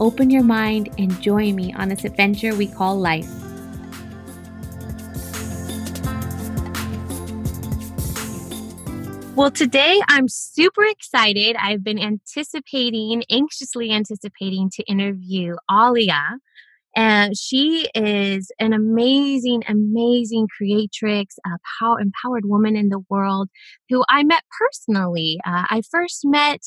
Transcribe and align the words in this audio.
open 0.00 0.30
your 0.30 0.42
mind, 0.42 0.90
and 0.98 1.20
join 1.20 1.56
me 1.56 1.72
on 1.74 1.88
this 1.88 2.04
adventure 2.04 2.54
we 2.54 2.66
call 2.66 2.98
life. 2.98 3.28
Well, 9.34 9.52
today 9.52 10.00
I'm 10.08 10.26
super 10.26 10.84
excited. 10.84 11.54
I've 11.56 11.84
been 11.84 12.00
anticipating, 12.00 13.22
anxiously 13.30 13.92
anticipating 13.92 14.68
to 14.70 14.82
interview 14.90 15.54
Alia. 15.70 16.38
And 16.96 17.38
she 17.38 17.88
is 17.94 18.50
an 18.58 18.72
amazing, 18.72 19.62
amazing 19.68 20.48
creatrix, 20.56 21.36
a 21.46 21.50
power, 21.78 22.00
empowered 22.00 22.46
woman 22.46 22.74
in 22.74 22.88
the 22.88 22.98
world 23.08 23.48
who 23.88 24.04
I 24.08 24.24
met 24.24 24.42
personally. 24.58 25.38
Uh, 25.46 25.64
I 25.70 25.82
first 25.90 26.20
met 26.24 26.62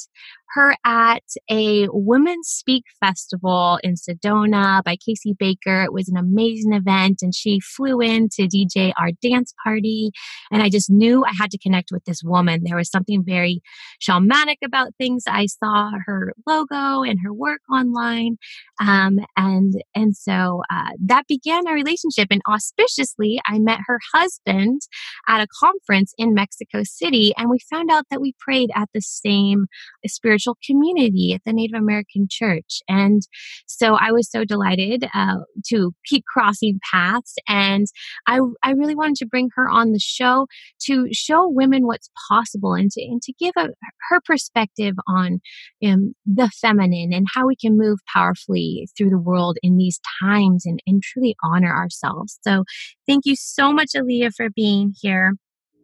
her 0.54 0.76
at 0.86 1.24
a 1.50 1.88
Women's 1.92 2.48
Speak 2.48 2.84
Festival 3.00 3.80
in 3.84 3.96
Sedona 3.96 4.84
by 4.84 4.96
Casey 4.96 5.34
Baker. 5.38 5.84
It 5.84 5.94
was 5.94 6.10
an 6.10 6.18
amazing 6.18 6.74
event, 6.74 7.20
and 7.22 7.34
she 7.34 7.60
flew 7.60 8.02
in 8.02 8.30
to 8.34 8.44
DJ 8.44 8.92
our 8.98 9.12
dance 9.22 9.54
party. 9.64 10.12
And 10.52 10.62
I 10.62 10.70
just 10.70 10.90
knew 10.90 11.24
I 11.24 11.32
had 11.38 11.52
to 11.52 11.58
connect 11.58 11.90
with 11.92 12.04
this 12.06 12.22
woman. 12.24 12.64
There 12.64 12.76
was 12.76 12.90
something 12.90 13.24
very 13.26 13.62
shamanic 14.02 14.58
about 14.64 14.96
things. 14.98 15.24
I 15.28 15.46
saw 15.46 15.92
her 16.06 16.34
logo 16.46 17.04
and 17.04 17.20
her 17.24 17.34
work 17.34 17.62
online, 17.72 18.38
um, 18.82 19.20
and 19.38 19.82
and 19.96 20.16
so 20.16 20.64
uh, 20.70 20.92
that 21.06 21.28
began 21.28 21.68
a 21.68 21.74
relationship. 21.74 22.28
And 22.30 22.42
auspiciously, 22.48 23.40
I 23.48 23.60
met 23.60 23.80
her 23.88 24.00
husband 24.14 24.82
at 25.28 25.42
a 25.42 25.48
conference 25.60 26.14
in 26.18 26.34
Mexico 26.34 26.84
City, 26.84 27.11
and 27.38 27.50
we 27.50 27.60
found 27.70 27.90
out 27.92 28.06
that 28.10 28.22
we 28.22 28.34
prayed 28.40 28.72
at 28.76 28.90
the 28.94 29.02
same 29.02 29.68
spiritual 30.06 30.42
spiritual 30.42 30.58
community 30.66 31.34
at 31.34 31.42
the 31.46 31.54
Native 31.54 31.80
American 31.80 32.28
church. 32.30 32.82
And 32.88 33.22
so 33.66 33.96
I 33.96 34.12
was 34.12 34.30
so 34.30 34.44
delighted 34.44 35.06
uh, 35.14 35.38
to 35.68 35.94
keep 36.06 36.24
crossing 36.26 36.80
paths. 36.92 37.36
And 37.48 37.88
I, 38.28 38.40
I 38.64 38.72
really 38.72 38.96
wanted 38.96 39.18
to 39.18 39.26
bring 39.26 39.50
her 39.56 39.70
on 39.70 39.92
the 39.92 40.00
show 40.00 40.48
to 40.86 41.08
show 41.12 41.48
women 41.48 41.86
what's 41.86 42.10
possible 42.30 42.74
and 42.74 42.90
to, 42.92 43.02
and 43.04 43.22
to 43.24 43.34
give 43.40 43.54
a, 43.58 43.70
her 44.10 44.22
perspective 44.26 44.96
on 45.08 45.40
um, 45.86 46.14
the 46.26 46.50
feminine 46.50 47.14
and 47.14 47.28
how 47.34 47.48
we 47.48 47.56
can 47.56 47.78
move 47.78 48.00
powerfully 48.12 48.88
through 48.98 49.10
the 49.10 49.18
world 49.18 49.58
in 49.62 49.78
these 49.78 50.00
times 50.22 50.66
and, 50.66 50.82
and 50.88 51.04
truly 51.04 51.36
honor 51.44 51.76
ourselves. 51.76 52.40
So 52.42 52.64
thank 53.08 53.26
you 53.26 53.36
so 53.36 53.74
much, 53.74 53.90
Alia, 53.96 54.32
for 54.32 54.50
being 54.50 54.94
here. 55.02 55.34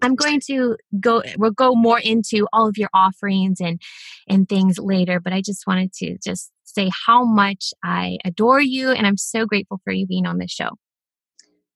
I'm 0.02 0.16
going 0.16 0.40
to 0.48 0.78
go 1.00 1.24
we'll 1.38 1.52
go 1.52 1.76
more 1.76 2.00
into 2.00 2.48
all 2.54 2.68
of 2.68 2.78
your 2.78 2.90
offerings 2.94 3.60
and 3.60 3.82
and 4.28 4.48
things 4.48 4.78
later, 4.78 5.20
but 5.20 5.34
I 5.34 5.42
just 5.42 5.66
wanted 5.68 5.94
to 5.94 6.18
just 6.24 6.52
say 6.64 6.90
how 7.06 7.24
much 7.26 7.74
I 7.84 8.18
adore 8.26 8.62
you 8.62 8.92
and 8.92 9.08
I'm 9.08 9.18
so 9.18 9.46
grateful 9.46 9.80
for 9.84 9.92
you 9.92 10.06
being 10.06 10.26
on 10.26 10.38
this 10.38 10.52
show. 10.52 10.72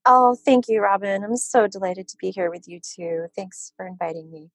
Oh, 0.06 0.36
thank 0.36 0.68
you, 0.68 0.82
Robin. 0.82 1.24
I'm 1.24 1.38
so 1.38 1.68
delighted 1.68 2.08
to 2.10 2.18
be 2.18 2.32
here 2.32 2.50
with 2.50 2.68
you 2.68 2.80
too. 2.80 3.28
Thanks 3.36 3.72
for 3.78 3.86
inviting 3.86 4.32
me. 4.32 4.50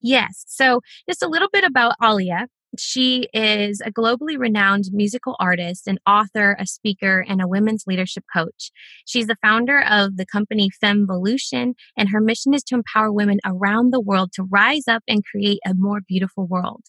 Yes. 0.00 0.44
So, 0.48 0.80
just 1.08 1.22
a 1.22 1.28
little 1.28 1.48
bit 1.52 1.64
about 1.64 1.94
Alia. 2.02 2.46
She 2.78 3.28
is 3.34 3.82
a 3.82 3.90
globally 3.90 4.38
renowned 4.38 4.84
musical 4.92 5.36
artist, 5.38 5.86
an 5.86 5.98
author, 6.06 6.56
a 6.58 6.66
speaker, 6.66 7.22
and 7.28 7.42
a 7.42 7.48
women's 7.48 7.84
leadership 7.86 8.24
coach. 8.34 8.70
She's 9.06 9.26
the 9.26 9.36
founder 9.42 9.82
of 9.82 10.16
the 10.16 10.24
company 10.24 10.70
Femvolution, 10.82 11.74
and 11.98 12.08
her 12.08 12.20
mission 12.20 12.54
is 12.54 12.62
to 12.64 12.74
empower 12.74 13.12
women 13.12 13.40
around 13.44 13.92
the 13.92 14.00
world 14.00 14.32
to 14.34 14.44
rise 14.44 14.88
up 14.88 15.02
and 15.06 15.24
create 15.24 15.60
a 15.66 15.74
more 15.74 16.00
beautiful 16.00 16.46
world. 16.46 16.84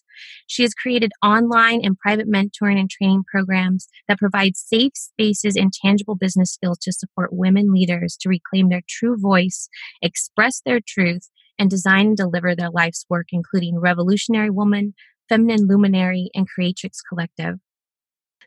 She 0.46 0.62
has 0.62 0.72
created 0.72 1.12
online 1.22 1.84
and 1.84 1.98
private 1.98 2.28
mentoring 2.30 2.80
and 2.80 2.88
training 2.88 3.24
programs 3.30 3.86
that 4.08 4.18
provide 4.18 4.56
safe 4.56 4.92
spaces 4.94 5.54
and 5.54 5.70
tangible 5.70 6.14
business 6.14 6.52
skills 6.52 6.78
to 6.78 6.92
support 6.92 7.32
women 7.32 7.72
leaders 7.72 8.16
to 8.20 8.30
reclaim 8.30 8.70
their 8.70 8.82
true 8.88 9.18
voice, 9.18 9.68
express 10.00 10.62
their 10.64 10.80
truth, 10.80 11.28
and 11.58 11.70
design 11.70 12.08
and 12.08 12.16
deliver 12.16 12.54
their 12.54 12.70
life's 12.70 13.04
work, 13.08 13.26
including 13.30 13.78
Revolutionary 13.78 14.50
Woman, 14.50 14.94
Feminine 15.28 15.66
Luminary, 15.66 16.30
and 16.34 16.48
Creatrix 16.48 17.00
Collective. 17.00 17.58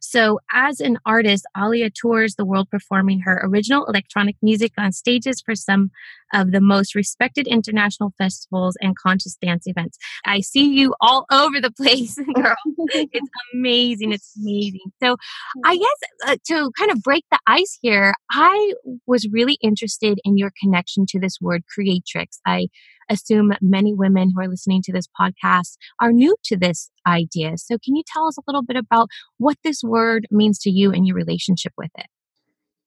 So, 0.02 0.40
as 0.52 0.80
an 0.80 0.98
artist, 1.06 1.46
Alia 1.58 1.90
tours 1.90 2.36
the 2.36 2.46
world 2.46 2.70
performing 2.70 3.20
her 3.22 3.42
original 3.44 3.86
electronic 3.86 4.36
music 4.42 4.74
on 4.78 4.92
stages 4.92 5.42
for 5.42 5.56
some 5.56 5.92
of 6.34 6.52
the 6.52 6.62
most 6.62 6.96
respected 6.96 7.48
international 7.48 8.14
festivals 8.18 8.78
and 8.82 8.96
conscious 8.98 9.36
dance 9.36 9.64
events. 9.66 9.98
I 10.26 10.42
see 10.42 10.74
you 10.74 10.94
all 11.02 11.26
over 11.32 11.62
the 11.62 11.72
place, 11.72 12.18
girl. 12.36 12.56
it's 12.78 13.30
amazing. 13.54 14.12
It's 14.12 14.34
amazing. 14.40 14.92
So, 15.02 15.16
I 15.64 15.78
guess 15.78 16.30
uh, 16.32 16.38
to 16.48 16.72
kind 16.78 16.92
of 16.92 17.02
break 17.02 17.26
the 17.32 17.40
ice 17.48 17.78
here, 17.82 18.14
I 18.32 18.74
was 19.06 19.28
really 19.32 19.58
interested 19.62 20.20
in 20.24 20.38
your 20.38 20.52
connection 20.62 21.06
to 21.10 21.20
this 21.20 21.40
word 21.42 21.64
creatrix. 21.74 22.40
I 22.46 22.68
assume 23.10 23.54
many 23.62 23.94
women 23.94 24.32
who 24.34 24.42
are 24.42 24.48
listening 24.48 24.82
to 24.84 24.92
this 24.92 25.08
podcast 25.20 25.78
are 26.02 26.12
new 26.12 26.36
to 26.46 26.58
this 26.58 26.92
idea. 27.08 27.58
So, 27.58 27.78
can 27.84 27.96
you 27.96 28.04
tell 28.06 28.28
us 28.28 28.38
a 28.38 28.42
little 28.48 28.64
bit 28.64 28.78
about 28.78 29.08
what 29.38 29.58
this 29.64 29.82
word 29.84 30.28
means 30.32 30.60
to 30.60 30.70
you 30.70 30.92
and 30.92 31.08
your 31.08 31.16
relationship 31.16 31.74
with 31.78 31.92
it? 31.98 32.08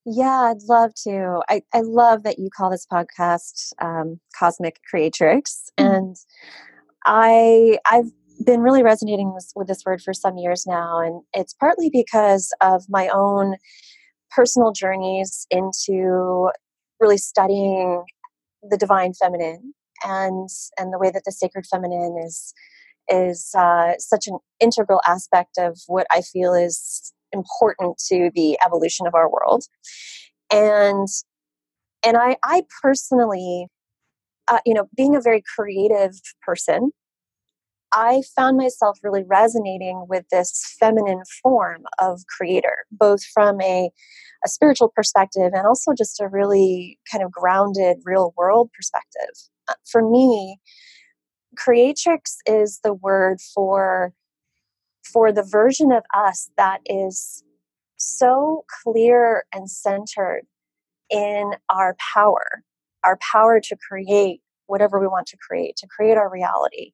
Yeah, 0.06 0.52
I'd 0.52 0.62
love 0.68 0.92
to. 1.04 1.42
I, 1.48 1.62
I 1.74 1.80
love 1.80 2.22
that 2.22 2.38
you 2.38 2.48
call 2.54 2.70
this 2.70 2.86
podcast 2.90 3.72
um, 3.80 4.18
Cosmic 4.38 4.80
Creatrix. 4.88 5.70
Mm-hmm. 5.78 5.94
And 5.94 6.16
I 7.04 7.78
I've 7.86 8.10
been 8.44 8.60
really 8.60 8.82
resonating 8.82 9.34
with, 9.34 9.52
with 9.54 9.68
this 9.68 9.82
word 9.84 10.00
for 10.00 10.14
some 10.14 10.38
years 10.38 10.66
now. 10.66 11.00
And 11.00 11.22
it's 11.34 11.54
partly 11.54 11.90
because 11.90 12.52
of 12.60 12.84
my 12.88 13.08
own 13.08 13.56
personal 14.30 14.72
journeys 14.72 15.46
into 15.50 16.50
really 17.00 17.18
studying 17.18 18.04
the 18.62 18.76
divine 18.76 19.12
feminine 19.14 19.74
and 20.04 20.48
and 20.78 20.92
the 20.92 20.98
way 20.98 21.10
that 21.10 21.22
the 21.24 21.32
sacred 21.32 21.66
feminine 21.66 22.16
is 22.24 22.54
is 23.08 23.50
uh, 23.56 23.92
such 23.98 24.26
an 24.26 24.38
integral 24.60 25.00
aspect 25.06 25.58
of 25.58 25.78
what 25.86 26.06
I 26.10 26.22
feel 26.22 26.54
is 26.54 27.12
important 27.32 27.98
to 28.08 28.30
the 28.34 28.58
evolution 28.64 29.06
of 29.06 29.14
our 29.14 29.30
world. 29.30 29.64
And 30.52 31.08
and 32.04 32.16
I 32.16 32.36
I 32.42 32.62
personally, 32.82 33.66
uh, 34.48 34.60
you 34.66 34.74
know, 34.74 34.88
being 34.96 35.16
a 35.16 35.20
very 35.20 35.42
creative 35.56 36.12
person, 36.42 36.90
I 37.92 38.22
found 38.36 38.56
myself 38.56 38.98
really 39.02 39.24
resonating 39.26 40.06
with 40.08 40.24
this 40.30 40.76
feminine 40.78 41.22
form 41.42 41.82
of 42.00 42.20
creator, 42.36 42.76
both 42.90 43.20
from 43.34 43.60
a, 43.60 43.90
a 44.44 44.48
spiritual 44.48 44.92
perspective 44.94 45.52
and 45.52 45.66
also 45.66 45.92
just 45.96 46.20
a 46.20 46.28
really 46.28 46.98
kind 47.10 47.24
of 47.24 47.32
grounded 47.32 47.98
real 48.04 48.32
world 48.36 48.70
perspective. 48.76 49.34
Uh, 49.68 49.74
for 49.90 50.08
me, 50.08 50.58
creatrix 51.62 52.38
is 52.46 52.80
the 52.82 52.94
word 52.94 53.40
for 53.54 54.12
for 55.12 55.32
the 55.32 55.42
version 55.42 55.92
of 55.92 56.04
us 56.14 56.50
that 56.56 56.80
is 56.86 57.42
so 57.96 58.64
clear 58.82 59.44
and 59.52 59.70
centered 59.70 60.42
in 61.10 61.52
our 61.68 61.96
power, 62.14 62.62
our 63.04 63.18
power 63.32 63.60
to 63.60 63.76
create 63.88 64.40
whatever 64.66 65.00
we 65.00 65.06
want 65.06 65.26
to 65.26 65.36
create, 65.36 65.76
to 65.76 65.86
create 65.86 66.16
our 66.16 66.30
reality. 66.30 66.92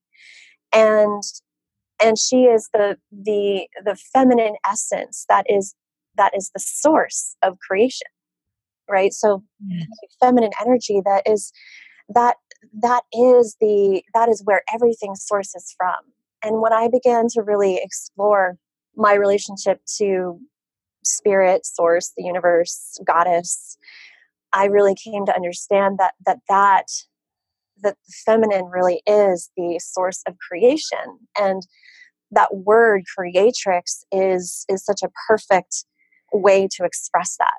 And 0.72 1.22
and 2.02 2.18
she 2.18 2.44
is 2.44 2.68
the 2.72 2.96
the 3.10 3.68
the 3.84 3.96
feminine 3.96 4.56
essence 4.68 5.24
that 5.28 5.46
is 5.48 5.74
that 6.16 6.32
is 6.36 6.50
the 6.54 6.60
source 6.60 7.36
of 7.42 7.58
creation 7.58 8.06
right 8.88 9.12
so 9.12 9.42
feminine 10.20 10.52
energy 10.64 11.00
that 11.04 11.22
is 11.26 11.52
that 12.08 12.36
that 12.82 13.02
is 13.12 13.56
the 13.60 14.02
that 14.14 14.28
is 14.28 14.42
where 14.44 14.62
everything 14.72 15.14
sources 15.14 15.74
from. 15.76 15.94
And 16.42 16.60
when 16.60 16.72
i 16.72 16.88
began 16.88 17.28
to 17.28 17.42
really 17.42 17.80
explore 17.82 18.56
my 18.96 19.14
relationship 19.14 19.80
to 19.98 20.38
spirit 21.04 21.64
source 21.64 22.12
the 22.16 22.24
universe 22.24 22.98
goddess 23.06 23.78
i 24.52 24.64
really 24.64 24.94
came 24.94 25.24
to 25.24 25.34
understand 25.34 25.98
that 25.98 26.14
that 26.26 26.38
that 26.48 26.86
that 27.82 27.96
the 28.06 28.14
feminine 28.24 28.66
really 28.66 29.02
is 29.06 29.50
the 29.56 29.80
source 29.82 30.22
of 30.26 30.36
creation. 30.38 31.18
And 31.38 31.62
that 32.30 32.54
word 32.54 33.04
creatrix 33.16 34.04
is 34.10 34.64
is 34.68 34.84
such 34.84 35.02
a 35.02 35.10
perfect 35.28 35.84
way 36.32 36.68
to 36.72 36.84
express 36.84 37.36
that 37.38 37.58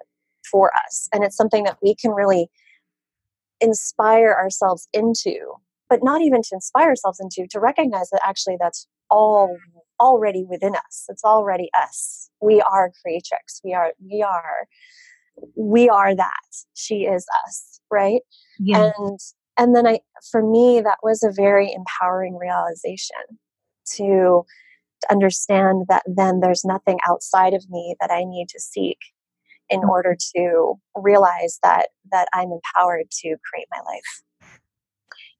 for 0.50 0.72
us. 0.86 1.08
And 1.14 1.24
it's 1.24 1.38
something 1.38 1.64
that 1.64 1.78
we 1.82 1.96
can 1.96 2.12
really 2.12 2.50
inspire 3.62 4.34
ourselves 4.34 4.88
into 4.94 5.38
but 5.90 6.04
not 6.04 6.22
even 6.22 6.42
to 6.42 6.50
inspire 6.52 6.90
ourselves 6.90 7.20
into 7.20 7.48
to 7.50 7.60
recognize 7.60 8.10
that 8.10 8.20
actually 8.26 8.58
that's 8.60 8.88
all 9.10 9.56
already 10.00 10.46
within 10.50 10.76
us. 10.76 11.06
It's 11.08 11.24
already 11.24 11.70
us. 11.82 12.30
We 12.42 12.62
are 12.62 12.92
creatrix. 13.02 13.62
We 13.64 13.74
are 13.74 13.94
we 14.04 14.22
are 14.22 14.68
we 15.56 15.88
are 15.88 16.14
that. 16.16 16.48
She 16.74 17.06
is 17.06 17.26
us 17.46 17.78
right? 17.92 18.22
Yeah. 18.60 18.92
and 18.98 19.20
and 19.58 19.76
then 19.76 19.88
i 19.88 20.00
for 20.32 20.44
me 20.44 20.82
that 20.82 20.98
was 21.04 21.24
a 21.24 21.32
very 21.32 21.72
empowering 21.74 22.38
realization 22.38 23.16
to, 23.96 24.04
to 24.04 25.08
understand 25.12 25.86
that 25.90 26.04
then 26.08 26.40
there's 26.40 26.66
nothing 26.66 26.98
outside 27.08 27.54
of 27.54 27.70
me 27.70 27.96
that 28.02 28.12
i 28.12 28.24
need 28.24 28.48
to 28.50 28.60
seek 28.60 28.98
in 29.70 29.82
order 29.84 30.16
to 30.36 30.76
realize 30.96 31.60
that 31.64 31.90
that 32.12 32.28
i'm 32.34 32.50
empowered 32.52 33.10
to 33.12 33.36
create 33.50 33.68
my 33.72 33.80
life. 33.86 34.24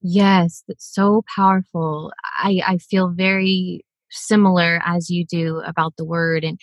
Yes 0.02 0.64
that's 0.68 0.86
so 0.94 1.24
powerful. 1.36 2.12
I 2.24 2.62
i 2.66 2.78
feel 2.78 3.10
very 3.10 3.84
similar 4.10 4.82
as 4.86 5.10
you 5.10 5.26
do 5.26 5.62
about 5.66 5.94
the 5.98 6.06
word 6.06 6.44
and 6.44 6.60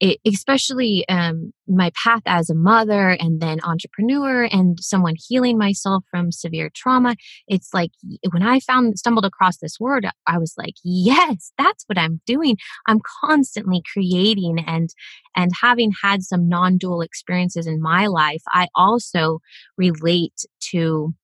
it, 0.00 0.18
especially 0.26 1.08
um, 1.08 1.52
my 1.66 1.90
path 2.02 2.22
as 2.26 2.48
a 2.50 2.54
mother 2.54 3.10
and 3.10 3.40
then 3.40 3.58
entrepreneur 3.64 4.44
and 4.44 4.78
someone 4.80 5.14
healing 5.28 5.58
myself 5.58 6.04
from 6.10 6.32
severe 6.32 6.70
trauma 6.74 7.16
it's 7.46 7.70
like 7.74 7.90
when 8.30 8.42
i 8.42 8.60
found 8.60 8.98
stumbled 8.98 9.24
across 9.24 9.58
this 9.58 9.78
word 9.80 10.06
i 10.26 10.38
was 10.38 10.54
like 10.56 10.74
yes 10.84 11.52
that's 11.58 11.84
what 11.86 11.98
i'm 11.98 12.20
doing. 12.26 12.56
I'm 12.86 13.00
constantly 13.24 13.82
creating 13.92 14.64
and 14.66 14.90
and 15.36 15.50
having 15.60 15.92
had 16.02 16.22
some 16.22 16.48
non-dual 16.48 17.02
experiences 17.02 17.66
in 17.66 17.80
my 17.80 18.06
life 18.06 18.42
i 18.52 18.68
also 18.74 19.40
relate 19.76 20.44
to 20.70 21.14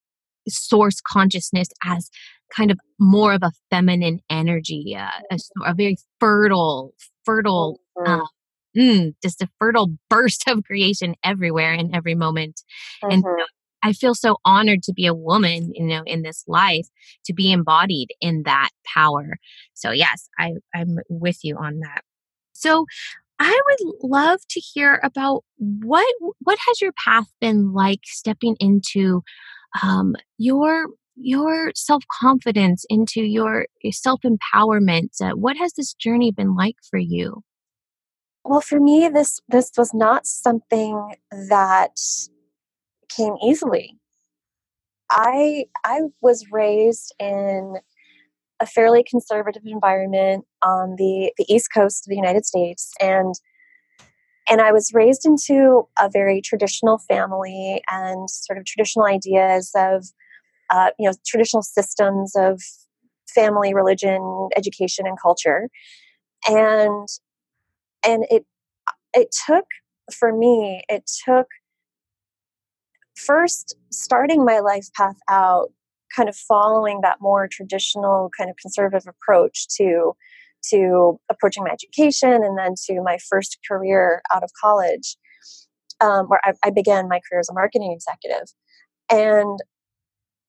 source 0.48 1.00
consciousness 1.00 1.68
as 1.84 2.10
kind 2.54 2.70
of 2.70 2.78
more 2.98 3.32
of 3.32 3.42
a 3.42 3.52
feminine 3.70 4.20
energy, 4.30 4.96
uh, 4.98 5.08
a, 5.30 5.38
a, 5.64 5.74
very 5.74 5.96
fertile, 6.20 6.94
fertile, 7.24 7.80
mm-hmm. 7.98 8.20
uh, 8.20 8.26
mm, 8.76 9.14
just 9.22 9.42
a 9.42 9.48
fertile 9.58 9.92
burst 10.10 10.48
of 10.48 10.64
creation 10.64 11.14
everywhere 11.24 11.72
in 11.72 11.94
every 11.94 12.14
moment. 12.14 12.62
Mm-hmm. 13.02 13.12
And 13.12 13.22
so 13.22 13.44
I 13.82 13.92
feel 13.92 14.14
so 14.14 14.36
honored 14.44 14.82
to 14.84 14.92
be 14.92 15.06
a 15.06 15.14
woman, 15.14 15.72
you 15.74 15.84
know, 15.84 16.02
in 16.06 16.22
this 16.22 16.44
life, 16.46 16.86
to 17.26 17.34
be 17.34 17.52
embodied 17.52 18.08
in 18.20 18.44
that 18.44 18.70
power. 18.86 19.36
So 19.74 19.90
yes, 19.90 20.28
I, 20.38 20.54
I'm 20.74 20.96
with 21.10 21.38
you 21.42 21.56
on 21.56 21.80
that. 21.80 22.02
So 22.54 22.86
I 23.38 23.60
would 23.66 23.94
love 24.02 24.40
to 24.48 24.60
hear 24.60 25.00
about 25.02 25.44
what 25.58 26.06
what 26.38 26.58
has 26.68 26.80
your 26.80 26.92
path 26.92 27.26
been 27.40 27.72
like 27.72 28.00
stepping 28.04 28.56
into 28.60 29.22
um, 29.82 30.14
your 30.38 30.86
your 31.16 31.72
self 31.74 32.04
confidence, 32.20 32.84
into 32.88 33.22
your 33.22 33.66
self 33.90 34.20
empowerment. 34.22 35.20
Uh, 35.20 35.32
what 35.32 35.56
has 35.56 35.72
this 35.74 35.94
journey 35.94 36.32
been 36.32 36.54
like 36.54 36.76
for 36.88 36.98
you? 36.98 37.42
Well, 38.44 38.60
for 38.60 38.80
me, 38.80 39.08
this 39.08 39.40
this 39.48 39.70
was 39.76 39.94
not 39.94 40.26
something 40.26 41.14
that 41.48 41.98
came 43.08 43.34
easily. 43.42 43.98
I 45.10 45.66
I 45.84 46.00
was 46.20 46.46
raised 46.50 47.14
in 47.18 47.76
a 48.60 48.66
fairly 48.66 49.04
conservative 49.08 49.62
environment 49.66 50.44
on 50.62 50.94
the, 50.96 51.32
the 51.36 51.44
east 51.52 51.68
coast 51.74 52.06
of 52.06 52.10
the 52.10 52.16
United 52.16 52.46
States 52.46 52.92
and 53.00 53.34
and 54.48 54.60
I 54.60 54.72
was 54.72 54.92
raised 54.92 55.24
into 55.24 55.88
a 55.98 56.10
very 56.10 56.42
traditional 56.42 56.98
family 56.98 57.82
and 57.90 58.28
sort 58.28 58.58
of 58.58 58.66
traditional 58.66 59.06
ideas 59.06 59.70
of 59.74 60.04
uh, 60.70 60.90
you 60.98 61.08
know 61.08 61.14
traditional 61.26 61.62
systems 61.62 62.32
of 62.36 62.60
family 63.34 63.74
religion 63.74 64.48
education 64.56 65.06
and 65.06 65.18
culture. 65.20 65.68
And 66.48 67.08
and 68.06 68.26
it 68.30 68.44
it 69.14 69.34
took 69.46 69.64
for 70.12 70.36
me 70.36 70.82
it 70.88 71.10
took 71.24 71.46
first 73.16 73.76
starting 73.90 74.44
my 74.44 74.58
life 74.58 74.86
path 74.96 75.16
out 75.28 75.68
kind 76.14 76.28
of 76.28 76.36
following 76.36 77.00
that 77.02 77.18
more 77.20 77.48
traditional 77.50 78.30
kind 78.36 78.50
of 78.50 78.56
conservative 78.56 79.08
approach 79.08 79.66
to 79.76 80.12
to 80.70 81.18
approaching 81.30 81.62
my 81.62 81.70
education 81.70 82.42
and 82.42 82.58
then 82.58 82.74
to 82.86 83.02
my 83.02 83.18
first 83.28 83.58
career 83.68 84.22
out 84.32 84.42
of 84.42 84.50
college 84.60 85.16
um, 86.00 86.26
where 86.26 86.40
I, 86.44 86.52
I, 86.64 86.70
began 86.70 87.08
my 87.08 87.20
career 87.20 87.40
as 87.40 87.48
a 87.48 87.54
marketing 87.54 87.92
executive. 87.92 88.48
And 89.10 89.58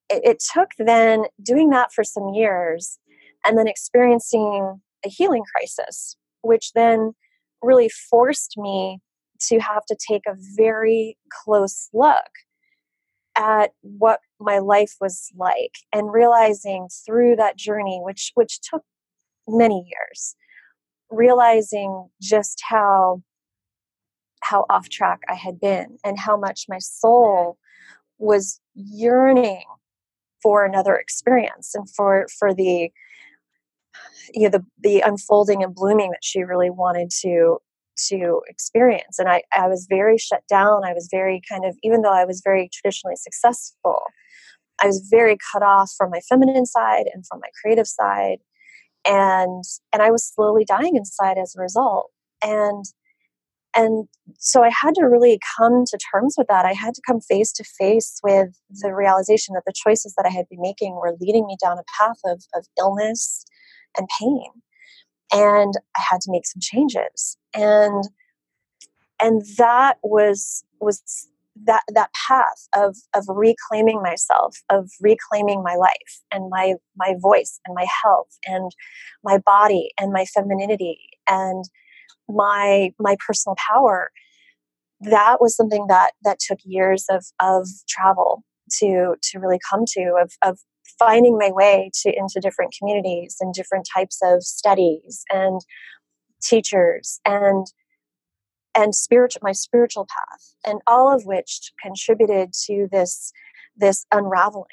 it, 0.09 0.21
it 0.23 0.43
took 0.53 0.69
then 0.77 1.25
doing 1.41 1.69
that 1.71 1.91
for 1.93 2.03
some 2.03 2.29
years 2.33 2.99
and 3.45 3.57
then 3.57 3.67
experiencing 3.67 4.81
a 5.05 5.09
healing 5.09 5.43
crisis, 5.55 6.15
which 6.41 6.71
then 6.73 7.13
really 7.61 7.89
forced 7.89 8.55
me 8.57 8.99
to 9.41 9.59
have 9.59 9.85
to 9.85 9.95
take 10.07 10.23
a 10.27 10.35
very 10.55 11.17
close 11.31 11.89
look 11.93 12.31
at 13.35 13.71
what 13.81 14.19
my 14.39 14.59
life 14.59 14.95
was 15.01 15.29
like 15.35 15.73
and 15.91 16.13
realizing 16.13 16.87
through 17.05 17.35
that 17.35 17.57
journey 17.57 17.99
which 18.01 18.31
which 18.35 18.61
took 18.61 18.81
many 19.45 19.85
years 19.91 20.35
realizing 21.09 22.07
just 22.21 22.61
how 22.69 23.21
how 24.41 24.65
off 24.69 24.87
track 24.89 25.19
I 25.27 25.35
had 25.35 25.59
been 25.59 25.97
and 26.03 26.17
how 26.17 26.37
much 26.37 26.65
my 26.69 26.79
soul 26.79 27.57
was 28.17 28.61
yearning 28.73 29.63
for 30.45 30.63
another 30.63 30.95
experience 30.95 31.73
and 31.73 31.89
for 31.89 32.27
for 32.37 32.53
the 32.53 32.91
you 34.31 34.43
know 34.43 34.49
the 34.49 34.63
the 34.79 35.01
unfolding 35.01 35.63
and 35.63 35.73
blooming 35.73 36.11
that 36.11 36.23
she 36.23 36.43
really 36.43 36.69
wanted 36.69 37.09
to 37.21 37.57
to 38.09 38.41
experience. 38.47 39.17
And 39.17 39.27
I, 39.27 39.41
I 39.57 39.67
was 39.67 39.87
very 39.89 40.17
shut 40.17 40.43
down. 40.47 40.83
I 40.83 40.93
was 40.93 41.07
very 41.09 41.41
kind 41.49 41.65
of 41.65 41.75
even 41.81 42.03
though 42.03 42.13
i 42.13 42.25
was 42.25 42.41
very 42.45 42.69
traditionally 42.71 43.15
successful 43.15 44.03
i 44.83 44.85
was 44.85 45.07
very 45.09 45.37
cut 45.51 45.63
off 45.63 45.91
from 45.97 46.11
my 46.11 46.19
feminine 46.29 46.67
side 46.67 47.05
and 47.11 47.25
from 47.25 47.39
my 47.39 47.49
creative 47.59 47.87
side. 47.87 48.37
And 49.03 49.63
and 49.91 50.03
i 50.03 50.11
was 50.11 50.31
slowly 50.35 50.63
dying 50.63 50.95
inside 50.95 51.39
as 51.39 51.55
a 51.55 51.61
result. 51.61 52.11
And 52.43 52.85
and 53.75 54.07
so 54.39 54.63
I 54.63 54.69
had 54.69 54.95
to 54.95 55.03
really 55.03 55.39
come 55.57 55.83
to 55.85 55.99
terms 56.11 56.35
with 56.37 56.47
that. 56.47 56.65
I 56.65 56.73
had 56.73 56.93
to 56.95 57.01
come 57.05 57.19
face 57.19 57.51
to 57.53 57.63
face 57.63 58.19
with 58.23 58.49
the 58.69 58.93
realization 58.93 59.53
that 59.53 59.63
the 59.65 59.73
choices 59.75 60.13
that 60.17 60.25
I 60.25 60.33
had 60.33 60.47
been 60.49 60.61
making 60.61 60.95
were 60.95 61.15
leading 61.19 61.45
me 61.45 61.57
down 61.61 61.77
a 61.77 61.83
path 61.99 62.19
of, 62.25 62.43
of 62.55 62.65
illness 62.79 63.45
and 63.97 64.07
pain. 64.19 64.49
And 65.31 65.73
I 65.97 66.01
had 66.09 66.21
to 66.21 66.31
make 66.31 66.45
some 66.45 66.61
changes. 66.61 67.37
And 67.53 68.03
and 69.19 69.41
that 69.57 69.97
was 70.03 70.63
was 70.79 71.01
that 71.65 71.83
that 71.93 72.11
path 72.27 72.67
of 72.75 72.95
of 73.13 73.25
reclaiming 73.27 74.01
myself, 74.01 74.57
of 74.69 74.89
reclaiming 75.01 75.63
my 75.63 75.75
life 75.75 76.21
and 76.31 76.49
my 76.49 76.75
my 76.97 77.15
voice 77.19 77.59
and 77.65 77.75
my 77.75 77.85
health 78.03 78.37
and 78.45 78.71
my 79.23 79.37
body 79.37 79.91
and 79.99 80.11
my 80.11 80.25
femininity 80.25 80.99
and 81.27 81.63
my 82.27 82.91
my 82.99 83.15
personal 83.25 83.55
power 83.69 84.11
that 85.01 85.37
was 85.41 85.55
something 85.55 85.87
that 85.87 86.11
that 86.23 86.39
took 86.39 86.59
years 86.63 87.05
of 87.09 87.25
of 87.39 87.67
travel 87.87 88.43
to 88.79 89.15
to 89.21 89.39
really 89.39 89.59
come 89.69 89.83
to 89.85 90.15
of 90.21 90.31
of 90.43 90.59
finding 90.97 91.37
my 91.37 91.51
way 91.51 91.91
to 92.01 92.09
into 92.15 92.39
different 92.39 92.73
communities 92.77 93.37
and 93.39 93.53
different 93.53 93.87
types 93.93 94.19
of 94.23 94.43
studies 94.43 95.23
and 95.31 95.61
teachers 96.41 97.19
and 97.25 97.67
and 98.75 98.93
spiritual 98.95 99.41
my 99.43 99.51
spiritual 99.51 100.07
path 100.07 100.53
and 100.65 100.81
all 100.87 101.13
of 101.13 101.25
which 101.25 101.71
contributed 101.81 102.51
to 102.53 102.87
this 102.91 103.31
this 103.75 104.05
unraveling 104.11 104.65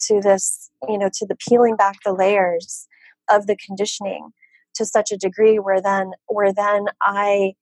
to 0.00 0.20
this 0.20 0.70
you 0.88 0.98
know 0.98 1.10
to 1.12 1.26
the 1.26 1.36
peeling 1.48 1.76
back 1.76 1.96
the 2.04 2.12
layers 2.12 2.86
of 3.28 3.46
the 3.46 3.56
conditioning 3.56 4.30
to 4.76 4.84
such 4.84 5.12
a 5.12 5.16
degree 5.16 5.58
where 5.58 5.80
then 5.80 6.12
where 6.26 6.52
then 6.52 6.86
I 7.02 7.54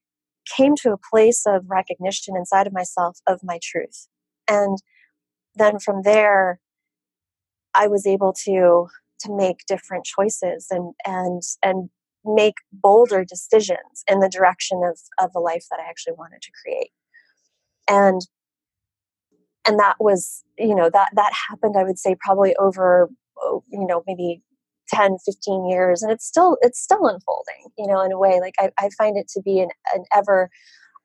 came 0.57 0.77
to 0.77 0.93
a 0.93 0.99
place 1.11 1.45
of 1.47 1.65
recognition 1.69 2.37
inside 2.37 2.67
of 2.67 2.73
myself 2.73 3.19
of 3.27 3.41
my 3.43 3.59
truth. 3.63 4.09
And 4.49 4.79
then 5.57 5.79
from 5.79 6.03
there 6.03 6.61
I 7.75 7.87
was 7.87 8.07
able 8.07 8.35
to 8.45 8.89
to 9.21 9.37
make 9.37 9.65
different 9.67 10.05
choices 10.05 10.69
and 10.71 10.95
and 11.07 11.43
and 11.63 11.91
make 12.25 12.57
bolder 12.73 13.25
decisions 13.25 14.05
in 14.09 14.21
the 14.21 14.29
direction 14.29 14.83
of 14.85 14.99
of 15.19 15.33
the 15.33 15.41
life 15.41 15.67
that 15.71 15.81
I 15.81 15.89
actually 15.89 16.15
wanted 16.15 16.43
to 16.43 16.51
create. 16.63 16.91
And 17.89 18.23
and 19.67 19.79
that 19.79 19.97
was 19.99 20.45
you 20.59 20.75
know 20.75 20.91
that 20.91 21.09
that 21.15 21.33
happened 21.49 21.75
i 21.79 21.85
would 21.85 21.99
say 21.99 22.17
probably 22.21 22.55
over 22.57 23.09
oh, 23.39 23.65
you 23.71 23.87
know 23.87 24.03
maybe 24.07 24.43
10 24.95 25.17
15 25.25 25.69
years 25.69 26.03
and 26.03 26.13
it's 26.13 26.27
still 26.27 26.57
it's 26.63 26.81
still 26.81 27.07
unfolding 27.07 27.71
you 27.79 27.87
know 27.87 28.03
in 28.03 28.13
a 28.13 28.19
way 28.19 28.41
like 28.41 28.55
i, 28.61 28.71
I 28.79 28.91
find 28.97 29.17
it 29.17 29.29
to 29.35 29.43
be 29.43 29.61
an, 29.61 29.69
an 29.95 30.05
ever 30.15 30.51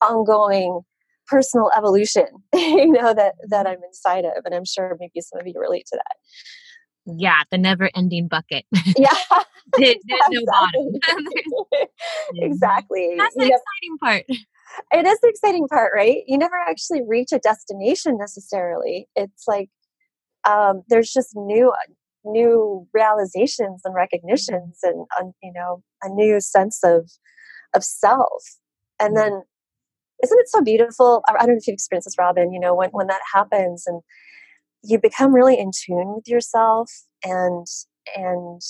ongoing 0.02 0.82
personal 1.30 1.70
evolution, 1.78 2.26
you 2.54 2.92
know, 2.92 3.14
that 3.14 3.36
that 3.50 3.68
I'm 3.68 3.82
inside 3.84 4.26
of. 4.26 4.44
And 4.46 4.54
I'm 4.54 4.66
sure 4.66 4.98
maybe 5.00 5.22
some 5.22 5.40
of 5.40 5.48
you 5.48 5.54
relate 5.60 5.86
to 5.92 5.98
that. 5.98 7.16
Yeah, 7.18 7.42
the 7.52 7.58
never 7.58 7.90
ending 7.96 8.28
bucket. 8.28 8.66
Yeah. 8.98 9.10
there's, 9.78 9.96
there's 10.08 10.22
no 10.32 10.42
bottom. 10.46 10.92
exactly. 12.36 13.16
That's 13.18 13.36
the 13.36 13.44
You 13.46 13.50
know, 13.50 13.56
exciting 13.56 13.98
part. 14.02 14.26
it 14.92 15.08
is 15.08 15.20
the 15.22 15.30
exciting 15.30 15.68
part, 15.68 15.92
right? 15.96 16.24
You 16.28 16.38
never 16.38 16.56
actually 16.56 17.02
reach 17.08 17.30
a 17.32 17.40
destination 17.40 18.18
necessarily. 18.18 19.08
It's 19.16 19.48
like 19.48 19.70
um, 20.48 20.84
there's 20.90 21.12
just 21.12 21.36
new 21.36 21.72
new 22.26 22.88
realizations 22.94 23.82
and 23.86 23.96
recognitions 23.96 24.80
and 24.84 25.06
you 25.42 25.52
know 25.54 25.84
a 26.04 26.10
new 26.10 26.40
sense 26.40 26.80
of 26.84 27.10
of 27.74 27.84
self. 27.84 28.44
And 29.00 29.16
mm-hmm. 29.16 29.30
then 29.30 29.42
isn't 30.24 30.40
it 30.40 30.50
so 30.50 30.62
beautiful? 30.62 31.22
I 31.28 31.34
I 31.34 31.40
don't 31.40 31.50
know 31.50 31.58
if 31.58 31.68
you've 31.68 31.74
experienced 31.74 32.08
this 32.08 32.18
robin 32.20 32.52
you 32.52 32.60
know 32.60 32.76
when 32.76 32.90
when 32.92 33.08
that 33.08 33.22
happens 33.34 33.86
and 33.88 34.02
you 34.84 35.00
become 35.00 35.34
really 35.34 35.60
in 35.60 35.72
tune 35.72 36.16
with 36.16 36.28
yourself 36.28 36.90
and 37.24 37.68
and 38.16 38.62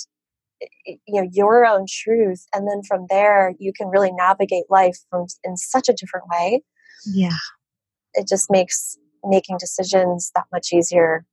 you 0.85 1.21
know 1.21 1.27
your 1.31 1.65
own 1.65 1.85
truth. 1.89 2.45
And 2.53 2.67
then 2.67 2.81
from 2.87 3.05
there 3.09 3.53
you 3.59 3.71
can 3.75 3.87
really 3.87 4.11
navigate 4.11 4.65
life 4.69 4.97
from 5.09 5.25
in 5.43 5.57
such 5.57 5.89
a 5.89 5.93
different 5.93 6.27
way. 6.29 6.63
Yeah. 7.05 7.37
it 8.13 8.27
just 8.27 8.51
makes 8.51 8.97
making 9.23 9.57
decisions 9.57 10.31
that 10.35 10.45
much 10.51 10.73
easier 10.73 11.25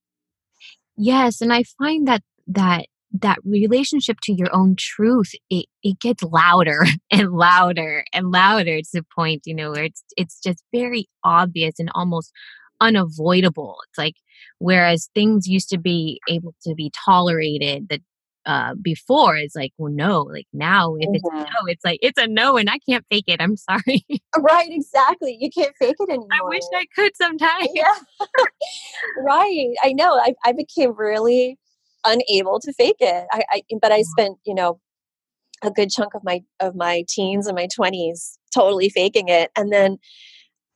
Yes, 0.96 1.40
and 1.40 1.52
I 1.52 1.64
find 1.78 2.06
that 2.08 2.22
that 2.48 2.86
that 3.12 3.38
relationship 3.44 4.18
to 4.22 4.32
your 4.32 4.54
own 4.54 4.76
truth 4.78 5.30
it, 5.48 5.66
it 5.82 5.98
gets 6.00 6.22
louder 6.22 6.84
and 7.10 7.30
louder 7.32 8.04
and 8.12 8.30
louder 8.30 8.78
to 8.80 8.88
the 8.92 9.04
point 9.14 9.42
you 9.46 9.54
know 9.54 9.70
where 9.70 9.84
it's 9.84 10.02
it's 10.16 10.38
just 10.40 10.62
very 10.72 11.06
obvious 11.24 11.74
and 11.78 11.90
almost 11.94 12.32
unavoidable. 12.80 13.76
It's 13.88 13.98
like 13.98 14.16
whereas 14.58 15.08
things 15.14 15.46
used 15.46 15.68
to 15.70 15.78
be 15.78 16.20
able 16.28 16.54
to 16.66 16.74
be 16.74 16.90
tolerated 17.04 17.88
that 17.90 18.00
uh 18.46 18.74
before 18.80 19.36
is 19.36 19.52
like 19.56 19.72
well 19.78 19.92
no 19.92 20.22
like 20.22 20.46
now 20.52 20.94
if 21.00 21.10
it's 21.12 21.28
a 21.28 21.32
Mhm. 21.32 21.44
no 21.44 21.66
it's 21.66 21.84
like 21.84 21.98
it's 22.02 22.18
a 22.18 22.26
no 22.26 22.56
and 22.56 22.70
i 22.70 22.78
can't 22.88 23.04
fake 23.10 23.24
it 23.26 23.40
i'm 23.40 23.56
sorry 23.56 24.04
right 24.38 24.68
exactly 24.70 25.36
you 25.40 25.50
can't 25.50 25.74
fake 25.78 25.96
it 25.98 26.08
anymore 26.08 26.28
i 26.32 26.48
wish 26.48 26.62
i 26.74 26.84
could 26.94 27.16
sometimes 27.16 27.68
yeah 27.74 27.94
right 29.24 29.74
i 29.82 29.92
know 29.92 30.14
I, 30.14 30.34
I 30.44 30.52
became 30.52 30.94
really 30.96 31.58
unable 32.04 32.60
to 32.60 32.72
fake 32.72 32.96
it 33.00 33.26
I, 33.32 33.44
I 33.50 33.62
but 33.80 33.92
i 33.92 33.98
Yeah. 33.98 34.02
spent 34.02 34.38
you 34.46 34.54
know 34.54 34.80
a 35.62 35.70
good 35.70 35.90
chunk 35.90 36.14
of 36.14 36.22
my 36.24 36.42
of 36.60 36.74
my 36.74 37.04
teens 37.08 37.46
and 37.46 37.56
my 37.56 37.68
20s 37.74 38.38
totally 38.54 38.88
faking 38.90 39.28
it 39.28 39.50
and 39.56 39.72
then 39.72 39.98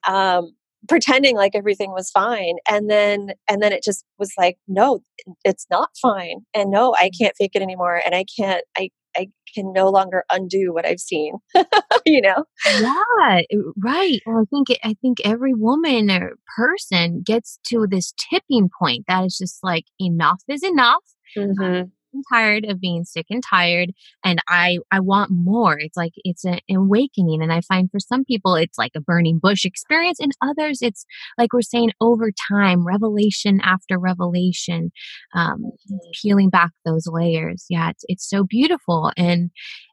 um 0.08 0.52
pretending 0.88 1.36
like 1.36 1.54
everything 1.54 1.92
was 1.92 2.10
fine 2.10 2.56
and 2.68 2.88
then 2.88 3.32
and 3.48 3.62
then 3.62 3.72
it 3.72 3.82
just 3.82 4.04
was 4.18 4.32
like 4.38 4.56
no 4.66 5.00
it's 5.44 5.66
not 5.70 5.90
fine 6.00 6.40
and 6.54 6.70
no 6.70 6.94
i 6.98 7.10
can't 7.20 7.34
fake 7.36 7.52
it 7.54 7.62
anymore 7.62 8.00
and 8.04 8.14
i 8.14 8.24
can't 8.38 8.64
i 8.78 8.88
i 9.16 9.28
can 9.54 9.72
no 9.72 9.88
longer 9.88 10.24
undo 10.32 10.72
what 10.72 10.86
i've 10.86 11.00
seen 11.00 11.34
you 12.06 12.20
know 12.20 12.44
Yeah, 12.66 13.40
right. 13.82 14.20
Well, 14.24 14.38
I 14.42 14.44
think 14.50 14.68
I 14.84 14.94
think 15.02 15.18
every 15.24 15.54
woman 15.54 16.10
or 16.10 16.34
person 16.56 17.22
gets 17.24 17.58
to 17.66 17.86
this 17.90 18.12
tipping 18.30 18.70
point 18.80 19.04
that 19.08 19.24
is 19.24 19.36
just 19.38 19.58
like 19.62 19.84
enough 20.00 20.40
is 20.48 20.62
enough. 20.62 21.02
mm-hmm. 21.36 21.88
I'm 22.14 22.22
tired 22.30 22.64
of 22.64 22.80
being 22.80 23.04
sick 23.04 23.26
and 23.30 23.42
tired, 23.42 23.90
and 24.24 24.40
I 24.48 24.78
I 24.90 25.00
want 25.00 25.30
more. 25.30 25.78
It's 25.78 25.96
like 25.96 26.12
it's 26.16 26.44
an 26.44 26.60
awakening, 26.70 27.42
and 27.42 27.52
I 27.52 27.60
find 27.60 27.90
for 27.90 28.00
some 28.00 28.24
people 28.24 28.54
it's 28.54 28.78
like 28.78 28.92
a 28.96 29.00
burning 29.00 29.38
bush 29.40 29.64
experience, 29.64 30.18
and 30.20 30.32
others 30.42 30.80
it's 30.82 31.04
like 31.38 31.52
we're 31.52 31.62
saying 31.62 31.92
over 32.00 32.30
time, 32.50 32.86
revelation 32.86 33.60
after 33.62 33.98
revelation, 33.98 34.90
um, 35.34 35.72
peeling 36.20 36.50
back 36.50 36.70
those 36.84 37.06
layers. 37.06 37.66
Yeah, 37.68 37.90
it's 37.90 38.04
it's 38.08 38.28
so 38.28 38.44
beautiful 38.44 39.12
and 39.16 39.50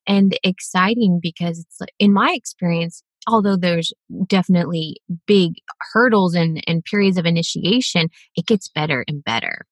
and 0.08 0.38
exciting 0.44 1.20
because 1.22 1.60
it's 1.60 1.92
in 2.00 2.14
my 2.14 2.32
experience 2.34 3.04
although 3.30 3.58
there's 3.58 3.92
definitely 4.28 4.96
big 5.26 5.54
hurdles 5.92 6.34
and 6.34 6.64
and 6.66 6.86
periods 6.86 7.18
of 7.18 7.26
initiation 7.26 8.08
it 8.36 8.46
gets 8.46 8.70
better 8.70 9.04
and 9.08 9.24
better 9.24 9.66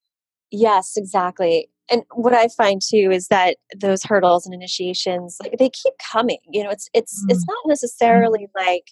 Yes, 0.52 0.94
exactly. 0.96 1.70
And 1.90 2.04
what 2.14 2.34
I 2.34 2.48
find 2.48 2.82
too 2.82 3.10
is 3.12 3.28
that 3.28 3.58
those 3.76 4.04
hurdles 4.04 4.46
and 4.46 4.54
initiations, 4.56 5.38
like 5.42 5.58
they 5.60 5.70
keep 5.70 5.94
coming. 6.12 6.40
You 6.52 6.64
know, 6.64 6.70
it's 6.72 6.90
it's 6.94 7.24
it's 7.30 7.44
Mm. 7.46 7.48
not 7.50 7.68
necessarily 7.68 8.48
like 8.56 8.86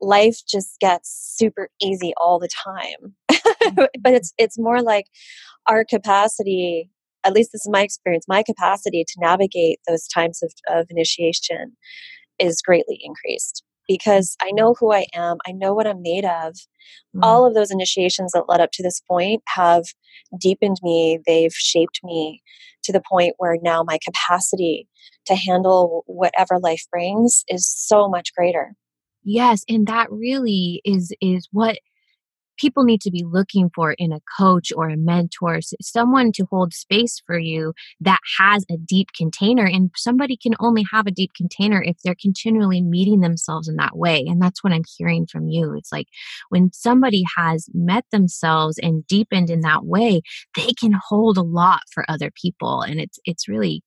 life 0.00 0.40
just 0.48 0.78
gets 0.80 1.10
super 1.36 1.68
easy 1.80 2.12
all 2.20 2.38
the 2.38 2.48
time. 2.48 3.14
but 4.00 4.12
it's 4.14 4.32
it's 4.38 4.58
more 4.58 4.82
like 4.82 5.06
our 5.66 5.84
capacity, 5.84 6.90
at 7.24 7.32
least 7.32 7.52
this 7.52 7.62
is 7.62 7.70
my 7.70 7.82
experience, 7.82 8.24
my 8.28 8.42
capacity 8.42 9.04
to 9.06 9.14
navigate 9.20 9.78
those 9.88 10.06
times 10.08 10.42
of, 10.42 10.52
of 10.68 10.86
initiation 10.90 11.76
is 12.38 12.60
greatly 12.62 12.98
increased 13.02 13.62
because 13.88 14.36
I 14.42 14.50
know 14.52 14.74
who 14.78 14.92
I 14.92 15.06
am, 15.14 15.38
I 15.46 15.52
know 15.52 15.74
what 15.74 15.86
I'm 15.86 16.02
made 16.02 16.24
of, 16.24 16.56
Mm. 17.14 17.20
all 17.22 17.46
of 17.46 17.54
those 17.54 17.70
initiations 17.70 18.32
that 18.32 18.48
led 18.48 18.60
up 18.60 18.70
to 18.72 18.82
this 18.82 19.00
point 19.08 19.42
have 19.48 19.84
deepened 20.38 20.76
me 20.82 21.18
they've 21.26 21.54
shaped 21.54 22.00
me 22.02 22.42
to 22.82 22.92
the 22.92 23.02
point 23.08 23.34
where 23.38 23.56
now 23.62 23.82
my 23.82 23.98
capacity 24.04 24.88
to 25.26 25.34
handle 25.34 26.02
whatever 26.06 26.58
life 26.58 26.82
brings 26.90 27.44
is 27.48 27.68
so 27.68 28.08
much 28.08 28.34
greater 28.36 28.74
Yes, 29.26 29.64
and 29.68 29.86
that 29.86 30.10
really 30.10 30.82
is 30.84 31.12
is 31.20 31.48
what 31.50 31.78
people 32.58 32.84
need 32.84 33.00
to 33.02 33.10
be 33.10 33.24
looking 33.24 33.70
for 33.74 33.92
in 33.92 34.12
a 34.12 34.20
coach 34.38 34.72
or 34.74 34.88
a 34.88 34.96
mentor, 34.96 35.60
someone 35.80 36.32
to 36.32 36.46
hold 36.50 36.72
space 36.72 37.22
for 37.26 37.38
you 37.38 37.72
that 38.00 38.20
has 38.38 38.64
a 38.70 38.76
deep 38.76 39.08
container. 39.16 39.66
And 39.66 39.90
somebody 39.96 40.36
can 40.36 40.54
only 40.60 40.84
have 40.92 41.06
a 41.06 41.12
deep 41.12 41.32
container 41.36 41.82
if 41.82 41.96
they're 42.04 42.16
continually 42.20 42.80
meeting 42.80 43.20
themselves 43.20 43.68
in 43.68 43.76
that 43.76 43.96
way. 43.96 44.24
And 44.26 44.40
that's 44.40 44.62
what 44.62 44.72
I'm 44.72 44.84
hearing 44.96 45.26
from 45.26 45.48
you. 45.48 45.74
It's 45.74 45.92
like 45.92 46.08
when 46.48 46.72
somebody 46.72 47.24
has 47.36 47.68
met 47.74 48.04
themselves 48.10 48.78
and 48.78 49.06
deepened 49.06 49.50
in 49.50 49.60
that 49.60 49.84
way, 49.84 50.22
they 50.56 50.72
can 50.78 50.92
hold 50.92 51.36
a 51.36 51.42
lot 51.42 51.80
for 51.92 52.04
other 52.08 52.30
people. 52.30 52.82
And 52.82 53.00
it's 53.00 53.18
it's 53.24 53.48
really 53.48 53.82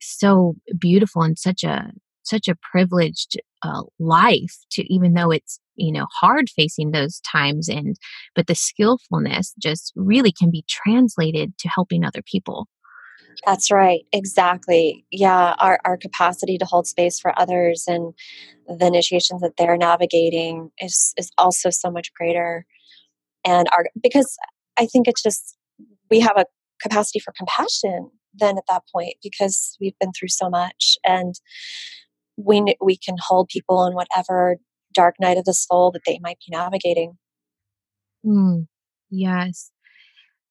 so 0.00 0.54
beautiful 0.78 1.22
and 1.22 1.38
such 1.38 1.64
a 1.64 1.92
such 2.24 2.48
a 2.48 2.56
privileged 2.70 3.40
uh, 3.62 3.82
life 3.98 4.56
to 4.70 4.92
even 4.92 5.14
though 5.14 5.30
it's 5.30 5.58
you 5.76 5.92
know 5.92 6.06
hard 6.20 6.48
facing 6.50 6.90
those 6.90 7.20
times 7.20 7.68
and 7.68 7.96
but 8.34 8.46
the 8.46 8.54
skillfulness 8.54 9.54
just 9.60 9.92
really 9.96 10.32
can 10.32 10.50
be 10.50 10.64
translated 10.68 11.56
to 11.58 11.68
helping 11.68 12.04
other 12.04 12.22
people. 12.30 12.68
That's 13.46 13.70
right 13.70 14.02
exactly 14.12 15.04
yeah 15.10 15.54
our, 15.58 15.78
our 15.84 15.96
capacity 15.96 16.58
to 16.58 16.64
hold 16.64 16.86
space 16.86 17.18
for 17.18 17.38
others 17.38 17.84
and 17.86 18.12
the 18.66 18.86
initiations 18.86 19.40
that 19.40 19.56
they're 19.56 19.76
navigating 19.76 20.70
is 20.78 21.14
is 21.16 21.30
also 21.38 21.70
so 21.70 21.90
much 21.90 22.12
greater. 22.14 22.66
And 23.44 23.66
our 23.76 23.86
because 24.00 24.36
i 24.76 24.86
think 24.86 25.08
it's 25.08 25.22
just 25.22 25.56
we 26.10 26.20
have 26.20 26.36
a 26.36 26.44
capacity 26.80 27.18
for 27.18 27.32
compassion 27.36 28.10
then 28.34 28.56
at 28.56 28.64
that 28.68 28.82
point 28.94 29.14
because 29.22 29.76
we've 29.80 29.98
been 30.00 30.12
through 30.12 30.28
so 30.28 30.48
much 30.48 30.96
and 31.04 31.34
we 32.36 32.74
we 32.80 32.96
can 32.96 33.16
hold 33.18 33.48
people 33.48 33.84
in 33.84 33.94
whatever 33.94 34.56
dark 34.94 35.16
night 35.20 35.38
of 35.38 35.44
the 35.44 35.54
soul 35.54 35.90
that 35.92 36.02
they 36.06 36.18
might 36.22 36.38
be 36.38 36.56
navigating. 36.56 37.18
Mm, 38.24 38.66
yes. 39.10 39.72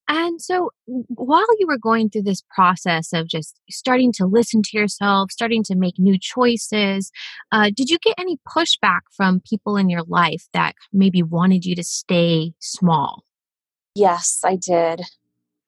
And 0.08 0.42
so 0.42 0.72
while 0.86 1.46
you 1.58 1.68
were 1.68 1.78
going 1.78 2.10
through 2.10 2.24
this 2.24 2.44
process 2.54 3.14
of 3.14 3.30
just 3.30 3.62
starting 3.70 4.12
to 4.14 4.26
listen 4.26 4.62
to 4.62 4.78
yourself 4.78 5.32
starting 5.32 5.64
to 5.64 5.76
make 5.76 5.98
new 5.98 6.18
choices 6.20 7.12
uh, 7.54 7.72
did 7.74 7.90
you 7.90 7.98
get 8.00 8.16
any 8.20 8.38
pushback 8.46 9.02
from 9.16 9.42
people 9.50 9.78
in 9.78 9.90
your 9.90 10.04
life 10.04 10.48
that 10.52 10.76
maybe 10.92 11.24
wanted 11.24 11.66
you 11.66 11.76
to 11.76 11.84
stay 11.84 12.54
small? 12.60 13.24
Yes 13.96 14.42
i 14.44 14.58
did. 14.58 15.02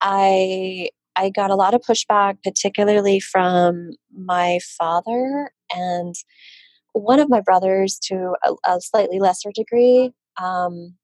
I 0.01 0.89
i 1.15 1.29
got 1.29 1.49
a 1.49 1.55
lot 1.55 1.73
of 1.73 1.81
pushback 1.81 2.35
particularly 2.43 3.21
from 3.21 3.91
my 4.13 4.59
father 4.77 5.51
and 5.73 6.15
one 6.93 7.19
of 7.19 7.29
my 7.29 7.41
brothers 7.41 7.99
to 8.03 8.33
a, 8.43 8.53
a 8.75 8.81
slightly 8.81 9.19
lesser 9.19 9.51
degree 9.53 10.11
um, 10.41 10.95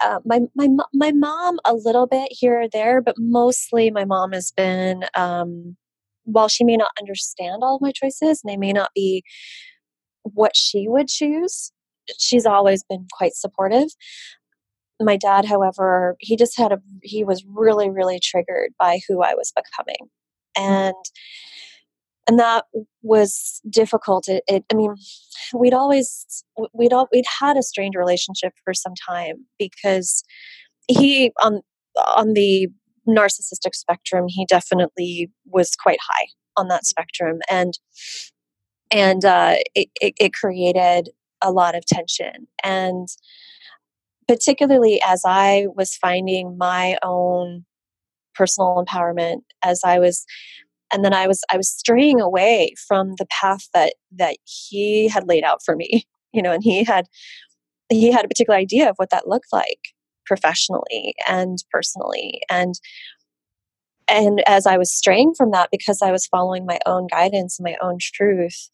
uh, 0.00 0.20
my 0.24 0.40
my 0.54 0.68
my 0.92 1.12
mom 1.12 1.58
a 1.64 1.74
little 1.74 2.06
bit 2.06 2.28
here 2.30 2.62
or 2.62 2.68
there, 2.68 3.00
but 3.00 3.14
mostly 3.18 3.90
my 3.90 4.04
mom 4.04 4.32
has 4.32 4.52
been. 4.52 5.04
Um, 5.16 5.76
while 6.26 6.48
she 6.48 6.64
may 6.64 6.76
not 6.76 6.90
understand 6.98 7.62
all 7.62 7.76
of 7.76 7.82
my 7.82 7.92
choices, 7.92 8.42
and 8.42 8.50
they 8.50 8.56
may 8.56 8.72
not 8.72 8.90
be 8.94 9.22
what 10.22 10.56
she 10.56 10.88
would 10.88 11.06
choose, 11.08 11.70
she's 12.18 12.46
always 12.46 12.82
been 12.88 13.06
quite 13.12 13.34
supportive. 13.34 13.88
My 15.00 15.16
dad, 15.16 15.44
however, 15.44 16.16
he 16.20 16.36
just 16.36 16.56
had 16.56 16.72
a 16.72 16.78
he 17.02 17.24
was 17.24 17.44
really 17.46 17.90
really 17.90 18.18
triggered 18.20 18.72
by 18.78 19.00
who 19.08 19.22
I 19.22 19.34
was 19.34 19.52
becoming, 19.54 20.10
and 20.56 20.94
and 22.26 22.38
that 22.38 22.64
was 23.02 23.60
difficult. 23.68 24.28
It, 24.28 24.42
it, 24.46 24.64
i 24.72 24.74
mean 24.74 24.94
we'd 25.52 25.74
always 25.74 26.44
we'd 26.72 26.92
all 26.92 27.08
we'd 27.12 27.24
had 27.40 27.56
a 27.56 27.62
strained 27.62 27.94
relationship 27.96 28.52
for 28.64 28.74
some 28.74 28.94
time 29.08 29.46
because 29.58 30.24
he 30.88 31.32
on 31.42 31.60
on 31.96 32.32
the 32.34 32.68
narcissistic 33.06 33.74
spectrum 33.74 34.24
he 34.28 34.46
definitely 34.46 35.30
was 35.46 35.76
quite 35.76 35.98
high 36.00 36.26
on 36.56 36.68
that 36.68 36.86
spectrum. 36.86 37.38
And 37.50 37.78
and 38.90 39.24
uh, 39.24 39.56
it, 39.74 39.88
it, 40.00 40.14
it 40.20 40.32
created 40.34 41.10
a 41.42 41.50
lot 41.50 41.74
of 41.74 41.84
tension. 41.86 42.46
And 42.62 43.08
particularly 44.26 45.02
as 45.06 45.22
i 45.26 45.66
was 45.76 45.96
finding 45.96 46.56
my 46.56 46.96
own 47.04 47.62
personal 48.34 48.82
empowerment 48.82 49.40
as 49.62 49.82
i 49.84 49.98
was 49.98 50.24
and 50.92 51.04
then 51.04 51.14
i 51.14 51.26
was 51.26 51.42
i 51.52 51.56
was 51.56 51.70
straying 51.70 52.20
away 52.20 52.74
from 52.88 53.14
the 53.18 53.26
path 53.26 53.68
that 53.72 53.94
that 54.12 54.36
he 54.44 55.08
had 55.08 55.26
laid 55.26 55.44
out 55.44 55.60
for 55.64 55.76
me 55.76 56.04
you 56.32 56.42
know 56.42 56.52
and 56.52 56.62
he 56.62 56.84
had 56.84 57.06
he 57.90 58.10
had 58.10 58.24
a 58.24 58.28
particular 58.28 58.58
idea 58.58 58.88
of 58.88 58.96
what 58.96 59.10
that 59.10 59.28
looked 59.28 59.52
like 59.52 59.78
professionally 60.26 61.14
and 61.28 61.58
personally. 61.70 62.40
And 62.48 62.74
and 64.08 64.42
as 64.46 64.66
i 64.66 64.76
was 64.76 64.92
straying 64.92 65.32
from 65.34 65.50
that 65.50 65.70
because 65.72 66.02
i 66.02 66.12
was 66.12 66.26
following 66.26 66.66
my 66.66 66.78
own 66.84 67.06
guidance 67.06 67.58
and 67.58 67.64
my 67.64 67.74
own 67.80 67.96
truth 67.98 68.68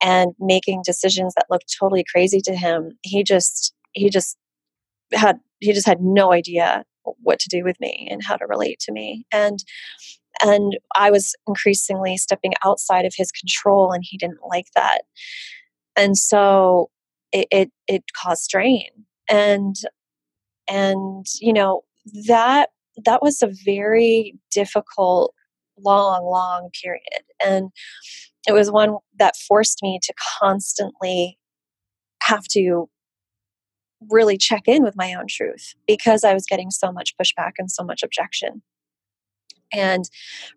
and 0.00 0.34
making 0.38 0.82
decisions 0.86 1.34
that 1.34 1.46
looked 1.50 1.74
totally 1.80 2.04
crazy 2.08 2.40
to 2.40 2.54
him 2.54 2.96
he 3.02 3.24
just 3.24 3.74
he 3.94 4.08
just 4.08 4.36
had 5.12 5.40
he 5.58 5.72
just 5.72 5.86
had 5.86 6.00
no 6.00 6.32
idea 6.32 6.84
what 7.22 7.38
to 7.40 7.48
do 7.48 7.64
with 7.64 7.78
me 7.80 8.06
and 8.10 8.22
how 8.22 8.36
to 8.36 8.46
relate 8.46 8.78
to 8.80 8.92
me. 8.92 9.24
And 9.32 9.58
and 10.42 10.76
i 10.96 11.10
was 11.10 11.34
increasingly 11.46 12.16
stepping 12.16 12.52
outside 12.64 13.04
of 13.04 13.14
his 13.16 13.30
control 13.30 13.92
and 13.92 14.04
he 14.06 14.16
didn't 14.18 14.40
like 14.48 14.66
that. 14.74 15.02
And 15.96 16.16
so 16.16 16.90
it 17.32 17.48
it, 17.50 17.70
it 17.86 18.04
caused 18.16 18.42
strain. 18.42 18.88
And 19.28 19.76
and 20.68 21.26
you 21.40 21.52
know 21.52 21.82
that 22.26 22.70
that 23.04 23.22
was 23.22 23.42
a 23.42 23.50
very 23.64 24.38
difficult 24.50 25.34
long 25.84 26.24
long 26.24 26.70
period. 26.82 27.02
And 27.44 27.70
it 28.46 28.52
was 28.52 28.70
one 28.70 28.96
that 29.18 29.36
forced 29.36 29.80
me 29.82 29.98
to 30.02 30.14
constantly 30.40 31.38
have 32.22 32.44
to 32.52 32.88
really 34.10 34.38
check 34.38 34.62
in 34.66 34.84
with 34.84 34.94
my 34.96 35.12
own 35.14 35.26
truth 35.28 35.74
because 35.86 36.22
I 36.22 36.32
was 36.32 36.46
getting 36.46 36.70
so 36.70 36.92
much 36.92 37.14
pushback 37.20 37.52
and 37.58 37.70
so 37.70 37.82
much 37.82 38.02
objection. 38.02 38.62
And 39.72 40.04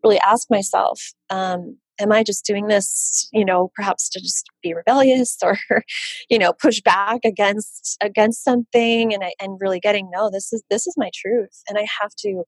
really 0.04 0.20
ask 0.20 0.48
myself, 0.50 1.02
um, 1.30 1.78
am 2.00 2.12
I 2.12 2.24
just 2.24 2.46
doing 2.46 2.68
this, 2.68 3.30
you 3.32 3.46
know, 3.46 3.72
perhaps 3.76 4.10
to 4.10 4.20
just 4.20 4.48
be 4.64 4.74
rebellious 4.74 5.38
or, 5.44 5.58
you 6.30 6.40
know, 6.40 6.54
push 6.54 6.82
back 6.82 7.22
against 7.24 7.98
against 8.02 8.44
something 8.44 9.14
and 9.14 9.24
I, 9.24 9.34
and 9.40 9.60
really 9.60 9.80
getting 9.80 10.10
no, 10.12 10.30
this 10.30 10.52
is 10.52 10.64
this 10.70 10.88
is 10.88 10.96
my 10.98 11.12
truth 11.14 11.62
and 11.70 11.78
I 11.78 11.86
have 12.02 12.12
to 12.20 12.44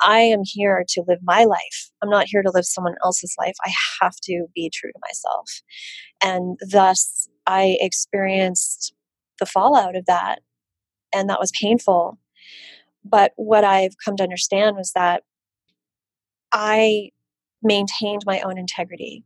I 0.00 0.20
am 0.20 0.42
here 0.44 0.84
to 0.90 1.02
live 1.08 1.18
my 1.22 1.44
life. 1.44 1.90
I'm 2.02 2.10
not 2.10 2.26
here 2.28 2.42
to 2.42 2.52
live 2.52 2.64
someone 2.64 2.94
else's 3.04 3.34
life. 3.38 3.56
I 3.64 3.72
have 4.00 4.14
to 4.24 4.46
be 4.54 4.70
true 4.72 4.92
to 4.92 5.00
myself. 5.08 5.50
And 6.22 6.56
thus 6.70 7.28
I 7.46 7.78
experienced 7.80 8.94
the 9.40 9.46
fallout 9.46 9.96
of 9.96 10.06
that 10.06 10.40
and 11.12 11.28
that 11.28 11.40
was 11.40 11.52
painful. 11.60 12.18
But 13.04 13.32
what 13.36 13.64
I've 13.64 13.94
come 14.04 14.16
to 14.16 14.22
understand 14.22 14.76
was 14.76 14.92
that 14.94 15.22
I 16.52 17.10
maintained 17.62 18.22
my 18.26 18.40
own 18.40 18.58
integrity. 18.58 19.24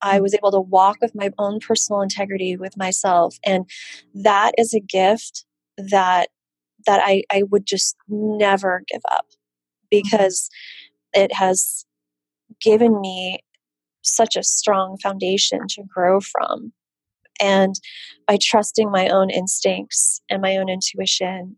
I 0.00 0.18
mm. 0.18 0.22
was 0.22 0.34
able 0.34 0.52
to 0.52 0.60
walk 0.60 0.98
with 1.00 1.14
my 1.14 1.30
own 1.38 1.58
personal 1.60 2.02
integrity 2.02 2.56
with 2.56 2.76
myself. 2.76 3.36
And 3.44 3.68
that 4.14 4.52
is 4.58 4.74
a 4.74 4.80
gift 4.80 5.44
that 5.76 6.28
that 6.86 7.02
I, 7.04 7.24
I 7.30 7.42
would 7.42 7.66
just 7.66 7.96
never 8.08 8.82
give 8.88 9.02
up 9.12 9.26
mm-hmm. 9.26 9.86
because 9.90 10.48
it 11.12 11.34
has 11.34 11.84
given 12.60 13.00
me 13.00 13.40
such 14.02 14.36
a 14.36 14.42
strong 14.42 14.96
foundation 15.02 15.60
to 15.70 15.82
grow 15.82 16.20
from. 16.20 16.72
And 17.40 17.74
by 18.26 18.38
trusting 18.40 18.90
my 18.90 19.08
own 19.08 19.30
instincts 19.30 20.22
and 20.30 20.40
my 20.40 20.56
own 20.56 20.68
intuition 20.68 21.56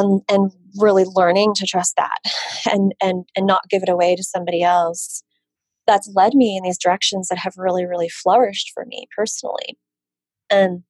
and 0.00 0.22
and 0.28 0.52
really 0.76 1.04
learning 1.04 1.54
to 1.54 1.66
trust 1.66 1.94
that 1.96 2.18
and 2.72 2.94
and 3.00 3.24
and 3.36 3.46
not 3.46 3.68
give 3.70 3.82
it 3.82 3.88
away 3.88 4.16
to 4.16 4.22
somebody 4.22 4.62
else. 4.62 5.22
That's 5.86 6.10
led 6.14 6.34
me 6.34 6.56
in 6.56 6.62
these 6.62 6.78
directions 6.78 7.28
that 7.28 7.38
have 7.38 7.54
really 7.56 7.86
really 7.86 8.08
flourished 8.08 8.70
for 8.74 8.84
me 8.86 9.06
personally. 9.16 9.78
And 10.50 10.82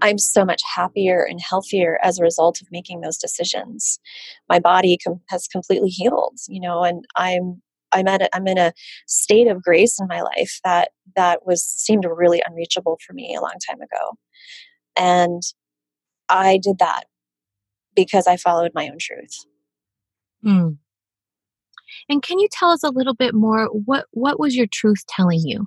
i'm 0.00 0.18
so 0.18 0.44
much 0.44 0.62
happier 0.74 1.22
and 1.22 1.40
healthier 1.40 1.98
as 2.02 2.18
a 2.18 2.22
result 2.22 2.60
of 2.60 2.68
making 2.72 3.00
those 3.00 3.18
decisions. 3.18 4.00
My 4.48 4.58
body 4.58 4.98
com- 5.04 5.20
has 5.28 5.46
completely 5.48 5.90
healed 5.90 6.38
you 6.48 6.60
know 6.60 6.82
and 6.84 7.04
i'm 7.16 7.62
i'm 7.92 8.08
at 8.08 8.22
a, 8.22 8.36
i'm 8.36 8.46
in 8.48 8.58
a 8.58 8.72
state 9.06 9.48
of 9.48 9.62
grace 9.62 10.00
in 10.00 10.06
my 10.08 10.22
life 10.22 10.60
that 10.64 10.90
that 11.16 11.46
was 11.46 11.62
seemed 11.64 12.04
really 12.04 12.42
unreachable 12.46 12.98
for 13.06 13.12
me 13.12 13.34
a 13.36 13.40
long 13.40 13.56
time 13.68 13.80
ago. 13.80 14.12
And 14.96 15.42
i 16.28 16.58
did 16.62 16.78
that 16.78 17.04
because 17.94 18.26
I 18.26 18.36
followed 18.36 18.72
my 18.74 18.88
own 18.88 18.98
truth. 19.00 19.44
Mm. 20.44 20.78
And 22.08 22.22
can 22.22 22.38
you 22.38 22.48
tell 22.50 22.70
us 22.70 22.82
a 22.82 22.90
little 22.90 23.14
bit 23.14 23.34
more? 23.34 23.66
What 23.66 24.06
what 24.12 24.40
was 24.40 24.56
your 24.56 24.66
truth 24.66 25.04
telling 25.06 25.40
you? 25.44 25.66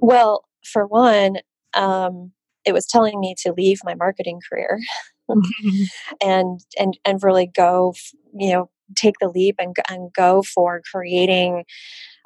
Well, 0.00 0.44
for 0.64 0.86
one, 0.86 1.36
um, 1.74 2.32
it 2.64 2.72
was 2.72 2.86
telling 2.86 3.20
me 3.20 3.34
to 3.42 3.52
leave 3.52 3.80
my 3.84 3.94
marketing 3.94 4.40
career 4.50 4.80
and 6.22 6.60
and 6.78 6.98
and 7.04 7.22
really 7.22 7.46
go, 7.46 7.94
you 8.34 8.52
know, 8.52 8.70
take 8.96 9.14
the 9.20 9.28
leap 9.28 9.56
and 9.58 9.74
and 9.88 10.12
go 10.12 10.42
for 10.42 10.82
creating. 10.90 11.64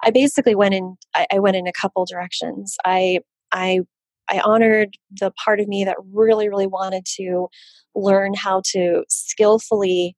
I 0.02 0.10
basically 0.10 0.54
went 0.54 0.74
in. 0.74 0.96
I, 1.14 1.26
I 1.32 1.38
went 1.38 1.56
in 1.56 1.66
a 1.66 1.72
couple 1.72 2.04
directions. 2.04 2.76
I 2.84 3.20
I 3.52 3.80
I 4.28 4.40
honored 4.40 4.96
the 5.10 5.32
part 5.44 5.60
of 5.60 5.68
me 5.68 5.84
that 5.84 5.96
really, 6.12 6.48
really 6.48 6.66
wanted 6.66 7.04
to 7.16 7.48
learn 7.94 8.34
how 8.34 8.62
to 8.72 9.04
skillfully 9.08 10.16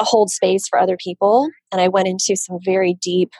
hold 0.00 0.30
space 0.30 0.68
for 0.68 0.78
other 0.78 0.96
people. 0.96 1.48
And 1.72 1.80
I 1.80 1.88
went 1.88 2.08
into 2.08 2.36
some 2.36 2.58
very 2.64 2.94
deep, 3.00 3.32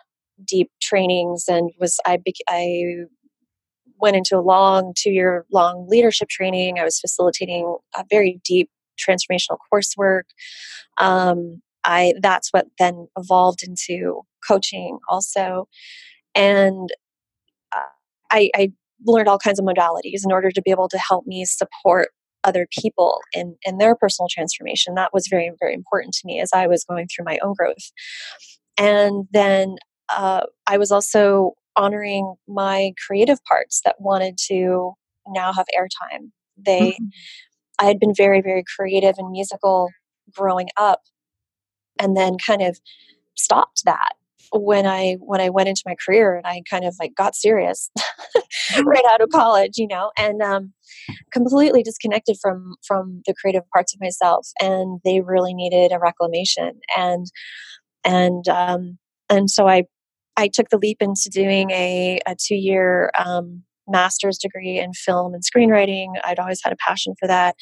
deep 0.44 0.70
trainings 0.81 1.44
and 1.49 1.70
was 1.79 1.99
I 2.07 2.18
I 2.49 3.05
went 3.99 4.16
into 4.16 4.37
a 4.37 4.40
long 4.42 4.92
two 4.96 5.11
year 5.11 5.46
long 5.53 5.87
leadership 5.88 6.29
training. 6.29 6.79
I 6.79 6.85
was 6.85 7.01
facilitating 7.01 7.77
a 7.96 8.05
very 8.11 8.40
deep 8.44 8.70
transformational 8.99 9.59
coursework. 9.72 10.22
Um, 10.99 11.62
I 11.85 12.14
that's 12.20 12.53
what 12.53 12.66
then 12.79 13.09
evolved 13.16 13.62
into 13.62 14.22
coaching 14.46 14.99
also, 15.09 15.68
and 16.35 16.90
uh, 17.75 17.81
I, 18.31 18.51
I 18.55 18.72
learned 19.05 19.29
all 19.29 19.39
kinds 19.39 19.59
of 19.59 19.65
modalities 19.65 20.21
in 20.25 20.33
order 20.33 20.51
to 20.51 20.63
be 20.63 20.71
able 20.71 20.89
to 20.89 20.99
help 20.99 21.27
me 21.27 21.45
support 21.45 22.09
other 22.45 22.67
people 22.71 23.21
in 23.33 23.57
in 23.65 23.79
their 23.79 23.95
personal 23.95 24.29
transformation. 24.31 24.95
That 24.95 25.13
was 25.13 25.27
very 25.29 25.51
very 25.61 25.75
important 25.75 26.15
to 26.15 26.23
me 26.25 26.41
as 26.41 26.51
i 26.55 26.67
was 26.67 26.85
going 26.85 27.09
through 27.09 27.25
my 27.25 27.39
own 27.43 27.55
growth. 27.59 27.91
And 28.79 29.27
then 29.33 29.77
uh, 30.09 30.43
i 30.67 30.79
was 30.79 30.91
also 30.91 31.53
honoring 31.77 32.35
my 32.49 32.93
creative 33.07 33.43
parts 33.45 33.83
that 33.85 33.97
wanted 34.01 34.39
to 34.47 34.95
now 35.29 35.53
have 35.53 35.67
airtime. 35.79 36.31
They 36.57 36.93
mm-hmm. 36.93 37.07
i 37.81 37.85
had 37.85 37.99
been 37.99 38.15
very 38.15 38.41
very 38.41 38.65
creative 38.77 39.17
and 39.19 39.31
musical 39.31 39.91
growing 40.31 40.69
up 40.77 41.03
and 41.99 42.17
then 42.17 42.37
kind 42.39 42.63
of 42.63 42.79
stopped 43.35 43.83
that 43.85 44.15
when 44.53 44.87
I 44.87 45.17
when 45.21 45.41
I 45.41 45.51
went 45.51 45.69
into 45.69 45.83
my 45.87 45.95
career 46.05 46.37
and 46.37 46.47
I 46.47 46.63
kind 46.69 46.85
of 46.85 46.95
like 46.99 47.15
got 47.17 47.35
serious 47.35 47.91
right 48.85 49.05
out 49.11 49.21
of 49.21 49.31
college, 49.31 49.73
you 49.77 49.89
know, 49.89 50.11
and 50.19 50.43
um, 50.43 50.73
completely 51.33 51.83
disconnected 51.83 52.37
from 52.41 52.77
from 52.87 53.23
the 53.27 53.35
creative 53.41 53.69
parts 53.73 53.95
of 53.95 54.01
myself, 54.01 54.49
and 54.61 55.01
they 55.05 55.21
really 55.21 55.55
needed 55.55 55.93
a 55.93 55.99
reclamation, 55.99 56.81
and 56.97 57.27
and 58.05 58.49
um, 58.49 58.99
and 59.29 59.51
so 59.51 59.69
I 59.69 59.85
I 60.37 60.49
took 60.49 60.69
the 60.71 60.79
leap 60.79 60.99
into 61.01 61.29
doing 61.31 61.71
a 61.71 62.21
a 62.27 62.37
two 62.39 62.57
year 62.57 63.11
um, 63.19 63.63
master's 63.89 64.39
degree 64.39 64.79
in 64.79 64.93
film 64.93 65.35
and 65.35 65.43
screenwriting. 65.43 66.09
I'd 66.25 66.39
always 66.39 66.61
had 66.63 66.73
a 66.73 66.77
passion 66.77 67.15
for 67.19 67.27
that. 67.29 67.57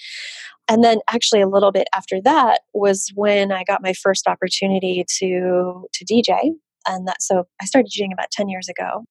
And 0.69 0.83
then 0.83 0.99
actually 1.11 1.43
a 1.43 1.49
little 1.49 1.73
bit 1.73 1.89
after 1.95 2.21
that 2.23 2.61
was 2.73 3.13
when 3.15 3.53
I 3.53 3.65
got 3.65 3.83
my 3.83 3.93
first 3.93 4.27
opportunity 4.27 5.05
to 5.19 5.87
to 5.93 6.05
DJ 6.05 6.53
and 6.87 7.07
that 7.09 7.23
so 7.23 7.45
i 7.61 7.65
started 7.65 7.91
doing 7.95 8.13
about 8.13 8.31
10 8.31 8.49
years 8.49 8.69
ago. 8.69 9.05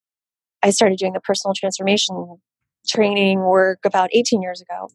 I 0.63 0.69
started 0.69 0.97
doing 0.97 1.13
the 1.13 1.19
personal 1.19 1.53
transformation 1.53 2.37
training 2.87 3.39
work 3.41 3.79
about 3.85 4.09
18 4.13 4.41
years 4.41 4.61
ago. 4.61 4.89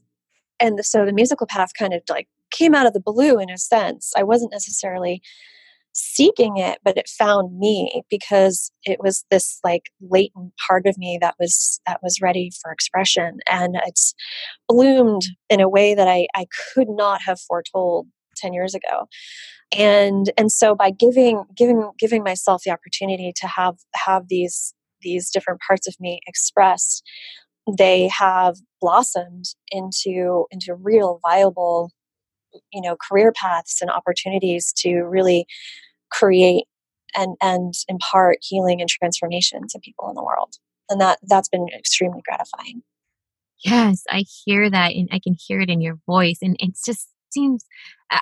And 0.61 0.79
the, 0.79 0.85
so 0.85 1.05
the 1.05 1.13
musical 1.13 1.47
path 1.47 1.71
kind 1.79 1.95
of 1.95 2.03
like 2.09 2.27
came 2.51 2.75
out 2.75 2.87
of 2.87 2.95
the 2.95 3.01
blue 3.01 3.39
in 3.39 3.51
a 3.51 3.59
sense. 3.59 4.13
I 4.17 4.23
wasn't 4.23 4.53
necessarily 4.53 5.23
seeking 5.95 6.59
it 6.59 6.79
but 6.85 6.97
it 6.97 7.09
found 7.09 7.59
me 7.59 8.03
because 8.09 8.71
it 8.85 9.01
was 9.01 9.25
this 9.33 9.59
like 9.65 9.83
latent 10.01 10.53
part 10.69 10.87
of 10.87 10.97
me 10.97 11.19
that 11.21 11.35
was 11.41 11.81
that 11.87 11.99
was 12.03 12.21
ready 12.23 12.51
for 12.63 12.71
expression. 12.71 13.39
And 13.51 13.77
it's 13.87 14.15
bloomed 14.69 15.23
in 15.51 15.61
a 15.61 15.69
way 15.69 15.95
that 15.95 16.07
i 16.07 16.27
i 16.37 16.47
could 16.73 16.89
not 16.89 17.23
have 17.23 17.41
foretold 17.41 18.07
10 18.39 18.53
years 18.53 18.75
ago. 18.75 19.07
And 19.77 20.33
and 20.39 20.51
so 20.51 20.75
by 20.75 20.91
giving 20.91 21.45
giving 21.57 21.91
giving 21.99 22.23
myself 22.23 22.63
the 22.65 22.73
opportunity 22.73 23.33
to 23.37 23.47
have 23.47 23.77
have 23.95 24.29
these 24.29 24.75
these 25.03 25.31
different 25.31 25.61
parts 25.67 25.87
of 25.87 25.95
me 26.01 26.21
expressed 26.27 27.03
they 27.77 28.09
have 28.09 28.57
blossomed 28.81 29.45
into 29.71 30.47
into 30.51 30.75
real 30.75 31.21
viable 31.23 31.91
you 32.73 32.81
know 32.81 32.97
career 32.97 33.33
paths 33.33 33.83
and 33.83 33.91
opportunities 33.91 34.73
to 34.75 35.03
really 35.03 35.47
create 36.11 36.65
and 37.15 37.37
and 37.41 37.75
impart 37.89 38.39
healing 38.41 38.81
and 38.81 38.89
transformation 38.89 39.63
to 39.69 39.79
people 39.81 40.09
in 40.09 40.15
the 40.15 40.25
world. 40.25 40.55
And 40.91 41.01
that 41.01 41.19
that's 41.29 41.49
been 41.49 41.67
extremely 41.77 42.21
gratifying. 42.27 42.83
Yes 43.65 44.05
i 44.09 44.25
hear 44.45 44.71
that 44.71 44.93
and 44.93 45.09
i 45.11 45.19
can 45.19 45.35
hear 45.39 45.61
it 45.61 45.69
in 45.69 45.81
your 45.81 45.99
voice 46.07 46.39
and 46.43 46.57
it 46.61 46.77
just 46.85 47.09
seems 47.31 47.65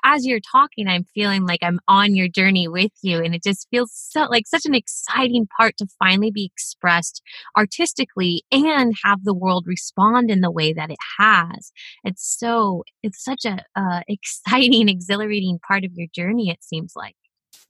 as 0.05 0.27
you're 0.27 0.41
talking 0.41 0.89
i'm 0.89 1.05
feeling 1.15 1.47
like 1.47 1.61
i'm 1.63 1.81
on 1.89 2.15
your 2.15 2.29
journey 2.29 2.69
with 2.69 2.93
you 3.03 3.23
and 3.23 3.35
it 3.35 3.43
just 3.43 3.67
feels 3.71 3.91
so 3.95 4.23
like 4.25 4.47
such 4.47 4.67
an 4.67 4.75
exciting 4.75 5.49
part 5.59 5.77
to 5.77 5.87
finally 5.99 6.31
be 6.31 6.45
expressed 6.45 7.23
artistically 7.57 8.45
and 8.51 8.95
have 9.05 9.25
the 9.25 9.35
world 9.35 9.65
respond 9.67 10.31
in 10.31 10.41
the 10.41 10.51
way 10.51 10.73
that 10.73 10.91
it 10.91 10.99
has 11.19 11.73
it's 12.05 12.39
so 12.39 12.83
it's 13.03 13.23
such 13.23 13.45
a 13.45 13.63
uh, 13.77 14.01
exciting 14.09 14.89
exhilarating 14.89 15.59
part 15.67 15.85
of 15.85 15.93
your 15.95 16.09
journey 16.15 16.51
it 16.51 16.63
seems 16.63 16.93
like 16.97 17.17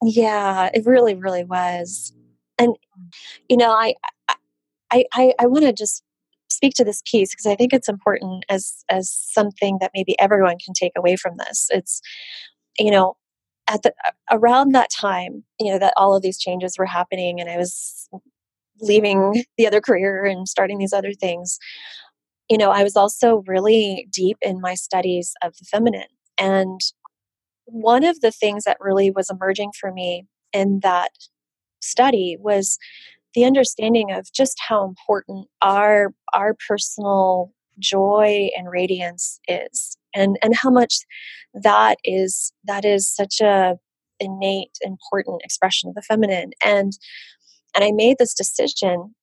yeah, 0.03 0.71
it 0.75 0.85
really, 0.87 1.15
really 1.15 1.45
was. 1.45 2.13
And 2.59 2.77
you 3.49 3.57
know, 3.57 3.71
I 3.71 3.95
I 4.91 5.05
I, 5.13 5.35
I 5.39 5.47
want 5.47 5.65
to 5.65 5.73
just 5.73 6.03
speak 6.49 6.75
to 6.75 6.85
this 6.85 7.03
piece 7.11 7.33
because 7.33 7.47
I 7.47 7.57
think 7.57 7.73
it's 7.73 7.89
important 7.89 8.45
as 8.49 8.85
as 8.89 9.13
something 9.13 9.79
that 9.81 9.93
maybe 9.95 10.19
everyone 10.21 10.57
can 10.65 10.75
take 10.75 10.93
away 10.97 11.17
from 11.17 11.37
this. 11.39 11.69
It's 11.71 12.01
you 12.79 12.91
know, 12.91 13.17
at 13.69 13.83
the 13.83 13.93
around 14.31 14.73
that 14.73 14.91
time, 14.91 15.45
you 15.59 15.73
know, 15.73 15.79
that 15.79 15.95
all 15.97 16.15
of 16.15 16.23
these 16.23 16.39
changes 16.39 16.77
were 16.79 16.87
happening 16.87 17.41
and 17.41 17.51
I 17.51 17.57
was 17.57 18.09
leaving 18.81 19.45
the 19.57 19.67
other 19.67 19.81
career 19.81 20.25
and 20.25 20.49
starting 20.49 20.79
these 20.79 20.93
other 20.93 21.13
things. 21.13 21.59
You 22.51 22.59
know, 22.59 22.71
I 22.71 22.83
was 22.83 22.97
also 22.97 23.43
really 23.47 24.07
deep 24.13 24.37
in 24.43 24.61
my 24.61 24.75
studies 24.75 25.35
of 25.43 25.57
the 25.57 25.65
feminine 25.65 26.05
and 26.39 26.81
one 27.67 28.05
of 28.05 28.21
the 28.21 28.31
things 28.31 28.65
that 28.65 28.79
really 28.81 29.11
was 29.11 29.29
emerging 29.29 29.73
for 29.79 29.93
me 29.93 30.27
in 30.53 30.81
that 30.83 31.11
study 31.81 32.37
was 32.41 32.79
the 33.37 33.45
understanding 33.45 34.11
of 34.11 34.27
just 34.33 34.57
how 34.67 34.85
important 34.85 35.47
our 35.63 36.13
our 36.35 36.57
personal 36.67 37.53
joy 37.79 38.49
and 38.57 38.71
radiance 38.71 39.39
is 39.47 39.99
and 40.15 40.39
and 40.43 40.57
how 40.57 40.71
much 40.71 40.97
that 41.53 41.99
is 42.03 42.53
that 42.65 42.85
is 42.85 43.15
such 43.15 43.41
a 43.41 43.77
innate 44.19 44.79
important 44.81 45.43
expression 45.45 45.91
of 45.91 45.95
the 45.95 46.03
feminine. 46.03 46.51
And 46.65 46.93
and 47.75 47.85
i 47.85 47.93
made 47.93 48.17
this 48.19 48.33
decision 48.33 49.15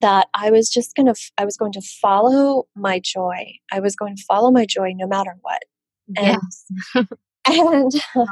that 0.00 0.28
i 0.34 0.50
was 0.50 0.70
just 0.70 0.96
going 0.96 1.06
to 1.06 1.14
i 1.36 1.44
was 1.44 1.58
going 1.58 1.72
to 1.72 1.82
follow 2.02 2.64
my 2.74 2.98
joy. 2.98 3.52
I 3.70 3.80
was 3.80 3.94
going 3.94 4.16
to 4.16 4.24
follow 4.26 4.50
my 4.50 4.64
joy 4.64 4.92
no 4.96 5.06
matter 5.06 5.36
what. 5.42 5.62
Yes. 6.08 6.64
and 7.48 7.94
uh-huh. 7.94 8.26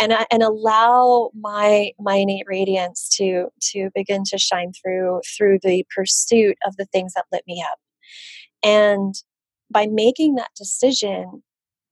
and 0.00 0.12
and 0.12 0.26
and 0.30 0.42
allow 0.42 1.30
my 1.34 1.92
my 1.98 2.16
innate 2.16 2.46
radiance 2.46 3.08
to 3.16 3.46
to 3.60 3.90
begin 3.94 4.22
to 4.24 4.38
shine 4.38 4.72
through 4.72 5.20
through 5.36 5.58
the 5.62 5.84
pursuit 5.94 6.56
of 6.66 6.76
the 6.76 6.86
things 6.86 7.14
that 7.14 7.26
lit 7.32 7.44
me 7.46 7.64
up. 7.70 7.78
And 8.62 9.14
by 9.70 9.86
making 9.86 10.34
that 10.34 10.50
decision 10.56 11.42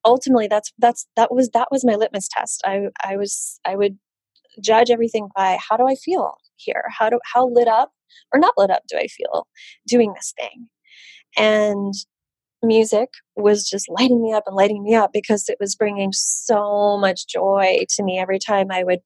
ultimately 0.04 0.48
that's 0.48 0.72
that's 0.78 1.06
that 1.16 1.32
was 1.32 1.50
that 1.50 1.68
was 1.70 1.84
my 1.84 1.94
litmus 1.94 2.28
test. 2.28 2.62
I 2.64 2.88
i 3.04 3.16
was 3.16 3.60
i 3.64 3.76
would 3.76 3.98
judge 4.60 4.90
everything 4.90 5.28
by 5.36 5.58
how 5.68 5.76
do 5.76 5.86
i 5.86 5.94
feel 5.94 6.34
here? 6.56 6.84
How 6.98 7.10
do 7.10 7.20
how 7.32 7.48
lit 7.48 7.68
up 7.68 7.92
or 8.32 8.40
not 8.40 8.54
lit 8.56 8.70
up 8.70 8.82
do 8.88 8.96
i 8.96 9.06
feel 9.06 9.46
doing 9.86 10.12
this 10.14 10.32
thing? 10.38 10.68
And 11.36 11.94
music 12.62 13.10
was 13.36 13.68
just 13.68 13.88
lighting 13.88 14.22
me 14.22 14.32
up 14.32 14.44
and 14.46 14.56
lighting 14.56 14.82
me 14.82 14.94
up 14.94 15.10
because 15.12 15.48
it 15.48 15.56
was 15.60 15.76
bringing 15.76 16.12
so 16.12 16.98
much 16.98 17.26
joy 17.26 17.78
to 17.90 18.02
me 18.02 18.18
every 18.18 18.38
time 18.38 18.68
I 18.70 18.84
would, 18.84 19.00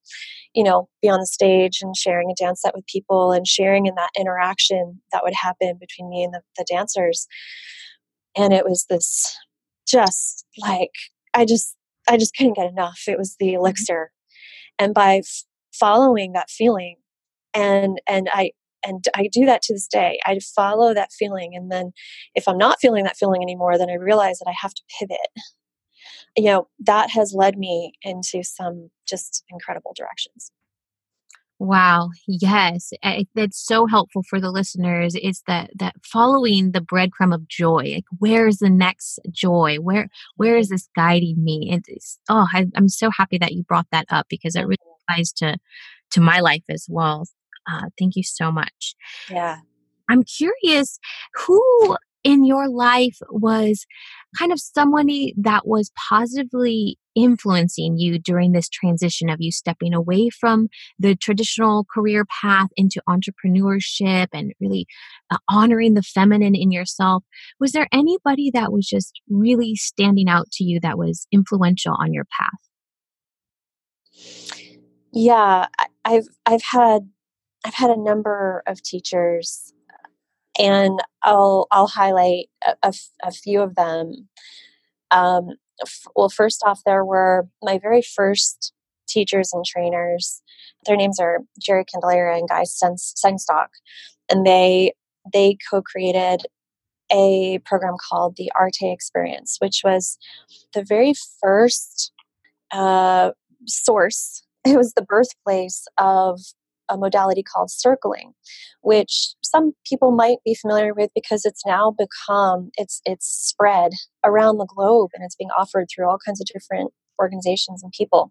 you 0.54 0.64
know, 0.64 0.88
be 1.00 1.08
on 1.08 1.20
the 1.20 1.26
stage 1.26 1.80
and 1.82 1.96
sharing 1.96 2.30
a 2.30 2.34
dance 2.34 2.62
set 2.62 2.74
with 2.74 2.86
people 2.86 3.32
and 3.32 3.46
sharing 3.46 3.86
in 3.86 3.94
that 3.96 4.10
interaction 4.18 5.00
that 5.12 5.22
would 5.22 5.34
happen 5.34 5.78
between 5.78 6.08
me 6.08 6.24
and 6.24 6.34
the, 6.34 6.40
the 6.56 6.66
dancers. 6.68 7.26
And 8.36 8.52
it 8.52 8.64
was 8.64 8.86
this 8.88 9.36
just 9.86 10.46
like, 10.58 10.92
I 11.34 11.44
just, 11.44 11.76
I 12.08 12.16
just 12.16 12.34
couldn't 12.34 12.56
get 12.56 12.70
enough. 12.70 13.02
It 13.06 13.18
was 13.18 13.36
the 13.38 13.48
mm-hmm. 13.48 13.56
elixir. 13.56 14.10
And 14.78 14.94
by 14.94 15.16
f- 15.16 15.44
following 15.72 16.32
that 16.32 16.50
feeling, 16.50 16.96
and 17.54 18.00
and 18.08 18.28
I 18.32 18.52
and 18.84 19.04
I 19.14 19.28
do 19.32 19.46
that 19.46 19.62
to 19.62 19.74
this 19.74 19.86
day. 19.86 20.18
I 20.26 20.38
follow 20.54 20.94
that 20.94 21.12
feeling. 21.12 21.52
And 21.54 21.70
then 21.70 21.92
if 22.34 22.48
I'm 22.48 22.58
not 22.58 22.80
feeling 22.80 23.04
that 23.04 23.16
feeling 23.16 23.42
anymore, 23.42 23.78
then 23.78 23.90
I 23.90 23.94
realize 23.94 24.38
that 24.38 24.48
I 24.48 24.54
have 24.60 24.74
to 24.74 24.82
pivot. 24.98 25.18
You 26.36 26.44
know, 26.44 26.68
that 26.80 27.10
has 27.10 27.34
led 27.34 27.58
me 27.58 27.92
into 28.02 28.42
some 28.42 28.90
just 29.06 29.44
incredible 29.50 29.92
directions. 29.96 30.50
Wow. 31.62 32.10
Yes. 32.26 32.90
That's 33.36 33.64
so 33.64 33.86
helpful 33.86 34.24
for 34.28 34.40
the 34.40 34.50
listeners 34.50 35.14
is 35.14 35.42
that 35.46 35.70
that 35.78 35.94
following 36.02 36.72
the 36.72 36.80
breadcrumb 36.80 37.32
of 37.32 37.46
joy. 37.46 37.92
Like 37.94 38.04
where 38.18 38.48
is 38.48 38.58
the 38.58 38.68
next 38.68 39.20
joy? 39.30 39.76
Where 39.76 40.08
where 40.34 40.56
is 40.56 40.70
this 40.70 40.88
guiding 40.96 41.44
me? 41.44 41.70
And 41.70 41.84
it's, 41.86 42.18
oh, 42.28 42.48
I, 42.52 42.66
I'm 42.74 42.88
so 42.88 43.10
happy 43.16 43.38
that 43.38 43.52
you 43.52 43.62
brought 43.62 43.86
that 43.92 44.06
up 44.10 44.26
because 44.28 44.56
it 44.56 44.62
really 44.62 44.76
mm. 44.84 45.12
applies 45.12 45.32
to 45.34 45.56
to 46.10 46.20
my 46.20 46.40
life 46.40 46.64
as 46.68 46.86
well. 46.90 47.26
Uh, 47.70 47.88
thank 47.98 48.16
you 48.16 48.22
so 48.22 48.50
much. 48.50 48.94
Yeah. 49.30 49.58
I'm 50.08 50.24
curious 50.24 50.98
who 51.34 51.96
in 52.24 52.44
your 52.44 52.68
life 52.68 53.18
was 53.30 53.86
kind 54.38 54.52
of 54.52 54.60
somebody 54.60 55.34
that 55.36 55.66
was 55.66 55.90
positively 56.08 56.98
influencing 57.14 57.98
you 57.98 58.18
during 58.18 58.52
this 58.52 58.68
transition 58.68 59.28
of 59.28 59.40
you 59.40 59.52
stepping 59.52 59.92
away 59.92 60.30
from 60.30 60.68
the 60.98 61.14
traditional 61.14 61.84
career 61.92 62.24
path 62.40 62.68
into 62.76 63.02
entrepreneurship 63.08 64.28
and 64.32 64.52
really 64.60 64.86
uh, 65.30 65.36
honoring 65.48 65.94
the 65.94 66.02
feminine 66.02 66.54
in 66.54 66.70
yourself 66.70 67.22
was 67.60 67.72
there 67.72 67.88
anybody 67.92 68.50
that 68.50 68.72
was 68.72 68.86
just 68.86 69.20
really 69.28 69.74
standing 69.74 70.28
out 70.28 70.50
to 70.50 70.64
you 70.64 70.80
that 70.80 70.96
was 70.96 71.26
influential 71.32 71.94
on 71.98 72.14
your 72.14 72.24
path 72.40 72.48
yeah 75.12 75.66
i've 76.06 76.28
i've 76.46 76.62
had 76.62 77.10
I've 77.64 77.74
had 77.74 77.90
a 77.90 78.00
number 78.00 78.62
of 78.66 78.82
teachers, 78.82 79.72
and 80.58 81.00
I'll 81.22 81.66
I'll 81.70 81.86
highlight 81.86 82.46
a, 82.66 82.74
a, 82.82 82.92
a 83.24 83.30
few 83.30 83.60
of 83.60 83.74
them. 83.74 84.28
Um, 85.10 85.50
f- 85.80 86.06
well, 86.16 86.28
first 86.28 86.62
off, 86.64 86.82
there 86.84 87.04
were 87.04 87.46
my 87.62 87.78
very 87.78 88.02
first 88.02 88.72
teachers 89.08 89.52
and 89.52 89.64
trainers. 89.64 90.42
Their 90.86 90.96
names 90.96 91.20
are 91.20 91.40
Jerry 91.60 91.84
Candelaria 91.84 92.38
and 92.38 92.48
Guy 92.48 92.64
Sengstock, 92.64 93.68
and 94.30 94.46
they 94.46 94.92
they 95.32 95.56
co-created 95.70 96.46
a 97.12 97.58
program 97.64 97.94
called 98.08 98.36
the 98.36 98.50
Arte 98.58 98.90
Experience, 98.90 99.56
which 99.60 99.82
was 99.84 100.18
the 100.74 100.82
very 100.82 101.14
first 101.40 102.12
uh, 102.72 103.30
source. 103.66 104.42
It 104.64 104.76
was 104.76 104.92
the 104.92 105.02
birthplace 105.02 105.88
of 105.98 106.38
a 106.88 106.96
modality 106.96 107.42
called 107.42 107.70
circling, 107.70 108.32
which 108.80 109.34
some 109.42 109.72
people 109.86 110.12
might 110.12 110.38
be 110.44 110.54
familiar 110.54 110.94
with 110.94 111.10
because 111.14 111.44
it's 111.44 111.64
now 111.66 111.94
become 111.96 112.70
it's 112.76 113.00
it's 113.04 113.26
spread 113.26 113.92
around 114.24 114.58
the 114.58 114.66
globe 114.66 115.10
and 115.14 115.24
it's 115.24 115.36
being 115.36 115.50
offered 115.58 115.86
through 115.88 116.08
all 116.08 116.18
kinds 116.24 116.40
of 116.40 116.46
different 116.46 116.92
organizations 117.20 117.82
and 117.82 117.92
people. 117.92 118.30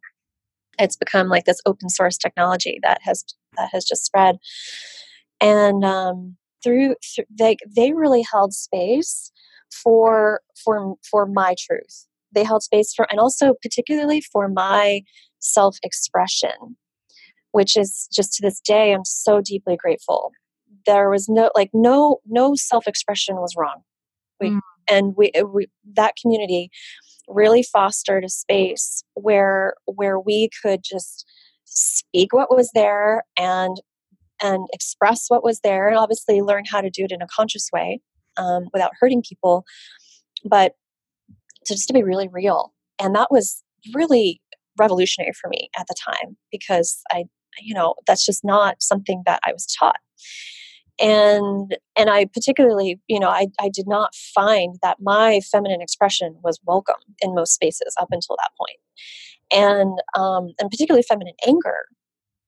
It's 0.79 0.95
become 0.95 1.27
like 1.27 1.45
this 1.45 1.61
open 1.65 1.89
source 1.89 2.17
technology 2.17 2.79
that 2.83 3.01
has 3.03 3.23
that 3.57 3.69
has 3.71 3.85
just 3.85 4.05
spread, 4.05 4.37
and 5.39 5.83
um, 5.83 6.37
through, 6.63 6.95
through 7.03 7.25
they 7.29 7.57
they 7.75 7.93
really 7.93 8.25
held 8.31 8.53
space 8.53 9.31
for 9.83 10.41
for 10.63 10.95
for 11.09 11.25
my 11.25 11.55
truth. 11.59 12.07
They 12.33 12.43
held 12.43 12.63
space 12.63 12.93
for 12.93 13.05
and 13.09 13.19
also 13.19 13.53
particularly 13.61 14.21
for 14.21 14.47
my 14.47 15.01
self 15.39 15.77
expression 15.83 16.77
which 17.51 17.75
is 17.77 18.07
just 18.13 18.33
to 18.33 18.41
this 18.41 18.59
day 18.59 18.93
i'm 18.93 19.05
so 19.05 19.41
deeply 19.41 19.75
grateful. 19.75 20.31
There 20.85 21.09
was 21.09 21.29
no 21.29 21.51
like 21.55 21.69
no 21.73 22.19
no 22.27 22.55
self-expression 22.55 23.35
was 23.35 23.55
wrong. 23.55 23.81
We, 24.39 24.49
mm. 24.49 24.59
and 24.89 25.13
we, 25.15 25.31
we 25.53 25.67
that 25.93 26.15
community 26.19 26.69
really 27.27 27.63
fostered 27.63 28.23
a 28.23 28.29
space 28.29 29.03
where 29.13 29.75
where 29.85 30.19
we 30.19 30.49
could 30.61 30.81
just 30.83 31.25
speak 31.65 32.33
what 32.33 32.55
was 32.55 32.71
there 32.73 33.23
and 33.37 33.77
and 34.41 34.67
express 34.73 35.25
what 35.27 35.43
was 35.43 35.59
there 35.59 35.87
and 35.87 35.97
obviously 35.97 36.41
learn 36.41 36.63
how 36.65 36.81
to 36.81 36.89
do 36.89 37.03
it 37.03 37.11
in 37.11 37.21
a 37.21 37.27
conscious 37.27 37.69
way 37.71 38.01
um, 38.37 38.65
without 38.73 38.91
hurting 38.99 39.21
people 39.21 39.63
but 40.43 40.73
to 41.65 41.73
just 41.73 41.87
to 41.87 41.93
be 41.93 42.03
really 42.03 42.27
real. 42.27 42.73
And 42.99 43.15
that 43.15 43.29
was 43.31 43.63
really 43.93 44.41
revolutionary 44.79 45.33
for 45.39 45.49
me 45.49 45.69
at 45.77 45.85
the 45.87 45.95
time 46.05 46.37
because 46.51 47.01
i 47.11 47.25
you 47.59 47.73
know 47.73 47.95
that's 48.07 48.25
just 48.25 48.43
not 48.43 48.81
something 48.81 49.23
that 49.25 49.39
i 49.45 49.51
was 49.51 49.65
taught. 49.65 49.99
And 50.99 51.75
and 51.97 52.09
i 52.09 52.25
particularly 52.25 52.99
you 53.07 53.19
know 53.19 53.29
I, 53.29 53.47
I 53.59 53.69
did 53.73 53.87
not 53.87 54.13
find 54.15 54.75
that 54.81 54.97
my 55.01 55.39
feminine 55.51 55.81
expression 55.81 56.37
was 56.43 56.59
welcome 56.65 57.01
in 57.21 57.35
most 57.35 57.53
spaces 57.53 57.95
up 57.99 58.09
until 58.11 58.37
that 58.37 58.51
point. 58.59 58.79
And 59.53 59.99
um, 60.15 60.53
and 60.59 60.69
particularly 60.69 61.03
feminine 61.03 61.35
anger 61.47 61.85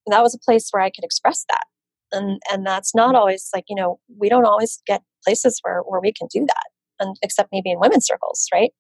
that 0.07 0.21
was 0.21 0.35
a 0.35 0.39
place 0.39 0.67
where 0.71 0.83
i 0.83 0.89
could 0.89 1.03
express 1.03 1.45
that. 1.49 1.63
And 2.11 2.41
and 2.51 2.65
that's 2.65 2.93
not 2.93 3.15
always 3.15 3.49
like 3.55 3.65
you 3.67 3.75
know 3.75 3.99
we 4.17 4.29
don't 4.29 4.45
always 4.45 4.81
get 4.85 5.01
places 5.23 5.59
where 5.63 5.81
where 5.81 6.01
we 6.01 6.13
can 6.13 6.27
do 6.31 6.45
that 6.45 6.72
and 6.99 7.15
except 7.21 7.49
maybe 7.51 7.71
in 7.71 7.79
women's 7.79 8.05
circles 8.05 8.47
right? 8.53 8.71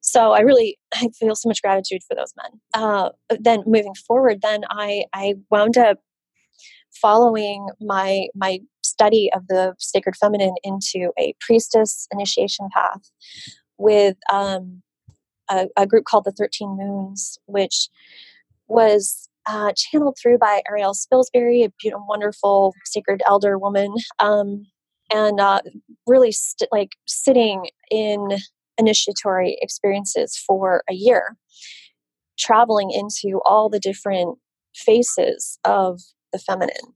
So 0.00 0.32
i 0.32 0.40
really 0.40 0.78
i 0.94 1.08
feel 1.18 1.34
so 1.34 1.48
much 1.48 1.62
gratitude 1.62 2.02
for 2.06 2.14
those 2.14 2.32
men. 2.36 2.60
Uh, 2.74 3.10
then 3.40 3.62
moving 3.66 3.94
forward 3.94 4.42
then 4.42 4.62
i 4.70 5.04
i 5.14 5.34
wound 5.50 5.76
up 5.76 5.98
following 7.00 7.68
my 7.80 8.26
my 8.34 8.58
study 8.84 9.30
of 9.34 9.46
the 9.48 9.74
sacred 9.78 10.14
feminine 10.16 10.54
into 10.62 11.10
a 11.18 11.34
priestess 11.40 12.06
initiation 12.12 12.68
path 12.74 13.10
with 13.78 14.16
um, 14.32 14.82
a, 15.50 15.66
a, 15.76 15.86
group 15.86 16.04
called 16.04 16.24
the 16.24 16.32
13 16.32 16.76
moons 16.76 17.38
which 17.46 17.88
was 18.68 19.28
uh, 19.46 19.72
channeled 19.76 20.16
through 20.20 20.38
by 20.38 20.62
ariel 20.68 20.94
spilsbury 20.94 21.64
a 21.64 21.72
beautiful 21.80 22.06
wonderful 22.08 22.74
sacred 22.84 23.22
elder 23.26 23.58
woman. 23.58 23.94
Um, 24.20 24.66
and 25.12 25.40
uh, 25.40 25.60
really 26.06 26.32
st- 26.32 26.70
like 26.72 26.90
sitting 27.06 27.68
in 27.90 28.38
initiatory 28.78 29.58
experiences 29.60 30.36
for 30.46 30.82
a 30.88 30.94
year 30.94 31.36
traveling 32.38 32.90
into 32.90 33.40
all 33.44 33.68
the 33.68 33.78
different 33.78 34.38
faces 34.74 35.58
of 35.64 36.00
the 36.32 36.38
feminine 36.38 36.94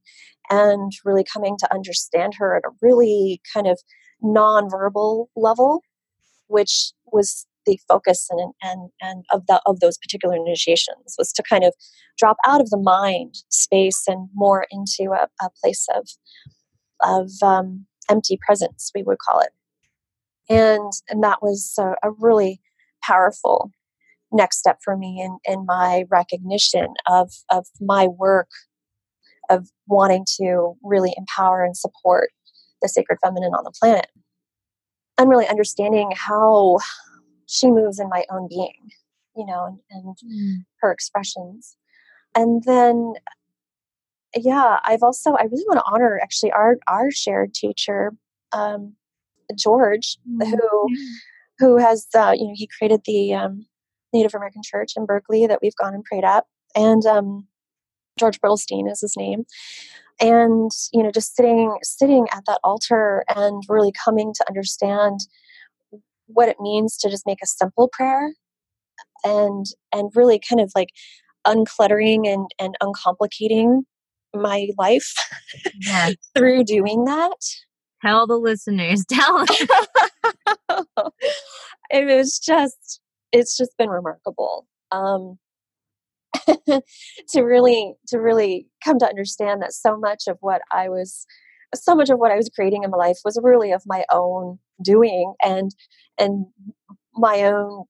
and 0.49 0.91
really 1.05 1.23
coming 1.23 1.55
to 1.59 1.73
understand 1.73 2.33
her 2.37 2.55
at 2.55 2.63
a 2.65 2.73
really 2.81 3.41
kind 3.53 3.67
of 3.67 3.79
nonverbal 4.23 5.27
level, 5.35 5.81
which 6.47 6.91
was 7.11 7.45
the 7.65 7.79
focus 7.87 8.27
and 8.29 8.53
and 8.63 8.89
and 9.01 9.25
of 9.31 9.45
the 9.47 9.61
of 9.65 9.81
those 9.81 9.97
particular 9.97 10.35
initiations 10.35 11.15
was 11.17 11.33
to 11.33 11.43
kind 11.43 11.65
of 11.65 11.73
drop 12.17 12.37
out 12.45 12.61
of 12.61 12.69
the 12.69 12.77
mind 12.77 13.35
space 13.49 14.03
and 14.07 14.29
more 14.33 14.65
into 14.71 15.11
a, 15.11 15.27
a 15.45 15.49
place 15.61 15.85
of 15.93 16.07
of 17.01 17.29
um, 17.43 17.85
empty 18.09 18.39
presence, 18.45 18.91
we 18.93 19.03
would 19.03 19.19
call 19.19 19.39
it, 19.39 19.49
and 20.49 20.91
and 21.09 21.23
that 21.23 21.41
was 21.41 21.73
a, 21.79 21.93
a 22.03 22.11
really 22.19 22.61
powerful 23.03 23.71
next 24.31 24.59
step 24.59 24.79
for 24.83 24.97
me 24.97 25.21
in 25.21 25.37
in 25.51 25.65
my 25.65 26.05
recognition 26.09 26.87
of 27.07 27.31
of 27.49 27.67
my 27.79 28.07
work 28.07 28.49
of 29.49 29.69
wanting 29.87 30.25
to 30.37 30.75
really 30.83 31.13
empower 31.17 31.63
and 31.63 31.77
support 31.77 32.31
the 32.81 32.89
sacred 32.89 33.17
feminine 33.23 33.53
on 33.53 33.63
the 33.63 33.71
planet. 33.79 34.07
And 35.17 35.29
really 35.29 35.47
understanding 35.47 36.11
how 36.15 36.77
she 37.47 37.71
moves 37.71 37.99
in 37.99 38.09
my 38.09 38.25
own 38.29 38.47
being 38.49 38.91
you 39.37 39.45
know 39.45 39.65
and, 39.65 39.79
and 39.91 40.15
mm. 40.17 40.65
her 40.81 40.91
expressions. 40.91 41.77
And 42.35 42.63
then 42.65 43.13
yeah 44.35 44.79
i've 44.85 45.03
also 45.03 45.33
i 45.33 45.43
really 45.43 45.65
want 45.67 45.79
to 45.79 45.85
honor 45.91 46.19
actually 46.21 46.51
our 46.51 46.77
our 46.87 47.11
shared 47.11 47.53
teacher 47.53 48.11
um, 48.53 48.93
george 49.57 50.17
mm. 50.29 50.45
who 50.45 50.87
who 51.59 51.77
has 51.77 52.07
uh, 52.15 52.33
you 52.35 52.47
know 52.47 52.53
he 52.55 52.69
created 52.77 53.01
the 53.05 53.33
um, 53.33 53.65
native 54.13 54.33
american 54.35 54.61
church 54.63 54.93
in 54.95 55.05
berkeley 55.05 55.47
that 55.47 55.59
we've 55.61 55.75
gone 55.75 55.93
and 55.93 56.03
prayed 56.03 56.23
at 56.23 56.45
and 56.75 57.05
um, 57.05 57.47
George 58.17 58.39
Bertelstein 58.41 58.91
is 58.91 59.01
his 59.01 59.15
name. 59.15 59.45
And, 60.19 60.71
you 60.91 61.03
know, 61.03 61.11
just 61.11 61.35
sitting 61.35 61.77
sitting 61.83 62.27
at 62.33 62.43
that 62.47 62.59
altar 62.63 63.23
and 63.35 63.63
really 63.69 63.93
coming 64.03 64.33
to 64.33 64.45
understand 64.49 65.19
what 66.25 66.49
it 66.49 66.57
means 66.59 66.97
to 66.97 67.09
just 67.09 67.25
make 67.25 67.39
a 67.43 67.47
simple 67.47 67.89
prayer 67.91 68.33
and 69.23 69.65
and 69.93 70.11
really 70.15 70.39
kind 70.39 70.59
of 70.59 70.71
like 70.75 70.89
uncluttering 71.45 72.27
and, 72.27 72.49
and 72.59 72.75
uncomplicating 72.81 73.83
my 74.41 74.67
life 74.77 75.13
yes. 75.81 76.15
through 76.37 76.63
doing 76.63 77.05
that. 77.05 77.37
Tell 78.05 78.27
the 78.27 78.37
listeners, 78.37 79.03
tell 79.09 79.45
it 81.89 82.05
was 82.05 82.39
just 82.39 83.01
it's 83.31 83.57
just 83.57 83.71
been 83.77 83.89
remarkable. 83.89 84.67
Um, 84.91 85.37
to 87.29 87.41
really 87.41 87.95
to 88.07 88.19
really 88.19 88.67
come 88.83 88.99
to 88.99 89.07
understand 89.07 89.61
that 89.61 89.73
so 89.73 89.97
much 89.97 90.23
of 90.27 90.37
what 90.41 90.61
I 90.71 90.89
was 90.89 91.25
so 91.75 91.95
much 91.95 92.09
of 92.09 92.19
what 92.19 92.31
I 92.31 92.35
was 92.35 92.49
creating 92.49 92.83
in 92.83 92.91
my 92.91 92.97
life 92.97 93.17
was 93.25 93.39
really 93.41 93.71
of 93.71 93.81
my 93.85 94.05
own 94.11 94.59
doing 94.83 95.33
and 95.43 95.71
and 96.17 96.45
my 97.13 97.43
own 97.43 97.85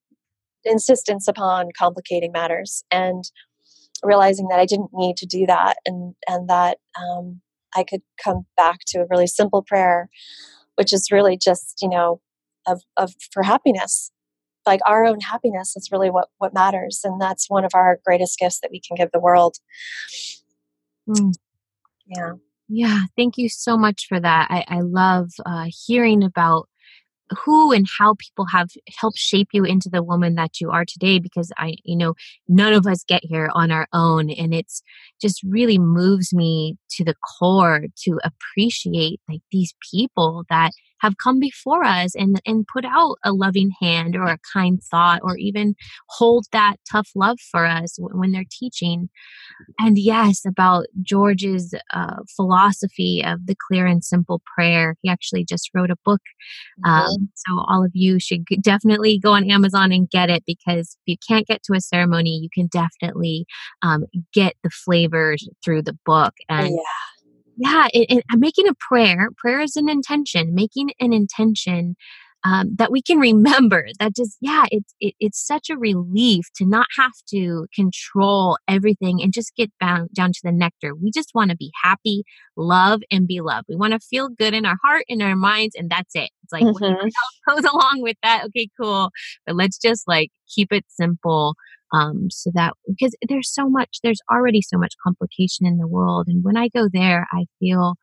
insistence 0.63 1.27
upon 1.27 1.69
complicating 1.77 2.31
matters 2.31 2.83
and 2.91 3.25
realizing 4.03 4.47
that 4.49 4.59
I 4.59 4.65
didn't 4.65 4.91
need 4.93 5.17
to 5.17 5.25
do 5.25 5.45
that 5.47 5.77
and 5.85 6.15
and 6.27 6.49
that 6.49 6.77
um, 6.99 7.41
I 7.75 7.83
could 7.83 8.01
come 8.23 8.45
back 8.55 8.79
to 8.87 8.99
a 8.99 9.07
really 9.09 9.27
simple 9.27 9.63
prayer, 9.63 10.09
which 10.75 10.93
is 10.93 11.11
really 11.11 11.37
just 11.37 11.79
you 11.81 11.89
know 11.89 12.21
of 12.67 12.81
of 12.97 13.13
for 13.31 13.43
happiness. 13.43 14.11
Like 14.65 14.81
our 14.85 15.05
own 15.05 15.21
happiness 15.21 15.75
is 15.75 15.89
really 15.91 16.09
what 16.09 16.27
what 16.39 16.53
matters 16.53 17.01
and 17.03 17.21
that's 17.21 17.49
one 17.49 17.65
of 17.65 17.71
our 17.73 17.99
greatest 18.05 18.37
gifts 18.37 18.59
that 18.61 18.71
we 18.71 18.81
can 18.81 18.95
give 18.95 19.09
the 19.13 19.19
world. 19.19 19.57
Mm. 21.07 21.33
yeah. 22.05 22.31
Yeah 22.67 23.01
thank 23.15 23.37
you 23.37 23.47
so 23.47 23.77
much 23.77 24.07
for 24.09 24.19
that. 24.19 24.47
I, 24.49 24.65
I 24.67 24.81
love 24.81 25.29
uh, 25.45 25.67
hearing 25.85 26.21
about 26.21 26.67
who 27.43 27.71
and 27.71 27.85
how 27.99 28.15
people 28.15 28.45
have 28.51 28.69
helped 28.99 29.17
shape 29.17 29.49
you 29.51 29.63
into 29.63 29.89
the 29.89 30.03
woman 30.03 30.35
that 30.35 30.61
you 30.61 30.69
are 30.71 30.85
today 30.85 31.19
because 31.19 31.51
i 31.57 31.75
you 31.83 31.95
know 31.95 32.13
none 32.47 32.73
of 32.73 32.87
us 32.87 33.03
get 33.07 33.23
here 33.23 33.49
on 33.53 33.71
our 33.71 33.87
own 33.93 34.29
and 34.29 34.53
it's 34.53 34.81
just 35.21 35.41
really 35.43 35.77
moves 35.77 36.33
me 36.33 36.77
to 36.89 37.03
the 37.03 37.15
core 37.15 37.85
to 37.95 38.19
appreciate 38.23 39.19
like 39.27 39.41
these 39.51 39.73
people 39.91 40.45
that 40.49 40.71
have 40.99 41.17
come 41.17 41.39
before 41.39 41.83
us 41.83 42.15
and 42.15 42.41
and 42.45 42.65
put 42.71 42.85
out 42.85 43.17
a 43.23 43.33
loving 43.33 43.71
hand 43.81 44.15
or 44.15 44.25
a 44.25 44.39
kind 44.53 44.81
thought 44.83 45.19
or 45.23 45.37
even 45.37 45.75
hold 46.09 46.45
that 46.51 46.77
tough 46.89 47.09
love 47.15 47.39
for 47.51 47.65
us 47.65 47.97
when 47.99 48.31
they're 48.31 48.43
teaching. 48.51 49.09
And 49.79 49.97
yes 49.97 50.45
about 50.45 50.85
george's 51.01 51.73
uh, 51.93 52.17
philosophy 52.35 53.23
of 53.25 53.45
the 53.45 53.55
clear 53.67 53.85
and 53.85 54.03
simple 54.03 54.41
prayer. 54.55 54.95
He 55.01 55.09
actually 55.09 55.45
just 55.45 55.69
wrote 55.73 55.91
a 55.91 55.97
book 56.05 56.21
mm-hmm. 56.85 56.89
um, 56.89 57.29
so 57.35 57.63
all 57.67 57.83
of 57.83 57.91
you 57.93 58.19
should 58.19 58.45
definitely 58.61 59.19
go 59.19 59.33
on 59.33 59.49
amazon 59.49 59.91
and 59.91 60.09
get 60.09 60.29
it 60.29 60.43
because 60.45 60.97
if 60.99 61.03
you 61.05 61.15
can't 61.27 61.47
get 61.47 61.63
to 61.63 61.73
a 61.73 61.81
ceremony 61.81 62.37
you 62.37 62.49
can 62.53 62.67
definitely 62.67 63.45
um, 63.81 64.05
get 64.33 64.55
the 64.63 64.69
flavors 64.69 65.47
through 65.63 65.81
the 65.81 65.97
book. 66.05 66.33
And 66.49 66.69
yeah 66.69 67.06
yeah, 67.57 67.87
it, 67.93 68.25
uh, 68.33 68.37
making 68.37 68.67
a 68.69 68.75
prayer, 68.75 69.29
prayer 69.37 69.61
is 69.61 69.77
an 69.77 69.89
intention, 69.89 70.55
making 70.55 70.91
an 70.99 71.13
intention 71.13 71.95
um, 72.47 72.69
that 72.77 72.91
we 72.91 73.01
can 73.01 73.19
remember 73.19 73.87
that 73.99 74.15
just, 74.15 74.37
yeah, 74.41 74.65
it's, 74.71 74.93
it, 74.99 75.15
it's 75.19 75.45
such 75.45 75.69
a 75.69 75.77
relief 75.77 76.45
to 76.55 76.65
not 76.65 76.87
have 76.97 77.11
to 77.29 77.67
control 77.75 78.57
everything 78.67 79.21
and 79.21 79.33
just 79.33 79.55
get 79.55 79.71
bound 79.79 80.09
down 80.13 80.31
to 80.31 80.39
the 80.43 80.51
nectar. 80.51 80.95
We 80.95 81.11
just 81.11 81.31
want 81.35 81.51
to 81.51 81.57
be 81.57 81.71
happy, 81.83 82.23
love, 82.55 83.01
and 83.11 83.27
be 83.27 83.41
loved. 83.41 83.65
We 83.67 83.75
want 83.75 83.93
to 83.93 83.99
feel 83.99 84.29
good 84.29 84.53
in 84.53 84.65
our 84.65 84.77
heart 84.83 85.03
and 85.09 85.21
our 85.21 85.35
minds, 85.35 85.75
and 85.77 85.89
that's 85.89 86.15
it. 86.15 86.29
It's 86.43 86.53
like 86.53 86.63
mm-hmm. 86.63 86.83
else 86.83 87.13
goes 87.47 87.71
along 87.71 88.01
with 88.01 88.17
that. 88.23 88.45
Okay, 88.45 88.69
cool. 88.79 89.09
But 89.45 89.55
let's 89.55 89.77
just 89.77 90.07
like 90.07 90.29
keep 90.53 90.71
it 90.71 90.85
simple 90.89 91.55
um, 91.93 92.27
so 92.29 92.51
that 92.53 92.73
because 92.87 93.15
there's 93.27 93.53
so 93.53 93.69
much 93.69 93.99
there's 94.03 94.19
already 94.31 94.61
so 94.61 94.77
much 94.77 94.93
complication 95.03 95.65
in 95.65 95.77
the 95.77 95.87
world 95.87 96.27
and 96.27 96.43
when 96.43 96.57
i 96.57 96.67
go 96.67 96.89
there 96.91 97.25
i 97.31 97.45
feel 97.59 97.95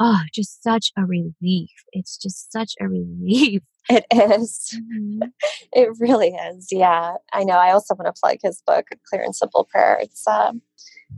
oh 0.00 0.20
just 0.32 0.62
such 0.62 0.90
a 0.96 1.04
relief 1.04 1.70
it's 1.92 2.16
just 2.16 2.50
such 2.52 2.72
a 2.80 2.88
relief 2.88 3.62
it 3.90 4.06
is. 4.10 4.74
Mm-hmm. 4.74 5.28
it 5.72 5.88
really 5.98 6.34
is 6.34 6.68
yeah 6.70 7.14
i 7.32 7.44
know 7.44 7.54
i 7.54 7.70
also 7.70 7.94
want 7.94 8.14
to 8.14 8.20
plug 8.20 8.38
his 8.42 8.62
book 8.66 8.86
clear 9.08 9.22
and 9.22 9.36
simple 9.36 9.68
prayer 9.70 9.98
it's 10.00 10.26
um 10.26 10.62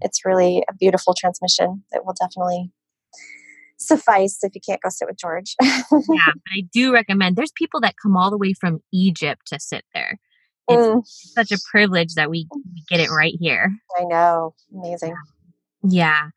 it's 0.01 0.25
really 0.25 0.65
a 0.69 0.75
beautiful 0.75 1.15
transmission 1.15 1.83
that 1.93 2.05
will 2.05 2.15
definitely 2.21 2.71
suffice 3.79 4.39
if 4.43 4.55
you 4.55 4.61
can't 4.67 4.81
go 4.83 4.89
sit 4.89 5.07
with 5.07 5.19
george 5.19 5.55
yeah 5.61 5.69
but 5.91 6.53
i 6.55 6.63
do 6.73 6.93
recommend 6.93 7.37
there's 7.37 7.53
people 7.53 7.81
that 7.81 7.95
come 8.03 8.17
all 8.17 8.31
the 8.31 8.39
way 8.39 8.53
from 8.53 8.81
egypt 8.93 9.43
to 9.47 9.61
sit 9.61 9.85
there 9.95 10.19
it's 10.69 10.83
mm. 10.83 11.07
such 11.07 11.53
a 11.53 11.59
privilege 11.71 12.15
that 12.15 12.29
we, 12.29 12.49
we 12.53 12.83
get 12.89 13.01
it 13.01 13.11
right 13.11 13.35
here. 13.39 13.73
I 13.97 14.05
know. 14.05 14.55
Amazing. 14.75 15.15
Yeah. 15.85 16.31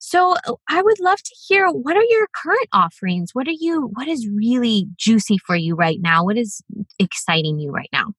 So 0.00 0.34
uh, 0.46 0.54
I 0.68 0.82
would 0.82 0.98
love 0.98 1.18
to 1.18 1.36
hear 1.46 1.68
what 1.68 1.96
are 1.96 2.04
your 2.08 2.26
current 2.34 2.68
offerings? 2.72 3.30
What 3.34 3.46
are 3.46 3.56
you 3.58 3.90
what 3.94 4.08
is 4.08 4.26
really 4.26 4.88
juicy 4.96 5.38
for 5.38 5.54
you 5.54 5.76
right 5.76 5.98
now? 6.00 6.24
What 6.24 6.36
is 6.36 6.62
exciting 6.98 7.60
you 7.60 7.70
right 7.70 7.90
now? 7.92 8.14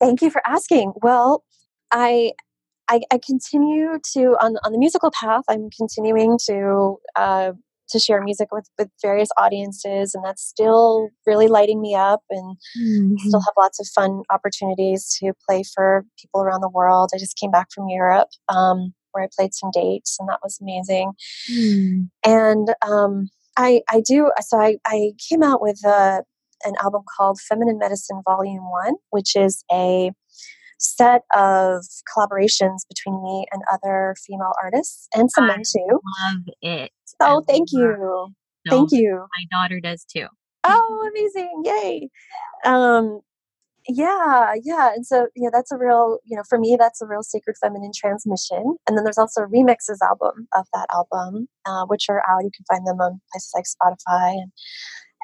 Thank 0.00 0.22
you 0.22 0.30
for 0.30 0.40
asking. 0.46 0.94
Well, 1.02 1.44
I 1.90 2.32
I, 2.88 3.00
I 3.12 3.18
continue 3.24 3.98
to 4.14 4.36
on 4.40 4.56
on 4.64 4.72
the 4.72 4.78
musical 4.78 5.10
path. 5.10 5.42
I'm 5.48 5.68
continuing 5.76 6.38
to 6.46 6.98
uh, 7.16 7.52
to 7.88 7.98
share 7.98 8.22
music 8.22 8.48
with 8.52 8.68
with 8.78 8.88
various 9.02 9.28
audiences, 9.36 10.14
and 10.14 10.24
that's 10.24 10.44
still 10.44 11.08
really 11.26 11.48
lighting 11.48 11.80
me 11.80 11.96
up. 11.96 12.22
And 12.30 12.56
mm-hmm. 12.78 13.16
still 13.16 13.40
have 13.40 13.54
lots 13.58 13.80
of 13.80 13.88
fun 13.88 14.22
opportunities 14.30 15.16
to 15.18 15.32
play 15.48 15.64
for 15.74 16.04
people 16.20 16.42
around 16.42 16.60
the 16.60 16.68
world. 16.68 17.10
I 17.12 17.18
just 17.18 17.36
came 17.36 17.50
back 17.50 17.68
from 17.74 17.88
Europe. 17.88 18.28
Um, 18.48 18.94
where 19.12 19.24
I 19.24 19.28
played 19.36 19.54
some 19.54 19.70
dates, 19.72 20.16
and 20.18 20.28
that 20.28 20.40
was 20.42 20.58
amazing. 20.60 21.12
Mm. 21.50 22.10
And 22.24 22.74
um, 22.86 23.28
I, 23.56 23.82
I 23.90 24.02
do. 24.06 24.30
So 24.40 24.58
I, 24.58 24.76
I 24.86 25.12
came 25.28 25.42
out 25.42 25.62
with 25.62 25.84
a, 25.84 26.22
an 26.64 26.74
album 26.82 27.02
called 27.16 27.40
Feminine 27.40 27.78
Medicine 27.78 28.22
Volume 28.24 28.70
One, 28.70 28.94
which 29.10 29.36
is 29.36 29.64
a 29.72 30.10
set 30.78 31.22
of 31.34 31.84
collaborations 32.14 32.78
between 32.88 33.22
me 33.22 33.46
and 33.52 33.62
other 33.72 34.16
female 34.26 34.52
artists 34.62 35.08
and 35.14 35.30
some 35.30 35.44
I 35.44 35.48
men 35.48 35.62
too. 35.64 36.00
Love 36.24 36.54
it. 36.60 36.90
Oh, 37.20 37.42
thank 37.46 37.68
you. 37.72 38.32
thank 38.68 38.90
you. 38.90 39.26
My 39.38 39.56
daughter 39.56 39.80
does 39.80 40.04
too. 40.04 40.26
Oh, 40.64 41.10
amazing. 41.10 41.62
Yay. 41.64 42.08
Um, 42.64 43.20
yeah 43.88 44.54
yeah 44.62 44.92
and 44.94 45.04
so 45.06 45.26
you 45.34 45.42
know 45.42 45.50
that's 45.52 45.72
a 45.72 45.76
real 45.76 46.18
you 46.24 46.36
know 46.36 46.42
for 46.48 46.58
me 46.58 46.76
that's 46.78 47.02
a 47.02 47.06
real 47.06 47.22
sacred 47.22 47.56
feminine 47.60 47.90
transmission 47.94 48.76
and 48.86 48.96
then 48.96 49.04
there's 49.04 49.18
also 49.18 49.42
a 49.42 49.48
remixes 49.48 49.98
album 50.02 50.46
of 50.54 50.66
that 50.72 50.86
album 50.94 51.48
uh, 51.66 51.84
which 51.86 52.06
are 52.08 52.22
out 52.28 52.44
you 52.44 52.50
can 52.54 52.64
find 52.68 52.86
them 52.86 53.00
on 53.00 53.20
places 53.32 53.52
like 53.54 53.64
spotify 53.64 54.32
and 54.34 54.52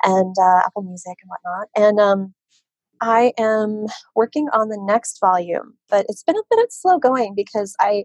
and 0.05 0.35
uh, 0.41 0.61
apple 0.67 0.83
music 0.83 1.17
and 1.23 1.31
whatnot 1.31 1.69
and 1.77 2.01
um, 2.01 2.35
i 3.01 3.33
am 3.39 3.87
working 4.17 4.49
on 4.53 4.69
the 4.69 4.81
next 4.81 5.19
volume 5.21 5.75
but 5.89 6.05
it's 6.09 6.25
been 6.25 6.37
a 6.37 6.43
bit 6.51 6.65
of 6.65 6.71
slow 6.71 6.99
going 6.99 7.35
because 7.37 7.77
i 7.81 8.05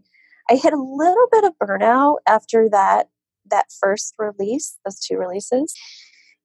i 0.52 0.56
hit 0.56 0.74
a 0.74 0.78
little 0.78 1.28
bit 1.32 1.44
of 1.44 1.54
burnout 1.62 2.18
after 2.28 2.70
that 2.70 3.08
that 3.50 3.66
first 3.80 4.14
release 4.20 4.78
those 4.86 5.00
two 5.00 5.18
releases 5.18 5.74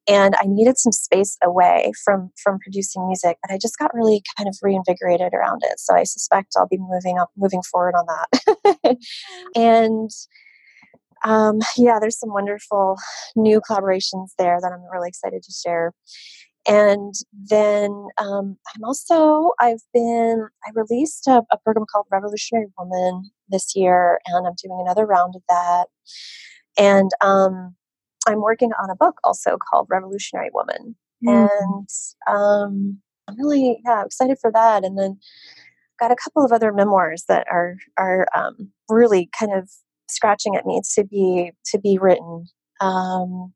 and 0.08 0.34
I 0.40 0.46
needed 0.46 0.78
some 0.78 0.92
space 0.92 1.36
away 1.42 1.92
from 2.04 2.30
from 2.42 2.58
producing 2.60 3.06
music, 3.06 3.36
but 3.42 3.52
I 3.52 3.58
just 3.58 3.78
got 3.78 3.94
really 3.94 4.22
kind 4.36 4.48
of 4.48 4.56
reinvigorated 4.62 5.34
around 5.34 5.62
it. 5.64 5.78
So 5.78 5.94
I 5.94 6.04
suspect 6.04 6.54
I'll 6.56 6.66
be 6.66 6.78
moving 6.78 7.18
up, 7.18 7.30
moving 7.36 7.62
forward 7.62 7.94
on 7.94 8.06
that. 8.06 8.96
and 9.54 10.10
um, 11.24 11.58
yeah, 11.76 11.98
there's 12.00 12.18
some 12.18 12.32
wonderful 12.32 12.96
new 13.36 13.60
collaborations 13.60 14.28
there 14.38 14.58
that 14.60 14.72
I'm 14.72 14.84
really 14.92 15.08
excited 15.08 15.42
to 15.42 15.52
share. 15.52 15.92
And 16.66 17.14
then 17.32 18.08
um, 18.18 18.56
I'm 18.74 18.84
also 18.84 19.52
I've 19.60 19.82
been 19.92 20.48
I 20.64 20.70
released 20.74 21.26
a, 21.26 21.42
a 21.52 21.58
program 21.58 21.86
called 21.90 22.06
Revolutionary 22.10 22.66
Woman 22.78 23.30
this 23.48 23.74
year, 23.74 24.20
and 24.26 24.46
I'm 24.46 24.54
doing 24.62 24.78
another 24.80 25.06
round 25.06 25.34
of 25.36 25.42
that. 25.48 25.86
And 26.78 27.10
um, 27.22 27.74
I'm 28.28 28.40
working 28.40 28.70
on 28.80 28.90
a 28.90 28.96
book 28.96 29.16
also 29.24 29.56
called 29.56 29.88
Revolutionary 29.90 30.50
Woman. 30.52 30.96
Mm. 31.26 31.48
And 31.48 31.88
um, 32.28 32.98
I'm 33.28 33.36
really 33.38 33.80
yeah, 33.84 34.04
excited 34.04 34.38
for 34.40 34.52
that. 34.52 34.84
And 34.84 34.98
then 34.98 35.18
got 35.98 36.12
a 36.12 36.16
couple 36.16 36.44
of 36.44 36.52
other 36.52 36.72
memoirs 36.72 37.24
that 37.28 37.46
are 37.50 37.76
are 37.98 38.26
um, 38.36 38.70
really 38.88 39.28
kind 39.38 39.52
of 39.52 39.70
scratching 40.10 40.56
at 40.56 40.66
me 40.66 40.80
to 40.94 41.04
be 41.04 41.52
to 41.66 41.78
be 41.78 41.98
written. 42.00 42.46
Um, 42.80 43.52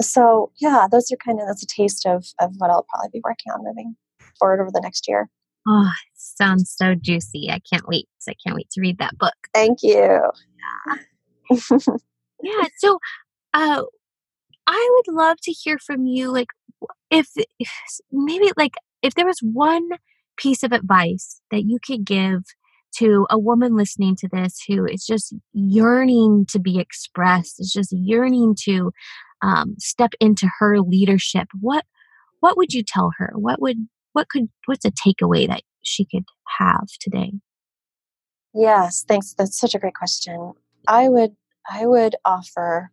so 0.00 0.52
yeah, 0.60 0.86
those 0.90 1.10
are 1.12 1.16
kind 1.16 1.40
of 1.40 1.46
that's 1.46 1.62
a 1.62 1.66
taste 1.66 2.06
of 2.06 2.26
of 2.40 2.52
what 2.58 2.70
I'll 2.70 2.86
probably 2.92 3.10
be 3.12 3.22
working 3.24 3.52
on 3.52 3.64
moving 3.64 3.96
forward 4.38 4.60
over 4.60 4.70
the 4.72 4.80
next 4.80 5.08
year. 5.08 5.28
Oh, 5.68 5.90
sounds 6.14 6.72
so 6.76 6.94
juicy. 6.94 7.50
I 7.50 7.60
can't 7.72 7.86
wait. 7.88 8.08
I 8.28 8.34
can't 8.44 8.56
wait 8.56 8.70
to 8.70 8.80
read 8.80 8.98
that 8.98 9.16
book. 9.18 9.34
Thank 9.54 9.78
you. 9.82 10.20
Yeah. 11.50 11.56
yeah. 12.42 12.64
So, 12.78 12.98
uh, 13.54 13.82
I 14.66 14.90
would 14.92 15.14
love 15.14 15.36
to 15.42 15.52
hear 15.52 15.78
from 15.78 16.06
you. 16.06 16.32
Like, 16.32 16.48
if, 17.10 17.28
if 17.58 17.70
maybe 18.12 18.50
like 18.56 18.74
if 19.02 19.14
there 19.14 19.26
was 19.26 19.38
one 19.40 19.88
piece 20.36 20.62
of 20.62 20.72
advice 20.72 21.40
that 21.50 21.64
you 21.64 21.78
could 21.84 22.04
give 22.04 22.42
to 22.98 23.26
a 23.30 23.38
woman 23.38 23.76
listening 23.76 24.16
to 24.16 24.28
this 24.32 24.62
who 24.66 24.86
is 24.86 25.04
just 25.04 25.34
yearning 25.52 26.46
to 26.50 26.58
be 26.58 26.78
expressed, 26.78 27.60
is 27.60 27.72
just 27.72 27.92
yearning 27.92 28.56
to 28.64 28.90
um, 29.42 29.74
step 29.78 30.12
into 30.20 30.48
her 30.58 30.80
leadership, 30.80 31.48
what 31.60 31.84
what 32.40 32.56
would 32.56 32.72
you 32.72 32.82
tell 32.82 33.12
her? 33.18 33.32
What 33.34 33.60
would 33.60 33.76
what 34.12 34.28
could 34.28 34.48
what's 34.66 34.84
a 34.84 34.90
takeaway 34.90 35.46
that 35.48 35.62
she 35.82 36.04
could 36.06 36.24
have 36.58 36.86
today? 37.00 37.32
Yes, 38.54 39.04
thanks. 39.06 39.34
That's 39.34 39.58
such 39.58 39.74
a 39.74 39.78
great 39.78 39.94
question. 39.94 40.52
I 40.88 41.08
would 41.08 41.36
I 41.68 41.86
would 41.86 42.16
offer 42.24 42.92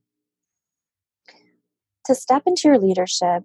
to 2.05 2.15
step 2.15 2.43
into 2.45 2.67
your 2.67 2.79
leadership, 2.79 3.43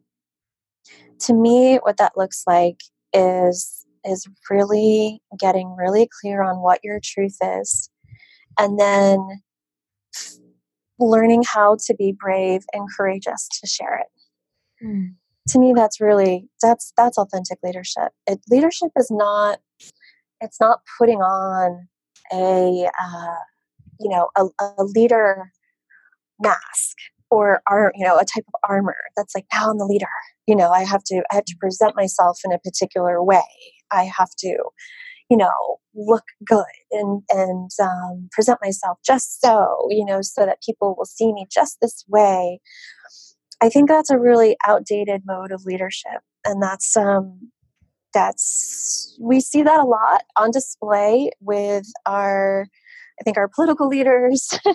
to 1.20 1.34
me, 1.34 1.76
what 1.76 1.96
that 1.98 2.16
looks 2.16 2.44
like 2.46 2.80
is 3.12 3.84
is 4.04 4.26
really 4.48 5.20
getting 5.38 5.74
really 5.76 6.08
clear 6.20 6.42
on 6.42 6.60
what 6.62 6.80
your 6.82 7.00
truth 7.02 7.36
is, 7.42 7.90
and 8.58 8.78
then 8.78 9.18
learning 10.98 11.42
how 11.46 11.76
to 11.86 11.94
be 11.94 12.12
brave 12.18 12.62
and 12.72 12.88
courageous 12.96 13.48
to 13.48 13.66
share 13.66 13.98
it. 13.98 14.84
Mm. 14.84 15.14
To 15.48 15.58
me, 15.58 15.72
that's 15.74 16.00
really 16.00 16.48
that's 16.62 16.92
that's 16.96 17.18
authentic 17.18 17.58
leadership. 17.62 18.12
It, 18.26 18.40
leadership 18.48 18.90
is 18.96 19.10
not 19.10 19.58
it's 20.40 20.60
not 20.60 20.80
putting 20.98 21.20
on 21.20 21.88
a 22.32 22.88
uh, 23.02 23.36
you 23.98 24.08
know 24.08 24.28
a, 24.36 24.44
a 24.60 24.84
leader 24.84 25.50
mask 26.40 26.96
or 27.30 27.62
are 27.68 27.92
you 27.94 28.04
know 28.04 28.16
a 28.16 28.24
type 28.24 28.44
of 28.48 28.54
armor 28.68 28.96
that's 29.16 29.34
like 29.34 29.46
now 29.52 29.70
i'm 29.70 29.78
the 29.78 29.84
leader. 29.84 30.06
You 30.46 30.56
know 30.56 30.70
i 30.70 30.84
have 30.84 31.04
to 31.04 31.22
i 31.30 31.36
have 31.36 31.44
to 31.44 31.56
present 31.60 31.96
myself 31.96 32.38
in 32.44 32.52
a 32.52 32.58
particular 32.58 33.22
way. 33.22 33.42
I 33.90 34.04
have 34.04 34.30
to 34.38 34.58
you 35.30 35.36
know 35.36 35.78
look 35.94 36.24
good 36.44 36.64
and 36.92 37.22
and 37.30 37.70
um, 37.82 38.28
present 38.32 38.58
myself 38.62 38.98
just 39.04 39.40
so 39.40 39.88
you 39.90 40.04
know 40.04 40.20
so 40.22 40.46
that 40.46 40.62
people 40.62 40.94
will 40.96 41.06
see 41.06 41.32
me 41.32 41.46
just 41.52 41.78
this 41.80 42.04
way. 42.08 42.60
I 43.60 43.68
think 43.68 43.88
that's 43.88 44.10
a 44.10 44.18
really 44.18 44.56
outdated 44.66 45.22
mode 45.26 45.50
of 45.50 45.64
leadership 45.64 46.22
and 46.44 46.62
that's 46.62 46.96
um 46.96 47.50
that's 48.14 49.16
we 49.20 49.40
see 49.40 49.62
that 49.62 49.80
a 49.80 49.84
lot 49.84 50.22
on 50.36 50.50
display 50.50 51.30
with 51.40 51.86
our 52.06 52.66
i 53.20 53.24
think 53.24 53.36
our 53.36 53.48
political 53.48 53.88
leaders. 53.88 54.48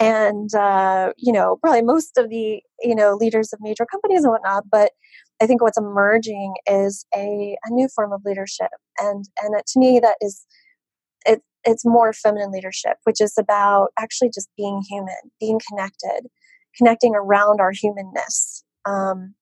And 0.00 0.52
uh, 0.56 1.12
you 1.16 1.32
know 1.32 1.56
probably 1.60 1.82
most 1.82 2.18
of 2.18 2.28
the 2.28 2.60
you 2.82 2.96
know 2.96 3.14
leaders 3.14 3.52
of 3.52 3.60
major 3.62 3.86
companies 3.86 4.24
and 4.24 4.32
whatnot 4.32 4.64
but 4.68 4.90
i 5.40 5.46
think 5.46 5.62
what's 5.62 5.78
emerging 5.78 6.54
is 6.66 7.06
a, 7.14 7.56
a 7.64 7.70
new 7.70 7.86
form 7.94 8.12
of 8.12 8.20
leadership. 8.24 8.72
And 8.98 9.24
and 9.40 9.54
to 9.64 9.78
me 9.78 10.00
that 10.00 10.16
is 10.20 10.44
it, 11.26 11.42
it's 11.62 11.84
more 11.84 12.12
feminine 12.12 12.50
leadership 12.50 12.96
which 13.04 13.20
is 13.20 13.34
about 13.38 13.90
actually 13.96 14.30
just 14.34 14.48
being 14.56 14.82
human 14.90 15.14
being 15.38 15.60
connected 15.68 16.26
connecting 16.76 17.14
around 17.14 17.60
our 17.60 17.70
humanness 17.70 18.64
um, 18.86 19.36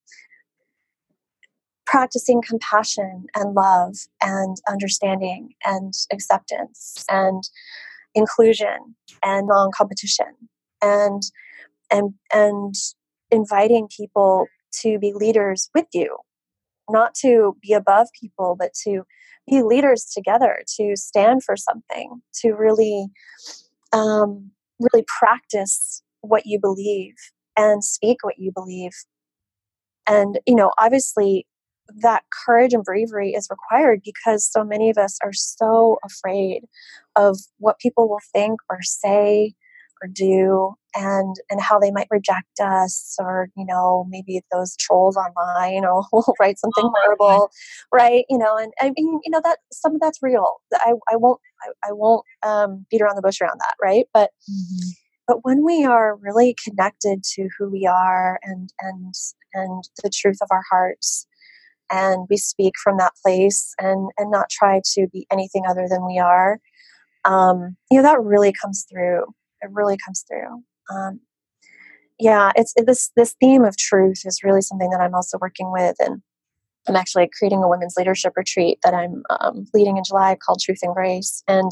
practicing 1.93 2.41
compassion 2.41 3.27
and 3.35 3.55
love 3.55 3.95
and 4.23 4.57
understanding 4.67 5.51
and 5.65 5.93
acceptance. 6.11 7.05
And 7.11 7.43
inclusion 8.15 8.95
and 9.23 9.47
non-competition 9.47 10.27
and 10.81 11.23
and 11.91 12.15
and 12.33 12.75
inviting 13.31 13.89
people 13.95 14.47
to 14.81 14.99
be 14.99 15.13
leaders 15.13 15.71
with 15.75 15.87
you. 15.93 16.17
Not 16.91 17.15
to 17.23 17.57
be 17.63 17.73
above 17.73 18.09
people 18.19 18.57
but 18.59 18.73
to 18.85 19.03
be 19.49 19.63
leaders 19.63 20.05
together 20.05 20.63
to 20.77 20.95
stand 20.97 21.43
for 21.43 21.57
something 21.57 22.23
to 22.41 22.53
really 22.53 23.07
um, 23.93 24.51
really 24.79 25.05
practice 25.19 26.03
what 26.21 26.47
you 26.47 26.59
believe 26.61 27.15
and 27.57 27.85
speak 27.85 28.19
what 28.23 28.39
you 28.39 28.53
believe. 28.55 28.93
And 30.07 30.39
you 30.47 30.55
know 30.55 30.73
obviously 30.79 31.47
that 32.01 32.25
courage 32.45 32.73
and 32.73 32.85
bravery 32.85 33.31
is 33.31 33.49
required 33.51 34.03
because 34.05 34.45
so 34.51 34.65
many 34.65 34.91
of 34.91 34.99
us 34.99 35.19
are 35.23 35.33
so 35.33 35.99
afraid 36.05 36.63
of 37.17 37.39
what 37.59 37.79
people 37.79 38.09
will 38.09 38.21
think 38.33 38.61
or 38.71 38.79
say 38.83 39.55
or 40.03 40.09
do 40.09 40.75
and 40.95 41.37
and 41.49 41.61
how 41.61 41.79
they 41.79 41.91
might 41.91 42.09
reject 42.11 42.61
us 42.61 43.17
or 43.19 43.49
you 43.57 43.65
know 43.65 44.07
maybe 44.11 44.43
those 44.51 44.77
trolls 44.77 45.17
online 45.17 45.85
or 45.85 46.05
will 46.13 46.35
write 46.41 46.59
something 46.59 46.85
oh 46.85 46.93
horrible 47.03 47.51
right? 47.93 48.25
You 48.29 48.39
know 48.39 48.57
and 48.57 48.73
i 48.81 48.87
mean 48.97 49.21
you 49.25 49.31
know 49.31 49.41
that 49.45 49.59
some 49.73 49.95
of 49.95 50.01
that's 50.01 50.19
real. 50.23 50.61
I, 50.75 50.95
I 51.11 51.17
won't 51.17 51.41
I, 51.63 51.89
I 51.89 51.93
won't 51.93 52.25
um, 52.43 52.87
beat 52.91 53.01
around 53.01 53.17
the 53.17 53.23
bush 53.23 53.41
around 53.41 53.59
that 53.61 53.75
right? 53.83 54.07
But 54.13 54.31
mm-hmm. 54.51 54.89
but 55.27 55.45
when 55.45 55.65
we 55.65 55.85
are 55.85 56.17
really 56.17 56.57
connected 56.65 57.23
to 57.35 57.49
who 57.59 57.71
we 57.71 57.87
are 57.87 58.39
and 58.43 58.71
and 58.81 59.15
and 59.55 59.85
the 60.03 60.11
truth 60.11 60.39
of 60.43 60.49
our 60.51 60.63
hearts 60.71 61.27
and 61.93 62.27
we 62.31 62.37
speak 62.37 62.73
from 62.83 62.97
that 62.99 63.13
place 63.23 63.75
and 63.79 64.11
and 64.19 64.31
not 64.31 64.51
try 64.51 64.81
to 64.95 65.07
be 65.13 65.27
anything 65.31 65.65
other 65.69 65.87
than 65.89 66.07
we 66.07 66.19
are. 66.19 66.59
Um, 67.25 67.77
you 67.91 67.99
know 67.99 68.03
that 68.03 68.23
really 68.23 68.53
comes 68.53 68.87
through. 68.91 69.25
It 69.61 69.71
really 69.71 69.97
comes 70.05 70.25
through. 70.29 70.63
Um, 70.91 71.21
yeah, 72.19 72.53
it's 72.57 72.73
it, 72.77 72.87
this 72.87 73.11
this 73.17 73.35
theme 73.41 73.65
of 73.65 73.77
truth 73.77 74.23
is 74.25 74.43
really 74.43 74.63
something 74.63 74.91
that 74.91 75.01
I'm 75.01 75.15
also 75.15 75.39
working 75.41 75.71
with, 75.71 75.97
and 76.01 76.23
I'm 76.89 76.97
actually 76.97 77.31
creating 77.39 77.63
a 77.63 77.69
women's 77.69 77.95
leadership 77.97 78.33
retreat 78.37 78.79
that 78.83 78.95
I'm 78.95 79.23
um, 79.31 79.67
leading 79.75 79.99
in 79.99 80.05
July 80.05 80.37
called 80.45 80.61
Truth 80.61 80.81
and 80.83 80.95
Grace, 80.95 81.43
and 81.47 81.71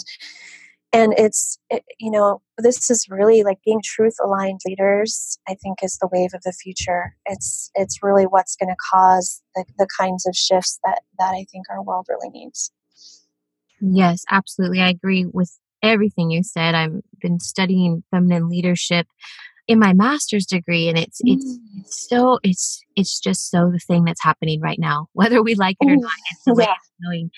and 0.93 1.15
it's 1.17 1.59
it, 1.71 1.85
you 1.99 2.11
know 2.11 2.43
this 2.59 2.91
is 2.91 3.07
really 3.09 3.43
like 3.43 3.59
being 3.65 3.81
truth 3.85 4.17
aligned 4.23 4.61
leaders. 4.67 5.39
I 5.49 5.55
think 5.55 5.79
is 5.83 5.99
the 5.99 6.09
wave 6.13 6.31
of 6.35 6.43
the 6.43 6.53
future. 6.53 7.17
It's 7.27 7.71
it's 7.75 8.03
really 8.03 8.25
what's 8.25 8.57
going 8.57 8.69
to 8.71 8.77
cause 8.93 9.43
the, 9.55 9.65
the 9.79 9.89
kinds 9.99 10.27
of 10.27 10.35
shifts 10.35 10.79
that 10.85 11.03
that 11.19 11.31
I 11.31 11.47
think 11.51 11.67
our 11.71 11.83
world 11.83 12.07
really 12.09 12.31
needs. 12.31 12.73
Yes, 13.81 14.25
absolutely. 14.31 14.81
I 14.81 14.89
agree 14.89 15.27
with 15.27 15.59
everything 15.83 16.31
you 16.31 16.43
said. 16.43 16.75
I've 16.75 17.01
been 17.21 17.41
studying 17.41 18.03
feminine 18.11 18.49
leadership 18.49 19.07
in 19.71 19.79
my 19.79 19.93
master's 19.93 20.47
degree 20.47 20.89
and 20.89 20.99
it's 20.99 21.23
mm. 21.23 21.33
it's 21.33 21.59
it's 21.79 22.09
so 22.09 22.41
it's 22.43 22.83
it's 22.97 23.21
just 23.21 23.51
so 23.51 23.71
the 23.71 23.79
thing 23.79 24.05
that's 24.05 24.23
happening 24.23 24.61
right 24.61 24.81
now 24.81 25.07
whether 25.13 25.43
we 25.43 25.55
like 25.55 25.77
it 25.81 25.87
or 25.87 25.97
not 25.97 26.11
it's 26.33 26.45
the 26.45 26.55
way 26.55 26.65
yeah. 26.65 26.73
it's 26.73 26.91
going 27.07 27.31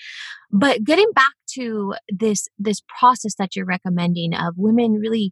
but 0.51 0.83
getting 0.83 1.11
back 1.13 1.33
to 1.47 1.93
this 2.09 2.47
this 2.57 2.81
process 2.99 3.35
that 3.35 3.55
you're 3.55 3.67
recommending 3.67 4.33
of 4.33 4.55
women 4.57 4.93
really 4.93 5.31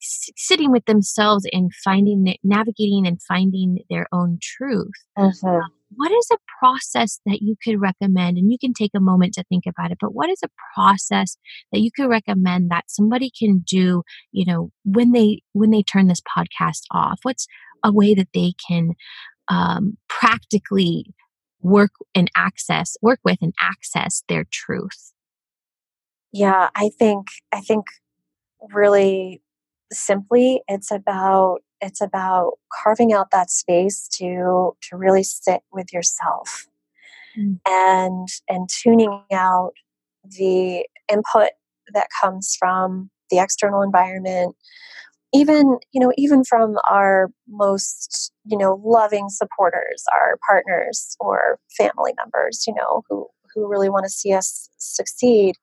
sitting 0.00 0.72
with 0.72 0.86
themselves 0.86 1.46
and 1.52 1.74
finding 1.84 2.34
navigating 2.42 3.06
and 3.06 3.20
finding 3.20 3.80
their 3.90 4.06
own 4.10 4.38
truth 4.40 4.88
mm-hmm 5.18 5.58
what 5.94 6.12
is 6.12 6.28
a 6.32 6.38
process 6.58 7.20
that 7.26 7.42
you 7.42 7.56
could 7.62 7.80
recommend? 7.80 8.38
And 8.38 8.50
you 8.50 8.58
can 8.58 8.72
take 8.72 8.92
a 8.94 9.00
moment 9.00 9.34
to 9.34 9.44
think 9.44 9.64
about 9.66 9.90
it, 9.90 9.98
but 10.00 10.14
what 10.14 10.30
is 10.30 10.40
a 10.44 10.48
process 10.74 11.36
that 11.72 11.80
you 11.80 11.90
could 11.94 12.08
recommend 12.08 12.70
that 12.70 12.84
somebody 12.88 13.30
can 13.36 13.60
do, 13.66 14.02
you 14.30 14.44
know, 14.46 14.70
when 14.84 15.12
they 15.12 15.42
when 15.52 15.70
they 15.70 15.82
turn 15.82 16.06
this 16.06 16.20
podcast 16.20 16.82
off? 16.92 17.20
What's 17.22 17.46
a 17.82 17.92
way 17.92 18.14
that 18.14 18.28
they 18.34 18.52
can 18.68 18.92
um, 19.48 19.96
practically 20.08 21.06
work 21.60 21.90
and 22.14 22.30
access, 22.36 22.96
work 23.02 23.20
with 23.24 23.38
and 23.42 23.52
access 23.60 24.22
their 24.28 24.44
truth? 24.50 25.12
Yeah, 26.32 26.68
I 26.74 26.90
think 26.96 27.26
I 27.52 27.60
think 27.60 27.86
really 28.72 29.42
simply 29.92 30.62
it's 30.68 30.92
about 30.92 31.62
it's 31.80 32.00
about 32.00 32.52
carving 32.82 33.12
out 33.12 33.30
that 33.30 33.50
space 33.50 34.08
to 34.08 34.72
to 34.82 34.96
really 34.96 35.22
sit 35.22 35.62
with 35.72 35.92
yourself 35.92 36.66
mm. 37.38 37.58
and 37.66 38.28
and 38.48 38.68
tuning 38.68 39.22
out 39.32 39.72
the 40.24 40.86
input 41.10 41.50
that 41.92 42.08
comes 42.20 42.56
from 42.58 43.10
the 43.30 43.38
external 43.38 43.82
environment 43.82 44.56
even 45.32 45.78
you 45.92 46.00
know 46.00 46.12
even 46.16 46.44
from 46.44 46.76
our 46.88 47.30
most 47.48 48.32
you 48.44 48.58
know 48.58 48.80
loving 48.84 49.28
supporters 49.28 50.04
our 50.12 50.38
partners 50.46 51.16
or 51.20 51.58
family 51.76 52.12
members 52.16 52.64
you 52.66 52.74
know 52.74 53.02
who 53.08 53.26
who 53.54 53.68
really 53.68 53.88
want 53.88 54.04
to 54.04 54.10
see 54.10 54.32
us 54.32 54.68
succeed 54.78 55.54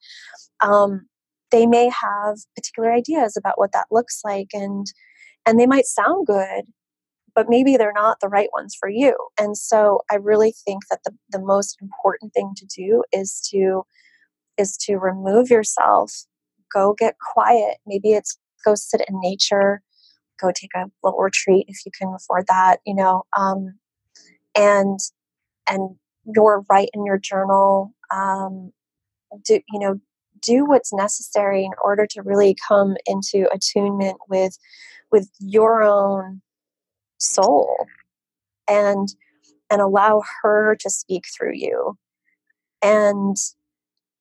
um, 0.62 1.08
they 1.52 1.66
may 1.66 1.90
have 1.90 2.38
particular 2.56 2.92
ideas 2.92 3.38
about 3.38 3.58
what 3.58 3.72
that 3.72 3.86
looks 3.92 4.22
like 4.26 4.48
and 4.54 4.88
and 5.48 5.60
they 5.60 5.68
might 5.68 5.88
sound 5.88 6.28
good 6.28 6.66
but 7.36 7.48
maybe 7.50 7.78
they're 7.78 7.94
not 7.94 8.20
the 8.20 8.30
right 8.30 8.50
ones 8.52 8.76
for 8.80 8.90
you. 8.90 9.16
And 9.40 9.58
so 9.58 10.02
i 10.12 10.16
really 10.16 10.54
think 10.66 10.84
that 10.90 11.02
the, 11.06 11.12
the 11.32 11.40
most 11.40 11.78
important 11.82 12.34
thing 12.34 12.54
to 12.58 12.66
do 12.66 13.04
is 13.14 13.42
to 13.52 13.84
is 14.58 14.78
to 14.78 14.98
remove 14.98 15.50
yourself 15.50 16.26
go 16.74 16.96
get 16.98 17.16
quiet. 17.34 17.78
Maybe 17.86 18.12
it's 18.14 18.38
go 18.66 18.76
sit 18.76 19.02
in 19.08 19.20
nature 19.22 19.82
go 20.42 20.52
take 20.54 20.72
a 20.76 20.86
little 21.04 21.20
retreat 21.20 21.66
if 21.68 21.86
you 21.86 21.92
can 22.00 22.14
afford 22.16 22.46
that 22.48 22.78
you 22.86 22.96
know 22.96 23.24
um, 23.38 23.78
and 24.56 25.00
and 25.70 25.96
you're 26.36 26.64
write 26.70 26.90
in 26.94 27.06
your 27.06 27.18
journal 27.18 27.94
um, 28.14 28.72
do 29.46 29.60
you 29.72 29.80
know 29.80 30.00
do 30.42 30.66
what's 30.66 30.94
necessary 30.94 31.66
in 31.66 31.72
order 31.84 32.06
to 32.08 32.22
really 32.22 32.56
come 32.68 32.96
into 33.08 33.48
attunement 33.54 34.18
with 34.30 34.58
with 35.12 35.30
your 35.40 35.84
own 35.84 36.42
soul 37.20 37.88
and 38.68 39.10
and 39.70 39.82
allow 39.82 40.22
her 40.42 40.78
to 40.80 40.90
speak 40.90 41.26
through 41.36 41.54
you. 41.54 41.98
And 42.82 43.36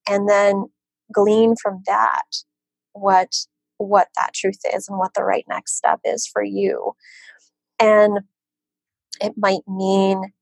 and 0.08 0.28
then 0.28 0.66
glean 1.12 1.54
from 1.60 1.82
that 1.86 2.24
what 2.92 3.32
what 3.78 4.08
that 4.16 4.32
truth 4.34 4.60
is 4.74 4.88
and 4.88 4.98
what 4.98 5.14
the 5.14 5.24
right 5.24 5.44
next 5.48 5.76
step 5.76 6.00
is 6.04 6.26
for 6.26 6.42
you. 6.42 6.92
And 7.78 8.20
it 9.20 9.34
might 9.36 9.62
mean 9.68 10.32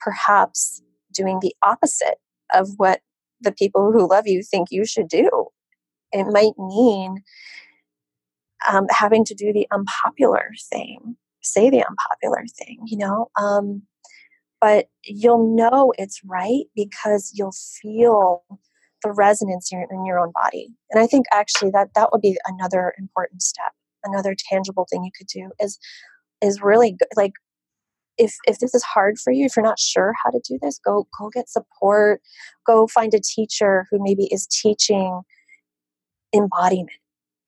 perhaps 0.00 0.82
doing 1.12 1.40
the 1.40 1.54
opposite 1.62 2.16
of 2.52 2.68
what 2.76 3.00
the 3.40 3.52
people 3.52 3.92
who 3.92 4.08
love 4.08 4.26
you 4.26 4.42
think 4.42 4.68
you 4.70 4.84
should 4.84 5.08
do. 5.08 5.46
It 6.12 6.24
might 6.24 6.58
mean 6.58 7.22
um, 8.66 8.86
having 8.90 9.24
to 9.24 9.34
do 9.34 9.52
the 9.52 9.66
unpopular 9.72 10.50
thing, 10.70 11.16
say 11.42 11.70
the 11.70 11.84
unpopular 11.84 12.44
thing, 12.58 12.78
you 12.86 12.98
know. 12.98 13.30
Um, 13.40 13.82
but 14.60 14.86
you'll 15.04 15.54
know 15.54 15.92
it's 15.98 16.20
right 16.24 16.64
because 16.74 17.32
you'll 17.34 17.54
feel 17.80 18.42
the 19.04 19.12
resonance 19.12 19.70
in 19.70 19.78
your, 19.78 19.88
in 19.90 20.04
your 20.04 20.18
own 20.18 20.32
body. 20.42 20.68
And 20.90 21.02
I 21.02 21.06
think 21.06 21.26
actually 21.32 21.70
that 21.70 21.90
that 21.94 22.10
would 22.12 22.20
be 22.20 22.36
another 22.46 22.92
important 22.98 23.42
step, 23.42 23.72
another 24.04 24.34
tangible 24.50 24.86
thing 24.90 25.04
you 25.04 25.10
could 25.16 25.28
do 25.28 25.50
is 25.60 25.78
is 26.40 26.62
really 26.62 26.92
good. 26.92 27.08
like 27.16 27.32
if 28.18 28.36
if 28.46 28.58
this 28.58 28.74
is 28.74 28.82
hard 28.82 29.18
for 29.18 29.32
you 29.32 29.46
if 29.46 29.56
you're 29.56 29.64
not 29.64 29.78
sure 29.78 30.12
how 30.22 30.30
to 30.30 30.40
do 30.46 30.58
this 30.60 30.78
go 30.84 31.06
go 31.18 31.30
get 31.30 31.48
support 31.48 32.20
go 32.66 32.86
find 32.86 33.14
a 33.14 33.20
teacher 33.20 33.86
who 33.90 33.98
maybe 34.00 34.24
is 34.32 34.46
teaching 34.46 35.22
embodiment 36.34 36.90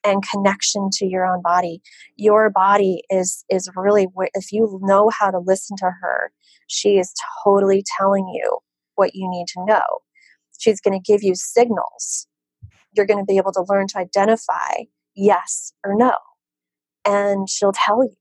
and 0.05 0.25
connection 0.31 0.89
to 0.93 1.07
your 1.07 1.27
own 1.27 1.43
body. 1.43 1.81
Your 2.17 2.51
body 2.51 3.03
is 3.11 3.45
is 3.51 3.69
really 3.77 4.07
if 4.35 4.53
you 4.53 4.79
know 4.83 5.11
how 5.19 5.31
to 5.31 5.39
listen 5.39 5.77
to 5.79 5.91
her 6.01 6.33
she 6.67 6.99
is 6.99 7.13
totally 7.45 7.85
telling 7.99 8.29
you 8.29 8.59
what 8.95 9.15
you 9.15 9.29
need 9.29 9.47
to 9.49 9.65
know. 9.65 9.83
She's 10.59 10.81
going 10.81 11.01
to 11.01 11.13
give 11.13 11.23
you 11.23 11.35
signals. 11.35 12.29
You're 12.95 13.07
going 13.07 13.19
to 13.19 13.25
be 13.25 13.39
able 13.39 13.53
to 13.53 13.65
learn 13.69 13.89
to 13.89 13.99
identify 13.99 14.85
yes 15.17 15.73
or 15.85 15.95
no 15.97 16.13
and 17.05 17.49
she'll 17.49 17.73
tell 17.73 18.05
you 18.05 18.15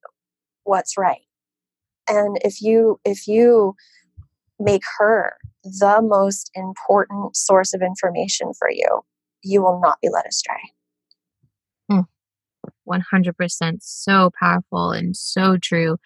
what's 0.63 0.97
right. 0.97 1.21
And 2.07 2.37
if 2.43 2.61
you 2.61 2.99
if 3.05 3.27
you 3.27 3.75
make 4.59 4.83
her 4.97 5.35
the 5.63 6.01
most 6.01 6.51
important 6.55 7.35
source 7.35 7.73
of 7.73 7.81
information 7.81 8.51
for 8.57 8.69
you 8.71 9.01
you 9.43 9.61
will 9.61 9.79
not 9.81 9.97
be 10.01 10.09
led 10.09 10.25
astray 10.27 10.59
100% 12.89 13.77
so 13.81 14.31
powerful 14.39 14.91
and 14.91 15.15
so 15.15 15.57
true. 15.57 15.97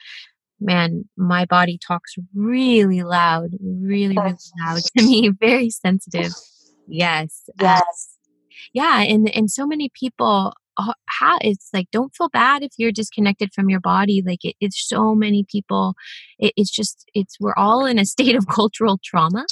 Man, 0.59 1.05
my 1.17 1.45
body 1.45 1.77
talks 1.77 2.15
really 2.33 3.03
loud, 3.03 3.51
really, 3.61 4.15
really 4.15 4.37
loud 4.65 4.81
to 4.97 5.03
me, 5.03 5.29
very 5.39 5.69
sensitive. 5.69 6.31
Yes. 6.87 7.49
Yes. 7.59 7.81
Uh, 7.81 7.81
yeah. 8.73 9.01
And, 9.01 9.29
and 9.35 9.51
so 9.51 9.65
many 9.65 9.89
people 9.93 10.53
how 11.07 11.37
it's 11.41 11.69
like 11.73 11.87
don't 11.91 12.15
feel 12.15 12.29
bad 12.29 12.63
if 12.63 12.71
you're 12.77 12.91
disconnected 12.91 13.53
from 13.53 13.69
your 13.69 13.79
body 13.79 14.23
like 14.25 14.43
it, 14.43 14.55
it's 14.59 14.87
so 14.87 15.13
many 15.13 15.45
people 15.49 15.93
it, 16.39 16.53
it's 16.57 16.71
just 16.71 17.05
it's 17.13 17.37
we're 17.39 17.53
all 17.55 17.85
in 17.85 17.99
a 17.99 18.05
state 18.13 18.35
of 18.35 18.47
cultural 18.47 18.99
trauma 19.03 19.45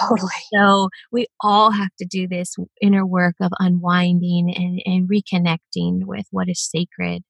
totally 0.00 0.30
so 0.52 0.88
we 1.12 1.26
all 1.40 1.70
have 1.70 1.90
to 1.98 2.04
do 2.04 2.26
this 2.26 2.56
inner 2.80 3.06
work 3.06 3.36
of 3.40 3.52
unwinding 3.58 4.52
and, 4.54 4.82
and 4.84 5.08
reconnecting 5.08 6.04
with 6.04 6.26
what 6.30 6.48
is 6.48 6.60
sacred 6.60 7.22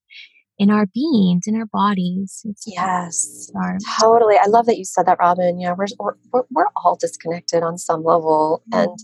in 0.58 0.70
our 0.70 0.86
beings 0.86 1.44
in 1.46 1.56
our 1.56 1.66
bodies 1.66 2.42
it's 2.44 2.64
yes 2.66 3.50
our, 3.56 3.76
totally 4.00 4.36
i 4.40 4.46
love 4.46 4.66
that 4.66 4.78
you 4.78 4.84
said 4.84 5.04
that 5.04 5.18
robin 5.18 5.58
yeah 5.58 5.74
we're, 5.76 6.14
we're, 6.32 6.42
we're 6.50 6.66
all 6.76 6.96
disconnected 6.96 7.62
on 7.62 7.76
some 7.76 8.04
level 8.04 8.62
mm-hmm. 8.72 8.88
and 8.88 8.98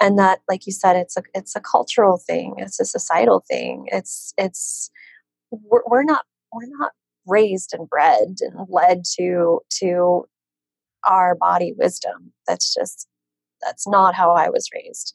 and 0.00 0.18
that 0.18 0.40
like 0.48 0.66
you 0.66 0.72
said 0.72 0.96
it's 0.96 1.16
a 1.16 1.22
it's 1.34 1.54
a 1.56 1.60
cultural 1.60 2.18
thing 2.18 2.54
it's 2.58 2.80
a 2.80 2.84
societal 2.84 3.44
thing 3.48 3.86
it's 3.92 4.32
it's 4.36 4.90
we're, 5.50 5.82
we're 5.86 6.04
not 6.04 6.24
we're 6.52 6.68
not 6.78 6.92
raised 7.26 7.72
and 7.72 7.88
bred 7.88 8.36
and 8.40 8.66
led 8.68 9.02
to 9.16 9.60
to 9.70 10.24
our 11.04 11.34
body 11.34 11.74
wisdom. 11.76 12.32
That's 12.46 12.74
just 12.74 13.06
that's 13.62 13.86
not 13.86 14.14
how 14.14 14.32
I 14.32 14.50
was 14.50 14.68
raised. 14.74 15.14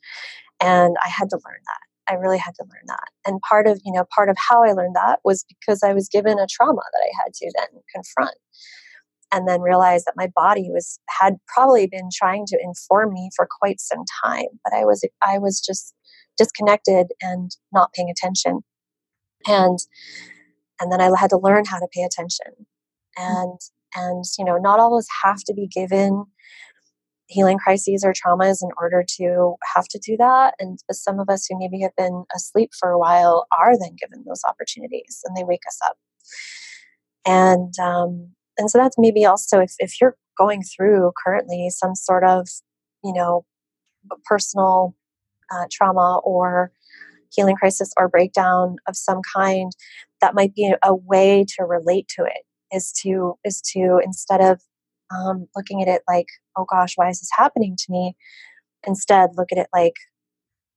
And 0.59 0.95
I 1.05 1.09
had 1.09 1.29
to 1.29 1.35
learn 1.35 1.59
that. 1.65 2.11
I 2.11 2.15
really 2.15 2.39
had 2.39 2.55
to 2.55 2.63
learn 2.63 2.85
that. 2.87 3.09
And 3.25 3.39
part 3.47 3.67
of, 3.67 3.79
you 3.85 3.93
know, 3.93 4.05
part 4.15 4.29
of 4.29 4.37
how 4.37 4.63
I 4.63 4.71
learned 4.71 4.95
that 4.95 5.19
was 5.23 5.45
because 5.47 5.83
I 5.83 5.93
was 5.93 6.09
given 6.09 6.39
a 6.39 6.47
trauma 6.49 6.81
that 6.81 7.03
I 7.03 7.23
had 7.23 7.33
to 7.33 7.51
then 7.55 7.81
confront 7.93 8.35
and 9.31 9.47
then 9.47 9.61
realized 9.61 10.05
that 10.05 10.17
my 10.17 10.27
body 10.35 10.69
was 10.69 10.99
had 11.09 11.35
probably 11.47 11.87
been 11.87 12.09
trying 12.13 12.45
to 12.47 12.57
inform 12.61 13.13
me 13.13 13.29
for 13.35 13.47
quite 13.59 13.79
some 13.79 14.03
time, 14.23 14.47
but 14.63 14.73
I 14.73 14.85
was 14.85 15.07
I 15.21 15.37
was 15.37 15.61
just 15.61 15.93
disconnected 16.37 17.07
and 17.21 17.51
not 17.71 17.93
paying 17.93 18.09
attention. 18.09 18.61
And 19.47 19.79
and 20.81 20.91
then 20.91 21.01
I 21.01 21.09
had 21.17 21.29
to 21.31 21.37
learn 21.37 21.65
how 21.65 21.79
to 21.79 21.87
pay 21.93 22.03
attention. 22.03 22.65
And 23.17 23.59
and 23.95 24.23
you 24.37 24.45
know, 24.45 24.57
not 24.57 24.79
all 24.79 24.95
of 24.95 24.99
us 24.99 25.07
have 25.23 25.43
to 25.45 25.53
be 25.53 25.67
given 25.67 26.25
healing 27.27 27.59
crises 27.59 28.03
or 28.03 28.11
traumas 28.11 28.63
in 28.63 28.69
order 28.81 29.03
to 29.17 29.55
have 29.75 29.87
to 29.87 29.99
do 29.99 30.17
that. 30.17 30.55
And 30.59 30.79
some 30.91 31.19
of 31.19 31.29
us 31.29 31.45
who 31.45 31.59
maybe 31.59 31.79
have 31.81 31.95
been 31.95 32.25
asleep 32.35 32.71
for 32.77 32.89
a 32.89 32.97
while 32.97 33.45
are 33.57 33.77
then 33.77 33.95
given 33.99 34.23
those 34.27 34.41
opportunities 34.47 35.21
and 35.23 35.37
they 35.37 35.43
wake 35.43 35.61
us 35.67 35.77
up. 35.85 35.97
And 37.27 37.71
um, 37.79 38.31
and 38.59 38.69
so 38.69 38.77
that's 38.77 38.97
maybe 38.99 39.25
also 39.25 39.59
if, 39.59 39.73
if 39.79 39.99
you're 39.99 40.15
going 40.37 40.61
through 40.61 41.11
currently 41.23 41.69
some 41.71 41.95
sort 41.95 42.23
of 42.23 42.47
you 43.03 43.13
know 43.13 43.45
personal 44.25 44.95
uh, 45.51 45.65
trauma 45.71 46.19
or 46.23 46.71
healing 47.31 47.55
crisis 47.55 47.91
or 47.97 48.07
breakdown 48.07 48.75
of 48.87 48.95
some 48.95 49.21
kind 49.35 49.71
that 50.21 50.35
might 50.35 50.53
be 50.53 50.73
a 50.83 50.93
way 50.93 51.45
to 51.47 51.63
relate 51.63 52.07
to 52.07 52.23
it 52.23 52.43
is 52.75 52.91
to 52.91 53.35
is 53.43 53.61
to 53.61 53.99
instead 54.03 54.41
of 54.41 54.61
um, 55.15 55.47
looking 55.55 55.81
at 55.81 55.87
it 55.87 56.01
like 56.07 56.27
oh 56.57 56.65
gosh 56.69 56.93
why 56.95 57.09
is 57.09 57.19
this 57.19 57.31
happening 57.35 57.75
to 57.77 57.91
me? 57.91 58.15
instead 58.87 59.31
look 59.35 59.49
at 59.51 59.57
it 59.57 59.67
like 59.73 59.95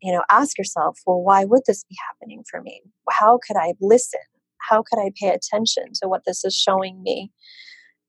you 0.02 0.12
know 0.12 0.22
ask 0.30 0.58
yourself 0.58 0.98
well 1.06 1.22
why 1.22 1.44
would 1.44 1.62
this 1.66 1.84
be 1.84 1.96
happening 2.08 2.42
for 2.50 2.60
me? 2.60 2.82
How 3.10 3.38
could 3.46 3.56
i 3.56 3.74
listen? 3.80 4.20
How 4.68 4.82
could 4.82 4.98
i 4.98 5.10
pay 5.20 5.28
attention 5.28 5.84
to 6.02 6.08
what 6.08 6.22
this 6.26 6.44
is 6.44 6.54
showing 6.54 7.02
me 7.02 7.30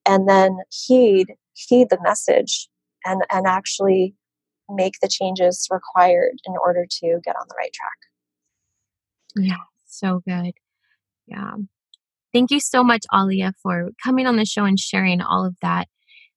and 0.06 0.28
then 0.28 0.58
heed 0.70 1.28
heed 1.54 1.90
the 1.90 2.00
message 2.02 2.68
and 3.06 3.22
and 3.32 3.46
actually 3.48 4.16
make 4.70 4.94
the 5.02 5.08
changes 5.08 5.68
required 5.70 6.36
in 6.46 6.54
order 6.64 6.86
to 6.90 7.20
get 7.24 7.36
on 7.36 7.46
the 7.48 7.56
right 7.58 7.74
track. 7.74 7.98
Yeah 9.36 9.64
so 9.94 10.22
good. 10.28 10.54
Yeah. 11.28 11.56
Thank 12.34 12.52
you 12.52 12.60
so 12.60 12.84
much 12.84 13.06
alia 13.14 13.54
for 13.62 13.92
coming 14.04 14.26
on 14.26 14.38
the 14.38 14.46
show 14.46 14.66
and 14.66 14.80
sharing 14.80 15.22
all 15.22 15.46
of 15.46 15.56
that 15.62 15.88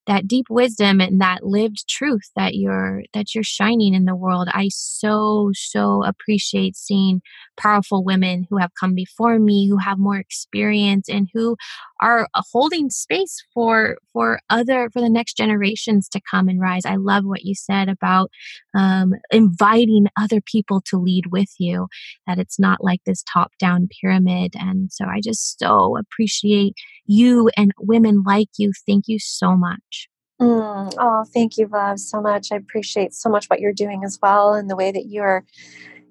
that 0.06 0.28
deep 0.28 0.46
wisdom 0.48 1.00
and 1.00 1.20
that 1.20 1.44
lived 1.44 1.88
truth 1.88 2.30
that 2.36 2.54
you're 2.54 3.02
that 3.12 3.34
you're 3.34 3.44
shining 3.44 3.94
in 3.94 4.04
the 4.04 4.14
world. 4.14 4.48
I 4.52 4.68
so 4.72 5.50
so 5.54 6.04
appreciate 6.04 6.76
seeing 6.76 7.20
powerful 7.56 8.04
women 8.04 8.46
who 8.48 8.58
have 8.58 8.70
come 8.78 8.94
before 8.94 9.38
me 9.38 9.68
who 9.68 9.78
have 9.78 9.98
more 9.98 10.16
experience 10.16 11.08
and 11.08 11.28
who 11.34 11.56
are 12.00 12.28
uh, 12.34 12.42
holding 12.52 12.90
space 12.90 13.42
for 13.52 13.96
for 14.12 14.40
other 14.50 14.90
for 14.92 15.00
the 15.00 15.08
next 15.08 15.36
generations 15.36 16.08
to 16.10 16.20
come 16.30 16.48
and 16.48 16.60
rise. 16.60 16.86
I 16.86 16.96
love 16.96 17.24
what 17.24 17.44
you 17.44 17.54
said 17.54 17.88
about 17.88 18.30
um, 18.76 19.14
inviting 19.30 20.06
other 20.18 20.40
people 20.40 20.80
to 20.82 20.98
lead 20.98 21.26
with 21.32 21.50
you 21.58 21.88
that 22.26 22.38
it's 22.38 22.58
not 22.58 22.82
like 22.82 23.00
this 23.04 23.24
top 23.32 23.52
down 23.58 23.88
pyramid. 24.00 24.54
And 24.56 24.92
so 24.92 25.06
i 25.06 25.20
just 25.20 25.58
so 25.58 25.96
appreciate 25.96 26.74
you 27.06 27.50
and 27.56 27.72
women 27.78 28.22
like 28.26 28.48
you. 28.58 28.72
Thank 28.86 29.04
you 29.08 29.18
so 29.18 29.56
much 29.56 29.95
Mm, 30.40 30.92
oh, 30.98 31.24
thank 31.32 31.56
you, 31.56 31.66
love, 31.66 31.98
so 31.98 32.20
much. 32.20 32.52
I 32.52 32.56
appreciate 32.56 33.14
so 33.14 33.30
much 33.30 33.46
what 33.46 33.60
you're 33.60 33.72
doing 33.72 34.02
as 34.04 34.18
well, 34.20 34.54
and 34.54 34.68
the 34.68 34.76
way 34.76 34.92
that 34.92 35.06
you're 35.06 35.44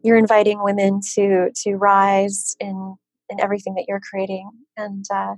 you're 0.03 0.17
inviting 0.17 0.63
women 0.63 0.99
to 1.13 1.49
to 1.63 1.76
rise 1.76 2.55
in 2.59 2.95
in 3.30 3.39
everything 3.41 3.76
that 3.76 3.86
you're 3.88 4.01
creating. 4.01 4.49
And 4.78 5.05
uh, 5.13 5.36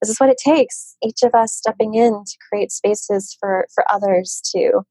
this 0.00 0.10
is 0.10 0.18
what 0.18 0.30
it 0.30 0.38
takes. 0.42 0.96
Each 1.02 1.22
of 1.22 1.34
us 1.34 1.52
stepping 1.52 1.94
in 1.94 2.24
to 2.24 2.36
create 2.48 2.72
spaces 2.72 3.36
for 3.38 3.66
for 3.74 3.84
others 3.92 4.40
to 4.54 4.82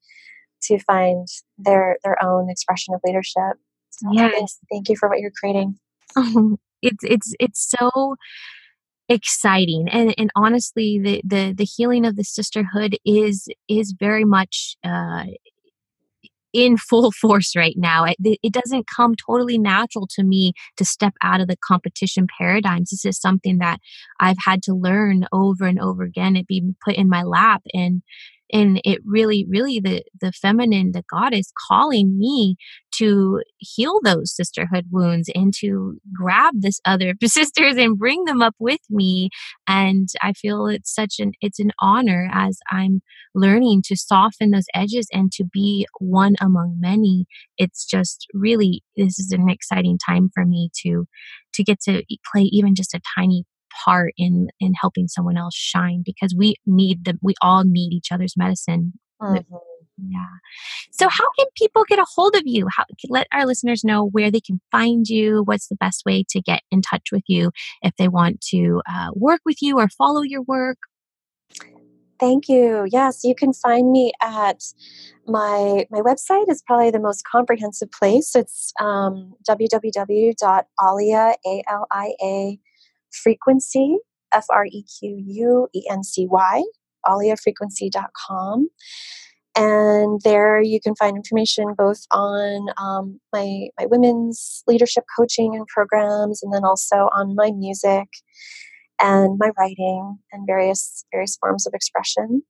to 0.64 0.80
find 0.80 1.28
their 1.58 1.98
their 2.04 2.24
own 2.24 2.50
expression 2.50 2.94
of 2.94 3.02
leadership. 3.04 3.58
So 3.90 4.12
yes. 4.12 4.60
thank 4.72 4.88
you 4.88 4.96
for 4.96 5.10
what 5.10 5.20
you're 5.20 5.32
creating. 5.32 5.78
it's 6.82 7.04
it's 7.04 7.34
it's 7.40 7.76
so 7.80 8.16
exciting 9.12 9.90
and 9.90 10.14
and 10.18 10.32
honestly 10.36 11.00
the 11.04 11.22
the 11.26 11.54
the 11.54 11.66
healing 11.66 12.06
of 12.06 12.16
the 12.16 12.24
sisterhood 12.24 12.98
is 13.06 13.48
is 13.68 13.94
very 14.00 14.24
much 14.24 14.78
uh 14.84 15.26
in 16.54 16.78
full 16.78 17.12
force 17.22 17.56
right 17.56 17.76
now. 17.78 18.06
It, 18.06 18.18
it, 18.44 18.54
doesn't 18.54 18.88
come 18.88 19.16
totally 19.16 19.58
natural 19.58 20.08
to 20.16 20.24
me 20.24 20.54
to 20.78 20.86
step 20.86 21.14
out 21.22 21.42
of 21.42 21.48
the 21.48 21.58
competition 21.66 22.28
paradigms. 22.38 22.90
This 22.90 23.06
is 23.06 23.20
something 23.20 23.60
that 23.60 23.80
I've 24.20 24.38
had 24.44 24.62
to 24.64 24.74
learn 24.74 25.26
over 25.32 25.66
and 25.66 25.80
over 25.80 26.04
again. 26.04 26.36
It 26.36 26.48
being 26.48 26.76
put 26.84 26.96
in 26.96 27.10
my 27.10 27.24
lap 27.24 27.62
and 27.74 28.02
and 28.52 28.82
it 28.84 29.00
really 29.06 29.46
really 29.50 29.80
the 29.80 30.04
the 30.20 30.32
feminine 30.32 30.92
the 30.92 31.04
goddess 31.10 31.52
calling 31.68 32.18
me 32.18 32.56
to 32.94 33.42
heal 33.58 34.00
those 34.04 34.36
sisterhood 34.36 34.86
wounds 34.92 35.30
and 35.34 35.54
to 35.60 35.98
grab 36.14 36.54
this 36.60 36.80
other 36.86 37.14
sisters 37.24 37.76
and 37.78 37.98
bring 37.98 38.24
them 38.26 38.42
up 38.42 38.56
with 38.60 38.82
me 38.90 39.30
and 39.68 40.10
i 40.22 40.34
feel 40.34 40.68
it's 40.68 40.94
such 40.94 41.16
an 41.20 41.32
it's 41.42 41.60
an 41.60 41.72
honor 41.80 42.30
as 42.34 42.60
i'm 42.72 43.02
learning 43.34 43.82
to 43.86 43.96
soften 43.96 44.52
those 44.52 44.66
edges 44.74 45.08
and 45.12 45.32
to 45.32 45.44
be 45.44 45.88
one 46.00 46.36
among 46.42 46.78
many. 46.80 47.26
It's 47.58 47.86
just 47.86 48.28
really 48.34 48.84
this 48.98 49.20
is 49.20 49.32
an 49.32 49.50
exciting 49.50 49.98
time 49.98 50.30
for 50.34 50.46
me 50.46 50.70
to 50.84 51.06
to 51.54 51.64
get 51.64 51.82
to 51.82 52.04
play 52.32 52.44
even 52.44 52.76
just 52.76 52.94
a 52.94 53.02
tiny 53.18 53.46
part 53.84 54.14
in 54.18 54.48
in 54.60 54.74
helping 54.74 55.08
someone 55.08 55.38
else 55.38 55.56
shine 55.56 56.04
because 56.06 56.36
we 56.36 56.56
need 56.66 57.06
the 57.06 57.18
we 57.22 57.34
all 57.42 57.64
need 57.64 57.94
each 57.94 58.12
other's 58.12 58.36
medicine 58.38 58.94
mm-hmm. 59.22 59.56
yeah 60.08 60.26
so 60.92 61.08
how 61.10 61.26
can 61.38 61.48
people 61.56 61.84
get 61.88 62.00
a 62.00 62.06
hold 62.16 62.36
of 62.36 62.44
you 62.46 62.68
how 62.76 62.84
let 63.10 63.28
our 63.32 63.46
listeners 63.46 63.84
know 63.84 64.08
where 64.08 64.32
they 64.32 64.42
can 64.42 64.60
find 64.72 65.08
you 65.08 65.44
what's 65.46 65.68
the 65.68 65.76
best 65.76 66.04
way 66.06 66.24
to 66.28 66.42
get 66.42 66.62
in 66.72 66.82
touch 66.82 67.08
with 67.12 67.24
you 67.28 67.52
if 67.82 67.94
they 67.98 68.08
want 68.08 68.42
to 68.42 68.82
uh, 68.90 69.10
work 69.14 69.42
with 69.46 69.62
you 69.62 69.78
or 69.78 69.88
follow 69.90 70.22
your 70.22 70.42
work 70.44 70.78
Thank 72.22 72.48
you. 72.48 72.88
Yes, 72.92 73.24
you 73.24 73.34
can 73.34 73.52
find 73.52 73.92
me 73.92 74.12
at 74.22 74.64
my 75.26 75.88
my 75.90 76.02
website 76.02 76.52
is 76.52 76.62
probably 76.62 76.92
the 76.92 77.00
most 77.00 77.24
comprehensive 77.26 77.90
place. 77.92 78.36
It's 78.36 78.72
um, 78.80 79.34
www.alia 79.50 80.36
a 81.48 81.64
l 81.68 81.88
i 81.92 82.14
a 82.22 82.60
frequency, 83.12 83.98
F 84.34 84.46
R 84.50 84.66
E 84.66 84.84
Q 84.84 85.24
U 85.26 85.68
E 85.74 85.84
N 85.90 86.04
C 86.04 86.28
Y, 86.30 86.64
aliafrequency.com. 87.06 88.70
And 89.54 90.22
there 90.24 90.62
you 90.62 90.80
can 90.80 90.96
find 90.96 91.18
information 91.18 91.74
both 91.78 92.04
on 92.12 92.68
um, 92.82 93.20
my, 93.34 93.68
my 93.78 93.86
women's 93.88 94.64
leadership 94.66 95.04
coaching 95.18 95.56
and 95.56 95.68
programs, 95.68 96.42
and 96.42 96.54
then 96.54 96.64
also 96.64 97.10
on 97.14 97.36
my 97.36 97.52
music 97.52 98.08
and 99.02 99.38
my 99.40 99.52
writing 99.58 100.20
and 100.32 100.46
various 100.48 101.04
various 101.12 101.36
forms 101.38 101.68
of 101.68 101.74
expression. 101.74 102.44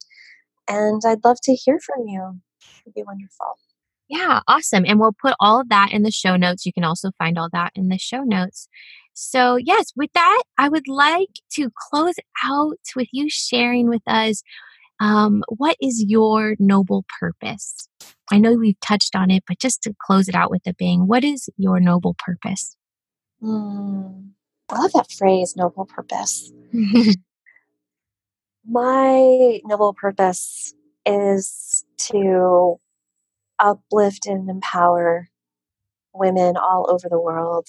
And 0.68 1.02
I'd 1.06 1.26
love 1.26 1.38
to 1.44 1.56
hear 1.56 1.80
from 1.80 2.08
you. 2.08 2.40
It'd 2.86 2.94
be 2.94 3.04
wonderful. 3.04 3.58
Yeah, 4.12 4.42
awesome. 4.46 4.84
And 4.86 5.00
we'll 5.00 5.16
put 5.20 5.36
all 5.40 5.62
of 5.62 5.70
that 5.70 5.94
in 5.94 6.04
the 6.04 6.12
show 6.12 6.36
notes. 6.36 6.66
You 6.66 6.74
can 6.74 6.84
also 6.84 7.12
find 7.18 7.40
all 7.40 7.48
that 7.54 7.72
in 7.76 7.88
the 7.88 7.98
show 7.98 8.24
notes. 8.24 8.68
So, 9.14 9.56
yes, 9.56 9.94
with 9.96 10.12
that, 10.14 10.44
I 10.58 10.68
would 10.68 10.90
like 10.90 11.30
to 11.54 11.70
close 11.90 12.16
out 12.44 12.78
with 12.94 13.08
you 13.14 13.30
sharing 13.30 13.88
with 13.88 14.02
us 14.08 14.44
um, 15.00 15.44
what 15.48 15.78
is 15.82 16.04
your 16.06 16.56
noble 16.60 17.06
purpose? 17.22 17.88
I 18.30 18.38
know 18.38 18.54
we've 18.54 18.80
touched 18.82 19.16
on 19.16 19.32
it, 19.32 19.44
but 19.48 19.60
just 19.60 19.82
to 19.84 19.96
close 20.06 20.28
it 20.28 20.36
out 20.36 20.52
with 20.52 20.64
a 20.68 20.74
bang, 20.74 21.08
what 21.08 21.24
is 21.24 21.50
your 21.56 21.80
noble 21.80 22.18
purpose? 22.20 22.76
Mm, 23.42 24.32
I 24.70 24.78
love 24.78 24.92
that 24.92 25.10
phrase, 25.10 25.56
noble 25.56 25.86
purpose. 25.86 26.52
My 28.70 29.62
noble 29.64 29.94
purpose 29.94 30.74
is 31.06 31.86
to 32.10 32.78
uplift 33.62 34.26
and 34.26 34.50
empower 34.50 35.30
women 36.14 36.58
all 36.58 36.88
over 36.90 37.08
the 37.10 37.20
world 37.20 37.68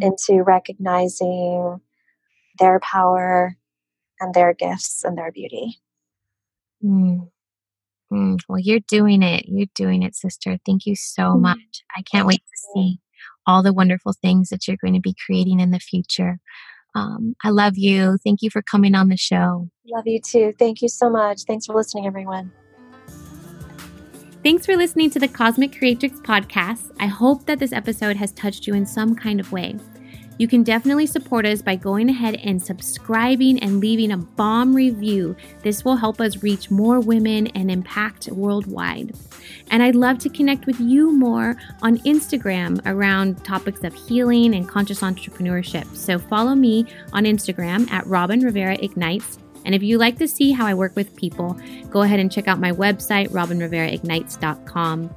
into 0.00 0.42
recognizing 0.42 1.80
their 2.58 2.80
power 2.80 3.56
and 4.20 4.34
their 4.34 4.52
gifts 4.52 5.04
and 5.04 5.16
their 5.16 5.32
beauty. 5.32 5.78
Mm. 6.84 7.30
Mm. 8.12 8.38
Well, 8.48 8.60
you're 8.60 8.80
doing 8.80 9.22
it. 9.22 9.46
You're 9.48 9.68
doing 9.74 10.02
it, 10.02 10.14
sister. 10.14 10.58
Thank 10.66 10.86
you 10.86 10.94
so 10.94 11.22
mm. 11.22 11.40
much. 11.40 11.82
I 11.96 12.02
can't 12.02 12.26
wait 12.26 12.42
to 12.42 12.72
see 12.74 12.98
all 13.46 13.62
the 13.62 13.72
wonderful 13.72 14.12
things 14.12 14.48
that 14.48 14.66
you're 14.66 14.78
going 14.82 14.94
to 14.94 15.00
be 15.00 15.14
creating 15.26 15.60
in 15.60 15.70
the 15.70 15.80
future. 15.80 16.38
Um, 16.94 17.34
I 17.42 17.50
love 17.50 17.76
you. 17.76 18.18
Thank 18.24 18.42
you 18.42 18.50
for 18.50 18.62
coming 18.62 18.94
on 18.94 19.08
the 19.08 19.16
show. 19.16 19.68
Love 19.86 20.06
you 20.06 20.20
too. 20.20 20.52
Thank 20.58 20.80
you 20.80 20.88
so 20.88 21.10
much. 21.10 21.42
Thanks 21.42 21.66
for 21.66 21.74
listening, 21.74 22.06
everyone. 22.06 22.52
Thanks 24.44 24.66
for 24.66 24.76
listening 24.76 25.08
to 25.12 25.18
the 25.18 25.26
Cosmic 25.26 25.78
Creatrix 25.78 26.20
podcast. 26.20 26.94
I 27.00 27.06
hope 27.06 27.46
that 27.46 27.58
this 27.58 27.72
episode 27.72 28.16
has 28.16 28.30
touched 28.32 28.66
you 28.66 28.74
in 28.74 28.84
some 28.84 29.16
kind 29.16 29.40
of 29.40 29.50
way. 29.52 29.74
You 30.36 30.48
can 30.48 30.62
definitely 30.62 31.06
support 31.06 31.46
us 31.46 31.62
by 31.62 31.76
going 31.76 32.10
ahead 32.10 32.34
and 32.44 32.62
subscribing 32.62 33.58
and 33.60 33.80
leaving 33.80 34.12
a 34.12 34.18
bomb 34.18 34.74
review. 34.74 35.34
This 35.62 35.82
will 35.82 35.96
help 35.96 36.20
us 36.20 36.42
reach 36.42 36.70
more 36.70 37.00
women 37.00 37.46
and 37.54 37.70
impact 37.70 38.28
worldwide. 38.28 39.16
And 39.70 39.82
I'd 39.82 39.94
love 39.94 40.18
to 40.18 40.28
connect 40.28 40.66
with 40.66 40.78
you 40.78 41.10
more 41.10 41.56
on 41.80 41.96
Instagram 42.00 42.82
around 42.84 43.42
topics 43.46 43.82
of 43.82 43.94
healing 43.94 44.54
and 44.54 44.68
conscious 44.68 45.00
entrepreneurship. 45.00 45.96
So 45.96 46.18
follow 46.18 46.54
me 46.54 46.84
on 47.14 47.24
Instagram 47.24 47.90
at 47.90 48.06
Robin 48.06 48.40
Rivera 48.40 48.74
Ignites. 48.74 49.38
And 49.64 49.74
if 49.74 49.82
you 49.82 49.98
like 49.98 50.18
to 50.18 50.28
see 50.28 50.52
how 50.52 50.66
I 50.66 50.74
work 50.74 50.94
with 50.96 51.16
people, 51.16 51.58
go 51.90 52.02
ahead 52.02 52.20
and 52.20 52.30
check 52.30 52.48
out 52.48 52.60
my 52.60 52.72
website, 52.72 53.28
robinriveraignites.com. 53.30 55.16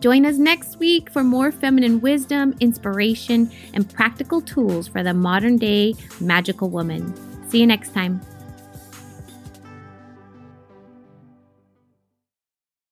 Join 0.00 0.26
us 0.26 0.36
next 0.36 0.78
week 0.78 1.10
for 1.10 1.24
more 1.24 1.50
feminine 1.50 2.00
wisdom, 2.00 2.54
inspiration, 2.60 3.50
and 3.72 3.88
practical 3.90 4.40
tools 4.42 4.86
for 4.86 5.02
the 5.02 5.14
modern 5.14 5.56
day 5.56 5.94
magical 6.20 6.68
woman. 6.68 7.14
See 7.48 7.60
you 7.60 7.66
next 7.66 7.94
time. 7.94 8.20